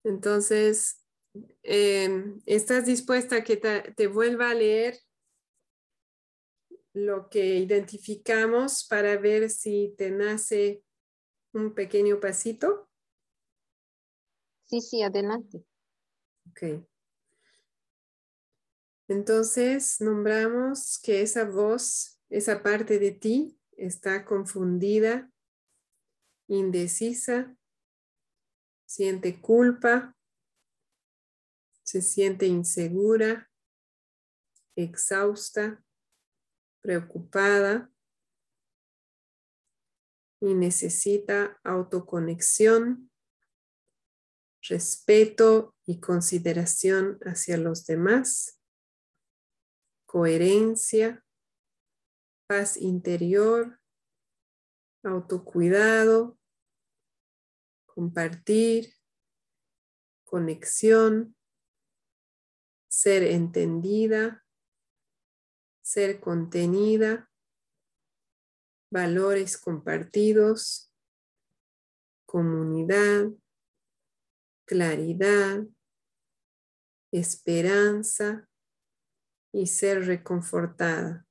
[0.04, 1.00] Entonces,
[1.62, 4.98] em, ¿estás dispuesta a que te, vuelva a leer
[6.92, 10.84] lo que identificamos para ver si te nace
[11.54, 12.89] un pequeño pasito?
[14.70, 15.64] Sí, sí, adelante.
[16.48, 16.86] Ok.
[19.08, 25.28] Entonces, nombramos que esa voz esa parte de ti está confundida,
[26.46, 27.56] indecisa,
[28.86, 30.16] siente culpa,
[31.82, 33.50] se siente insegura,
[34.76, 35.84] exhausta,
[36.80, 37.90] preocupada
[40.40, 43.09] y necesita autoconexión,
[44.62, 48.60] respeto y consideración hacia los demás,
[50.06, 51.24] coherencia,
[52.46, 53.80] paz interior,
[55.02, 56.38] autocuidado,
[57.86, 58.94] compartir,
[60.24, 61.36] conexión,
[62.88, 64.44] ser entendida,
[65.80, 67.30] ser contenida,
[68.90, 70.92] valores compartidos,
[72.26, 73.30] comunidad,
[74.70, 75.64] claridad,
[77.12, 78.48] esperanza
[79.52, 81.26] y ser reconfortada.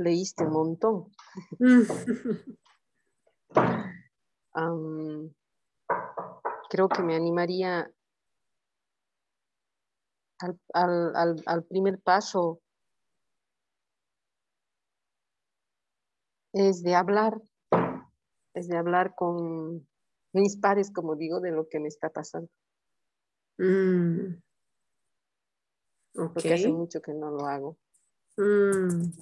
[0.00, 1.12] Leíste un montón.
[6.70, 7.90] creo que me animaría
[10.72, 12.60] al, primer paso
[16.52, 17.40] es de hablar,
[18.54, 19.86] es de hablar con
[20.32, 22.48] mis pares, como digo, de lo que me está pasando.
[23.58, 24.40] Mm.
[26.14, 27.76] Porque hace mucho que no lo hago.
[28.36, 29.12] Mm.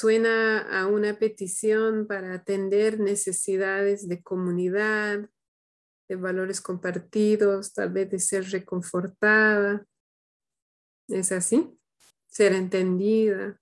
[0.00, 5.28] Suena a una petición para atender necesidades de comunidad,
[6.08, 9.86] de valores compartidos, tal vez de ser reconfortada.
[11.06, 11.78] ¿Es así?
[12.28, 13.60] Ser entendida.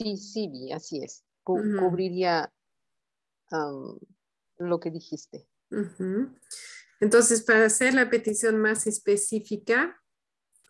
[0.00, 1.22] Sí, sí, así es.
[1.44, 2.52] Cubriría
[4.58, 5.46] lo que dijiste.
[7.00, 10.00] Entonces, para hacer la petición más específica,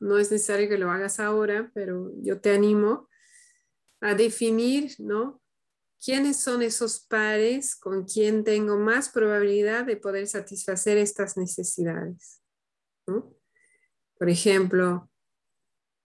[0.01, 3.09] no es necesario que lo hagas ahora, pero yo te animo
[4.01, 5.43] a definir, ¿no?
[6.03, 12.41] ¿Quiénes son esos pares con quien tengo más probabilidad de poder satisfacer estas necesidades?
[13.05, 15.11] Por ejemplo,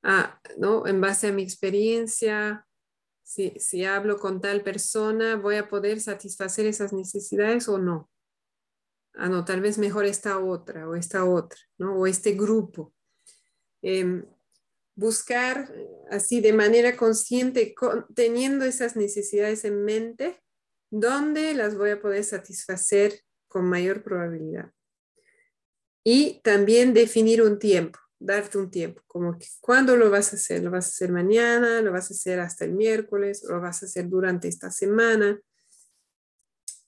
[0.03, 0.85] ah, ¿no?
[0.87, 2.67] en base a mi experiencia,
[3.23, 8.09] si, hablo con tal persona, voy a poder satisfacer esas necesidades o no.
[9.17, 11.97] Ah, tal vez mejor esta otra o esta otra, ¿no?
[11.97, 12.93] O este grupo.
[13.81, 14.25] Em,
[14.95, 15.73] buscar
[16.09, 17.75] así de manera consciente,
[18.13, 20.41] teniendo esas necesidades en mente,
[20.89, 24.71] dónde las voy a poder satisfacer con mayor probabilidad.
[26.03, 30.63] Y también definir un tiempo darte un tiempo, como que cuándo lo vas a hacer,
[30.63, 33.85] lo vas a hacer mañana, lo vas a hacer hasta el miércoles, lo vas a
[33.85, 35.39] hacer durante esta semana.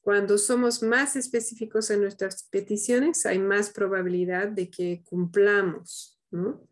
[0.08, 6.66] Cuando somos más específicos en nuestras peticiones, hay más probabilidad de que cumplamos, ¿no?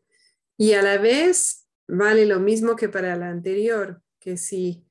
[0.57, 4.88] Y a la vez vale lo mismo que para la anterior, que si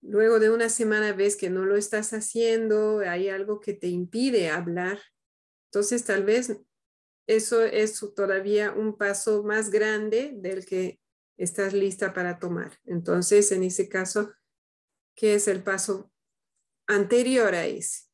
[0.00, 4.50] luego de una semana ves que no lo estás haciendo, hay algo que te impide
[4.50, 4.98] hablar,
[5.70, 6.60] entonces tal vez
[7.28, 10.98] eso es todavía un paso más grande del que
[11.36, 12.72] estás lista para tomar.
[12.84, 14.32] Entonces, en ese caso,
[15.14, 16.10] ¿qué es el paso
[16.86, 18.04] anterior a ese?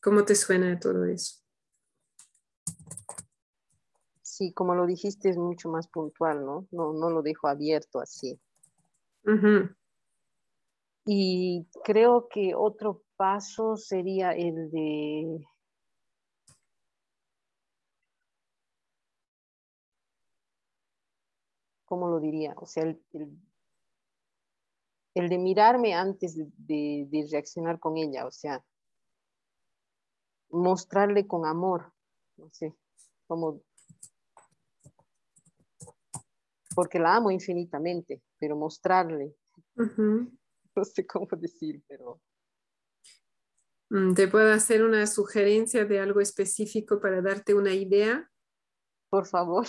[0.00, 1.42] ¿Cómo te suena todo eso?
[4.22, 6.68] Sí, como lo dijiste, es mucho más puntual, ¿no?
[6.70, 8.40] No, no lo dejo abierto así.
[11.04, 15.44] Y creo que otro paso sería el de
[21.88, 22.54] ¿cómo lo diría?
[22.58, 23.00] O sea, el,
[25.26, 28.64] de mirarme antes de, reaccionar con ella, o sea,
[30.50, 31.92] mostrarle con amor,
[32.36, 32.76] no sé,
[33.26, 33.62] como,
[36.74, 39.34] porque la amo infinitamente, pero mostrarle,
[40.76, 42.20] no sé cómo decir, pero...
[43.90, 48.30] Mm, ¿Te puedo hacer una sugerencia de algo específico para darte una idea?
[49.10, 49.66] Por favor.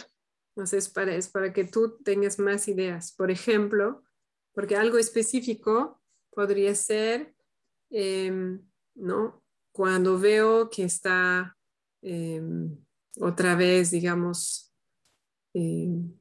[0.55, 3.13] Entonces, es para, es para que tú tengas más ideas.
[3.13, 4.03] Por ejemplo,
[4.53, 6.01] porque algo específico
[6.31, 7.33] podría ser,
[7.89, 8.61] em,
[8.95, 9.43] ¿no?
[9.71, 11.55] Cuando veo que está
[12.01, 12.77] em,
[13.19, 14.73] otra vez, digamos,
[15.53, 16.13] em,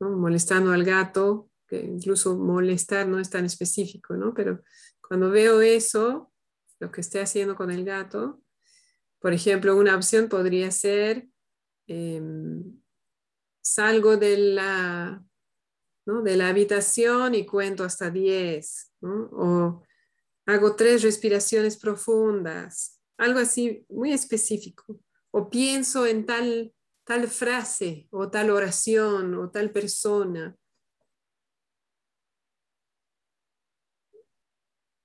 [0.00, 4.34] molestando al gato, que incluso molestar no es tan específico, ¿no?
[4.34, 4.62] Pero
[5.00, 6.32] cuando veo eso,
[6.80, 8.42] lo que esté haciendo con el gato,
[9.18, 11.28] por ejemplo, una opción podría ser
[13.68, 15.24] salgo de la,
[16.08, 19.82] de la habitación y cuento hasta 10, o
[20.46, 24.98] hago tres respiraciones profundas, algo así muy específico,
[25.30, 26.74] o pienso en tal,
[27.04, 30.56] tal frase o tal oración o tal persona.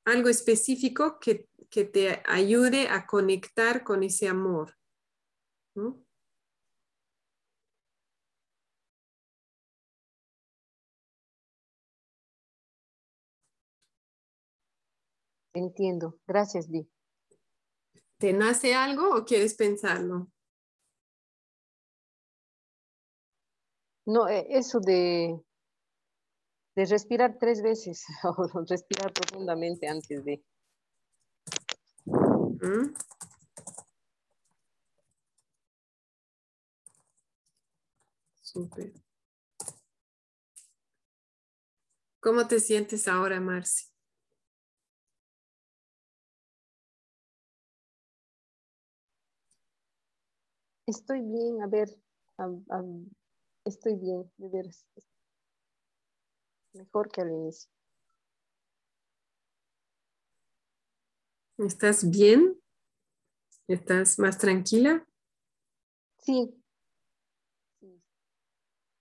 [0.05, 4.73] Algo específico que, que te ayude a conectar con ese amor.
[5.75, 6.03] ¿no?
[15.53, 16.17] Entiendo.
[16.27, 16.89] Gracias, Vi.
[18.17, 20.27] ¿Te nace algo o quieres pensarlo?
[24.05, 25.39] No, eh, eso de,
[26.75, 30.43] de respirar tres veces o respirar profundamente antes de.
[32.05, 32.93] ¿Mm?
[38.41, 38.93] Súper.
[42.19, 43.92] ¿Cómo te sientes ahora, Marci?
[50.93, 51.89] Estoy bien, a ver,
[53.65, 54.85] estoy bien, de veras.
[56.73, 57.71] Mejor que al inicio.
[61.57, 62.61] ¿Estás bien?
[63.67, 65.03] ¿Estás más tranquila?
[66.19, 66.63] Sí.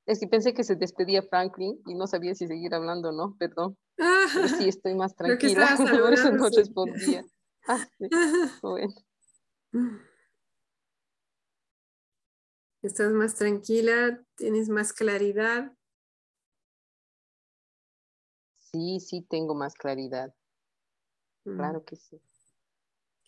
[0.07, 3.37] Es que pensé que se despedía Franklin y no sabía si seguir hablando o no,
[3.37, 3.77] perdón.
[3.97, 5.77] Pero sí, estoy más tranquila.
[5.77, 7.23] Por eso no respondía.
[7.69, 7.87] Ah,
[8.63, 8.95] bueno.
[12.83, 15.73] Estás más tranquila, tienes más claridad.
[18.59, 20.35] Sí, sí, tengo más claridad.
[21.45, 21.57] Mm.
[21.57, 22.21] Claro que sí.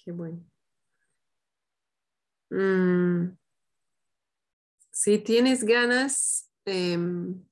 [0.04, 0.44] Qué bueno.
[2.50, 3.36] Mm.
[4.90, 7.44] Si tienes ganas em,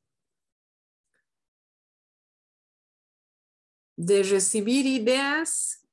[3.97, 5.87] de recibir ideas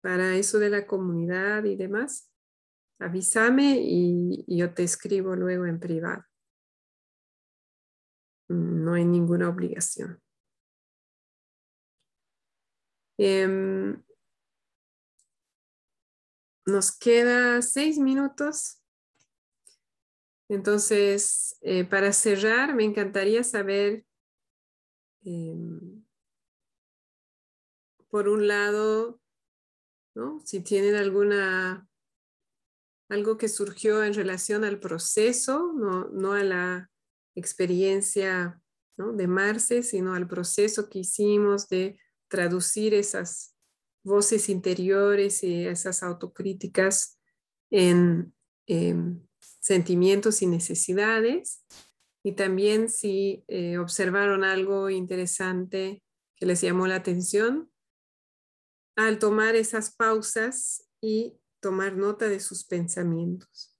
[0.00, 2.33] para eso de la comunidad y demás,
[2.98, 6.24] avísame y, yo te escribo luego en privado.
[8.48, 10.20] No hay ninguna obligación.
[13.16, 14.02] Em,
[16.66, 18.82] nos queda seis minutos.
[20.48, 24.04] Entonces, eh, para cerrar, me encantaría saber,
[25.24, 26.04] em,
[28.10, 29.20] por un lado,
[30.44, 31.88] si tienen alguna
[33.08, 36.90] algo que surgió en relación al proceso, no, a la
[37.34, 38.60] experiencia
[38.96, 41.98] de Marce, sino al proceso que hicimos de
[42.28, 43.56] traducir esas
[44.04, 47.18] voces interiores y esas autocríticas
[47.70, 48.32] en
[49.60, 51.64] sentimientos y necesidades.
[52.22, 56.02] Y también si eh, observaron algo interesante
[56.36, 57.70] que les llamó la atención
[58.96, 63.74] al tomar esas pausas y tomar nota de sus pensamientos.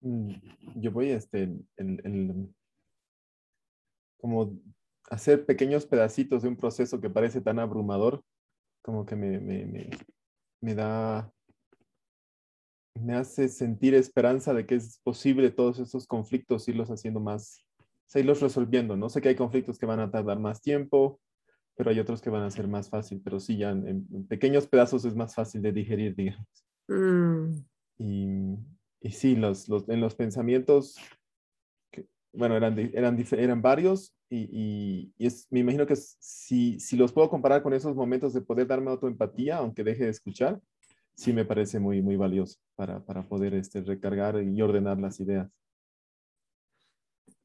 [0.00, 0.30] Mm,
[0.76, 1.42] yo voy este,
[1.76, 2.54] el, el,
[4.16, 4.56] como
[5.10, 8.22] hacer pequeños pedacitos de un proceso que parece tan abrumador,
[8.80, 9.90] como que me, me, me,
[10.60, 11.32] me da
[13.00, 17.64] me hace sentir esperanza de que es posible todos esos conflictos irlos haciendo más,
[18.14, 19.08] o irlos resolviendo, ¿no?
[19.08, 21.20] Sé que hay conflictos que van a tardar más tiempo,
[21.76, 25.04] pero hay otros que van a ser más fácil, pero sí, ya en, pequeños pedazos
[25.04, 26.46] es más fácil de digerir, digamos.
[26.88, 27.52] Mm.
[27.98, 28.28] Y,
[29.00, 30.96] y, sí, los, los, en los pensamientos,
[32.32, 37.28] bueno, eran, eran, eran varios y, y, es, me imagino que si, si los puedo
[37.28, 40.60] comparar con esos momentos de poder darme autoempatía, aunque deje de escuchar,
[41.16, 45.50] sí me parece muy, muy valioso para, para poder este, recargar y ordenar las ideas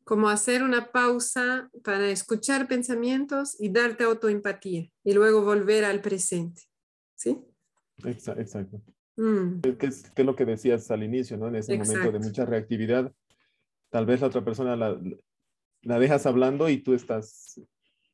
[0.03, 6.64] como hacer una pausa para escuchar pensamientos y darte autoempatía y luego volver al presente.
[7.15, 7.38] ¿Sí?
[8.03, 8.81] Exacto.
[9.15, 9.61] Mm.
[9.61, 11.48] ¿Qué es, lo que decías al inicio, ¿no?
[11.48, 13.14] En ese momento de mucha reactividad,
[13.89, 14.99] tal vez la otra persona la,
[15.84, 17.61] la dejas hablando y tú estás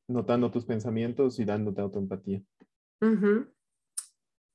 [0.08, 2.44] notando tus pensamientos y dándote autoempatía.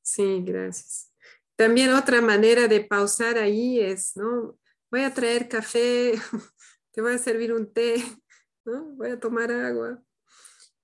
[0.03, 1.13] Sí, gracias.
[1.57, 4.59] También otra manera de pausar ahí es, ¿no?
[4.91, 6.15] Voy a traer café
[6.93, 7.97] te voy a servir un té,
[8.65, 8.95] ¿no?
[8.95, 10.03] voy a tomar agua.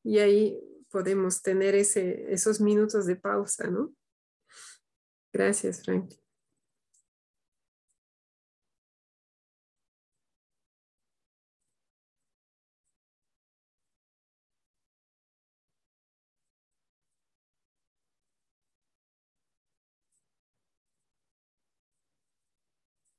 [0.02, 0.58] Y ahí
[0.90, 3.94] podemos tener ese, esos minutos de pausa, ¿no?
[5.32, 6.14] Gracias, Frank.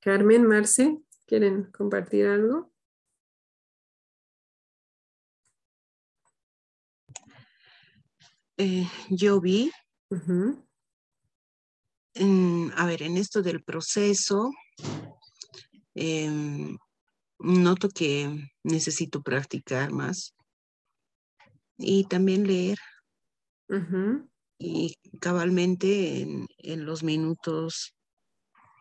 [0.02, 2.72] Carmen, Marce, ¿quieren compartir algo?
[8.56, 9.70] Eh, yo vi,
[12.76, 14.50] a ver, en esto del proceso,
[15.94, 16.78] em,
[17.38, 20.34] noto que necesito practicar más
[21.76, 22.78] y también leer.
[24.58, 27.94] Y cabalmente en, en, los minutos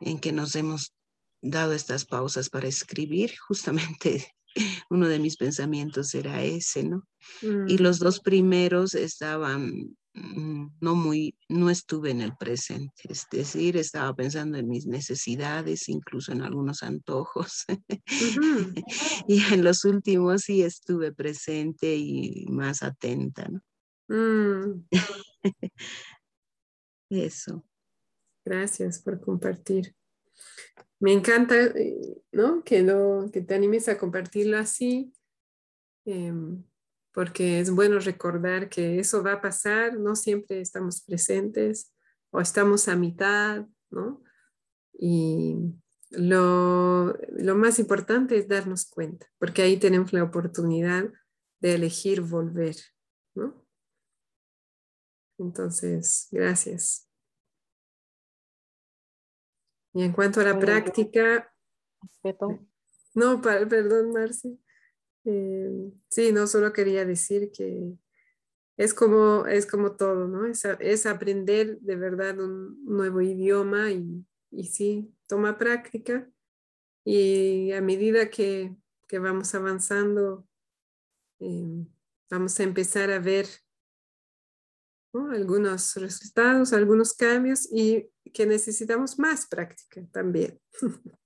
[0.02, 0.94] en que nos hemos
[1.42, 4.28] dado estas pausas para escribir, justamente
[4.90, 7.08] uno de mis pensamientos era ese, ¿no?
[7.42, 7.82] Y mm.
[7.82, 14.14] los dos primeros estaban mm, no muy, no estuve en el presente, es decir, estaba
[14.16, 17.66] pensando en mis necesidades, incluso en algunos antojos.
[19.28, 23.62] y en los últimos sí estuve presente y más atenta, ¿no?
[24.10, 24.88] Mm.
[27.10, 27.64] Eso.
[28.46, 29.96] Gracias por compartir.
[31.00, 32.64] Me encanta, eh, ¿no?
[32.64, 35.14] Que, lo, que te animes a compartirlo así,
[36.06, 36.64] em,
[37.14, 41.94] porque es bueno recordar que eso va a pasar, no siempre estamos presentes
[42.32, 44.24] o estamos a mitad, ¿no?
[44.94, 45.56] Y
[46.12, 51.12] lo, lo más importante es darnos cuenta, porque ahí tenemos la oportunidad
[51.62, 52.76] de elegir volver,
[53.36, 53.66] ¿no?
[55.38, 57.09] Entonces, gracias.
[59.94, 61.54] Y en cuanto a la práctica...
[63.14, 64.60] No, perdón, Marci.
[65.26, 67.94] Eh, sí, no, solo quería decir que
[68.78, 70.46] es como, es como todo, ¿no?
[70.46, 76.30] Es, es aprender de verdad un nuevo idioma y, y, sí, toma práctica.
[77.04, 78.76] Y a medida que,
[79.08, 80.48] que vamos avanzando,
[81.40, 81.86] eh,
[82.30, 83.48] vamos a empezar a ver
[85.14, 90.60] algunos resultados, algunos cambios y que necesitamos más práctica también.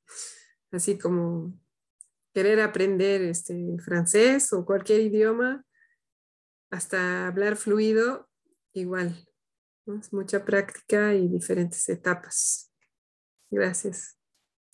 [0.72, 1.54] Así como
[2.34, 5.66] querer aprender este, francés o cualquier idioma,
[6.72, 8.30] hasta hablar fluido,
[8.74, 9.28] igual.
[9.86, 12.72] Es mucha práctica y diferentes etapas.
[13.52, 14.18] Gracias.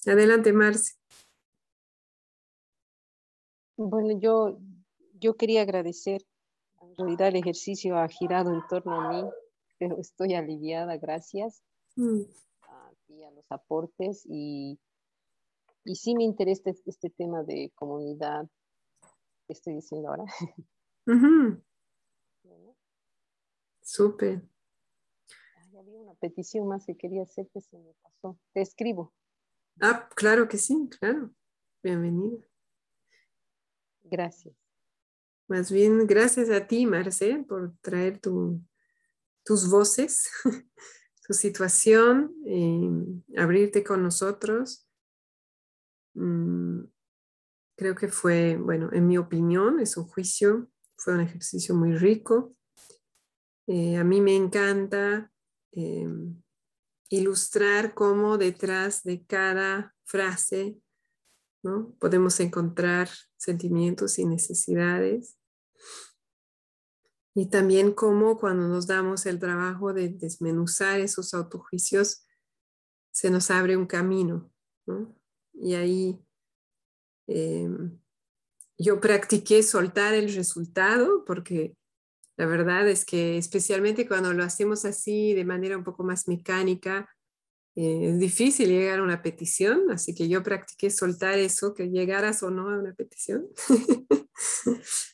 [0.06, 0.94] Adelante, Marci.
[3.76, 4.60] Bueno, yo,
[5.14, 6.22] yo quería agradecer
[7.00, 9.30] realidad el ejercicio ha girado en torno a mí,
[9.78, 11.64] pero estoy aliviada, gracias
[11.96, 12.22] mm.
[12.64, 12.92] a
[13.28, 14.80] a los aportes y,
[15.84, 18.48] y sí me interesa este, este tema de comunidad
[19.48, 20.26] que estoy diciendo ahora.
[23.82, 24.44] Súper.
[25.76, 28.38] había una petición más que quería hacer que se me pasó.
[28.54, 29.12] Te escribo.
[29.82, 31.32] Ah, claro que sí, claro.
[31.82, 32.46] Bienvenida.
[34.04, 34.59] Gracias.
[35.50, 40.30] Más bien, gracias a ti, Marce, por traer tus voces,
[41.28, 42.36] tu situación,
[43.36, 44.88] abrirte con nosotros.
[46.14, 46.82] Mm,
[47.76, 52.56] creo que fue, bueno, en mi opinión, es un juicio, fue un ejercicio muy rico.
[53.66, 55.32] Eh, a mí me encanta
[55.72, 56.40] em,
[57.10, 60.80] ilustrar cómo detrás de cada frase
[61.64, 61.94] ¿no?
[62.00, 65.39] Podemos encontrar sentimientos y necesidades.
[67.36, 72.26] Y también cómo cuando nos damos el trabajo de desmenuzar esos autojuicios,
[73.12, 74.52] se nos abre un camino.
[74.86, 75.16] ¿no?
[75.54, 76.20] Y ahí
[77.28, 78.00] em,
[78.78, 81.76] yo practiqué soltar el resultado porque
[82.38, 87.10] la verdad es que especialmente cuando lo hacemos así de manera un poco más mecánica,
[87.82, 92.44] eh, es difícil llegar a una petición, así que yo practiqué soltar eso, que llegaras
[92.44, 93.48] o no a una petición.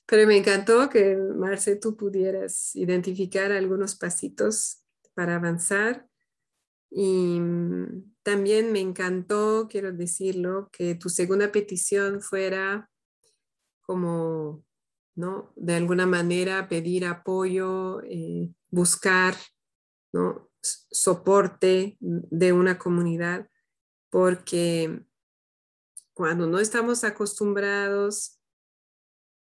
[0.07, 4.81] Pero me encantó que, Marce, tú pudieras identificar algunos pasitos
[5.13, 6.07] para avanzar.
[6.89, 12.89] Y mm, también me encantó, quiero decirlo, que tu segunda petición fuera
[13.81, 14.65] como,
[15.13, 15.53] ¿no?
[15.55, 19.35] De alguna manera pedir apoyo, eh, buscar,
[20.11, 20.49] ¿no?
[20.91, 23.49] Soporte de una comunidad,
[24.09, 25.05] porque
[26.13, 28.39] cuando no estamos acostumbrados,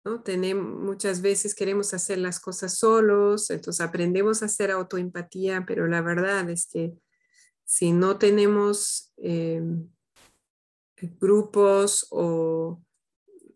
[0.05, 0.23] ¿no?
[0.23, 6.03] Tenemos, muchas veces queremos hacer las cosas solos, entonces aprendemos a hacer autoempatía, pero la
[6.03, 6.95] verdad es que
[7.65, 9.63] si no tenemos eh,
[11.19, 12.83] grupos o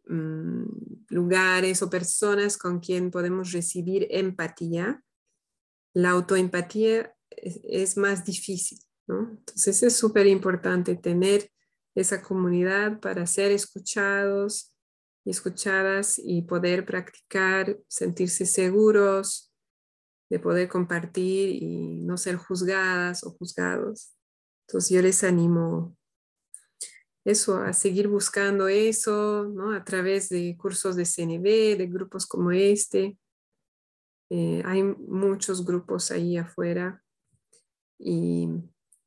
[0.07, 0.65] mm,
[1.11, 5.03] lugares o personas con quien podemos recibir empatía,
[5.93, 9.31] la autoempatía es, más difícil, ¿no?
[9.31, 11.51] Entonces es súper importante tener
[11.95, 14.75] esa comunidad para ser escuchados
[15.25, 19.53] y escuchadas y poder practicar, sentirse seguros,
[20.31, 24.15] de poder compartir y no ser juzgadas o juzgados.
[24.67, 25.97] Entonces yo les animo
[27.25, 29.73] eso, a seguir buscando eso, ¿no?
[29.73, 33.19] A través de cursos de CNB, de grupos como este.
[34.31, 37.03] Eh, hay muchos grupos ahí afuera
[37.99, 38.49] y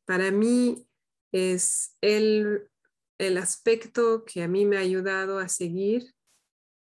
[0.06, 0.88] para mí
[1.32, 2.70] es el,
[3.18, 6.14] el aspecto que a mí me ha ayudado a seguir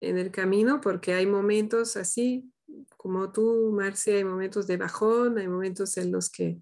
[0.02, 2.52] en el camino, porque hay momentos así,
[2.98, 6.60] como tú, Marcia, hay momentos de bajón, hay momentos en los que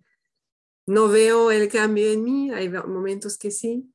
[0.86, 3.94] no veo el cambio en mí, hay momentos que sí,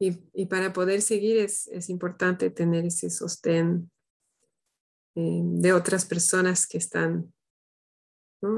[0.00, 3.90] y, y para poder seguir es, es, importante tener ese sostén
[5.14, 7.32] eh, de otras personas que están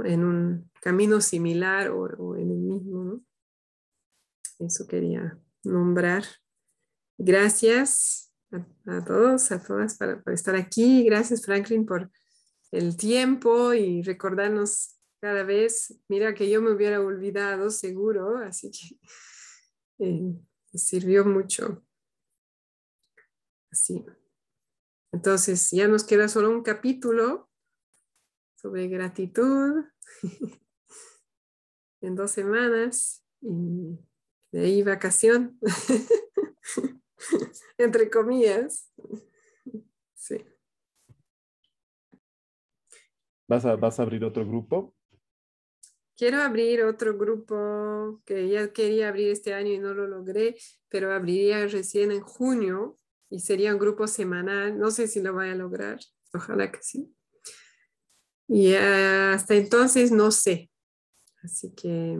[0.04, 3.24] en un camino similar o, en el mismo.
[4.58, 6.24] Eso quería nombrar.
[7.18, 8.32] Gracias
[8.86, 11.04] a, todos, a todas por, estar aquí.
[11.04, 12.10] Gracias Franklin por
[12.72, 15.98] el tiempo y recordarnos cada vez.
[16.08, 20.34] Mira que yo me hubiera olvidado seguro, así que eh,
[20.74, 21.84] sirvió mucho.
[23.70, 24.04] Así.
[25.12, 27.45] Entonces ya nos queda solo un capítulo
[28.66, 29.84] sobre gratitud
[32.01, 33.97] en dos semanas y
[34.51, 35.56] de ahí vacación,
[37.78, 38.93] entre comillas.
[40.14, 40.44] Sí.
[43.47, 44.97] ¿Vas a, ¿Vas a abrir otro grupo?
[46.16, 50.56] Quiero abrir otro grupo que ya quería abrir este año y no lo logré,
[50.88, 52.97] pero abriría recién en junio
[53.30, 54.76] y sería un grupo semanal.
[54.76, 56.01] No sé si lo voy a lograr,
[56.32, 57.16] ojalá que sí.
[58.48, 60.70] Y hasta entonces no sé.
[61.43, 62.18] Así que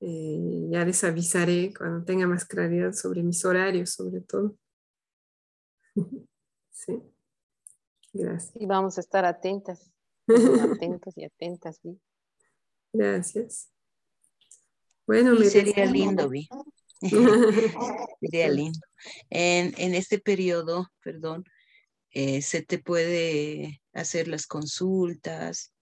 [0.00, 4.56] eh, ya les avisaré cuando tenga más claridad sobre mis horarios, sobre todo.
[6.70, 7.02] sí.
[8.12, 8.52] Gracias.
[8.54, 9.90] Y vamos a estar atentas.
[10.28, 12.00] Atentos y atentas, Vi.
[12.92, 13.70] Gracias.
[15.06, 16.48] Bueno, me sería lindo, Vi.
[18.20, 18.78] sería lindo.
[19.30, 21.44] En, en este periodo, perdón,
[22.14, 25.74] eh, se te puede hacer las consultas.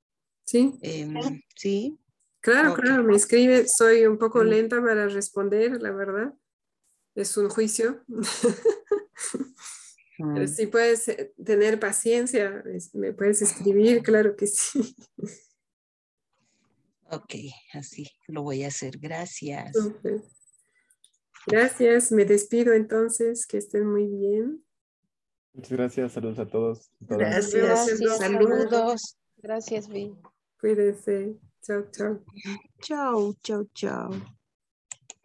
[0.45, 0.79] Sí.
[0.81, 1.15] Em,
[1.55, 1.99] sí.
[2.41, 6.35] Claro, claro, me escribe, soy un poco lenta para responder, la verdad.
[7.15, 8.03] Es un juicio.
[10.19, 12.65] Pero si puedes eh, tener paciencia,
[12.95, 14.97] me puedes escribir, claro que sí.
[17.11, 17.35] Ok,
[17.75, 18.99] así lo voy a hacer.
[18.99, 19.77] Gracias.
[21.47, 24.65] Gracias, me despido entonces, que estén muy bien.
[25.55, 26.91] Muchas gracias, saludos a todos.
[27.01, 29.17] Gracias, saludos.
[29.37, 30.15] Gracias, Vi.
[30.61, 31.37] Cuídense.
[31.63, 32.25] Chao, chao.
[32.81, 34.11] Chao, chao, chao.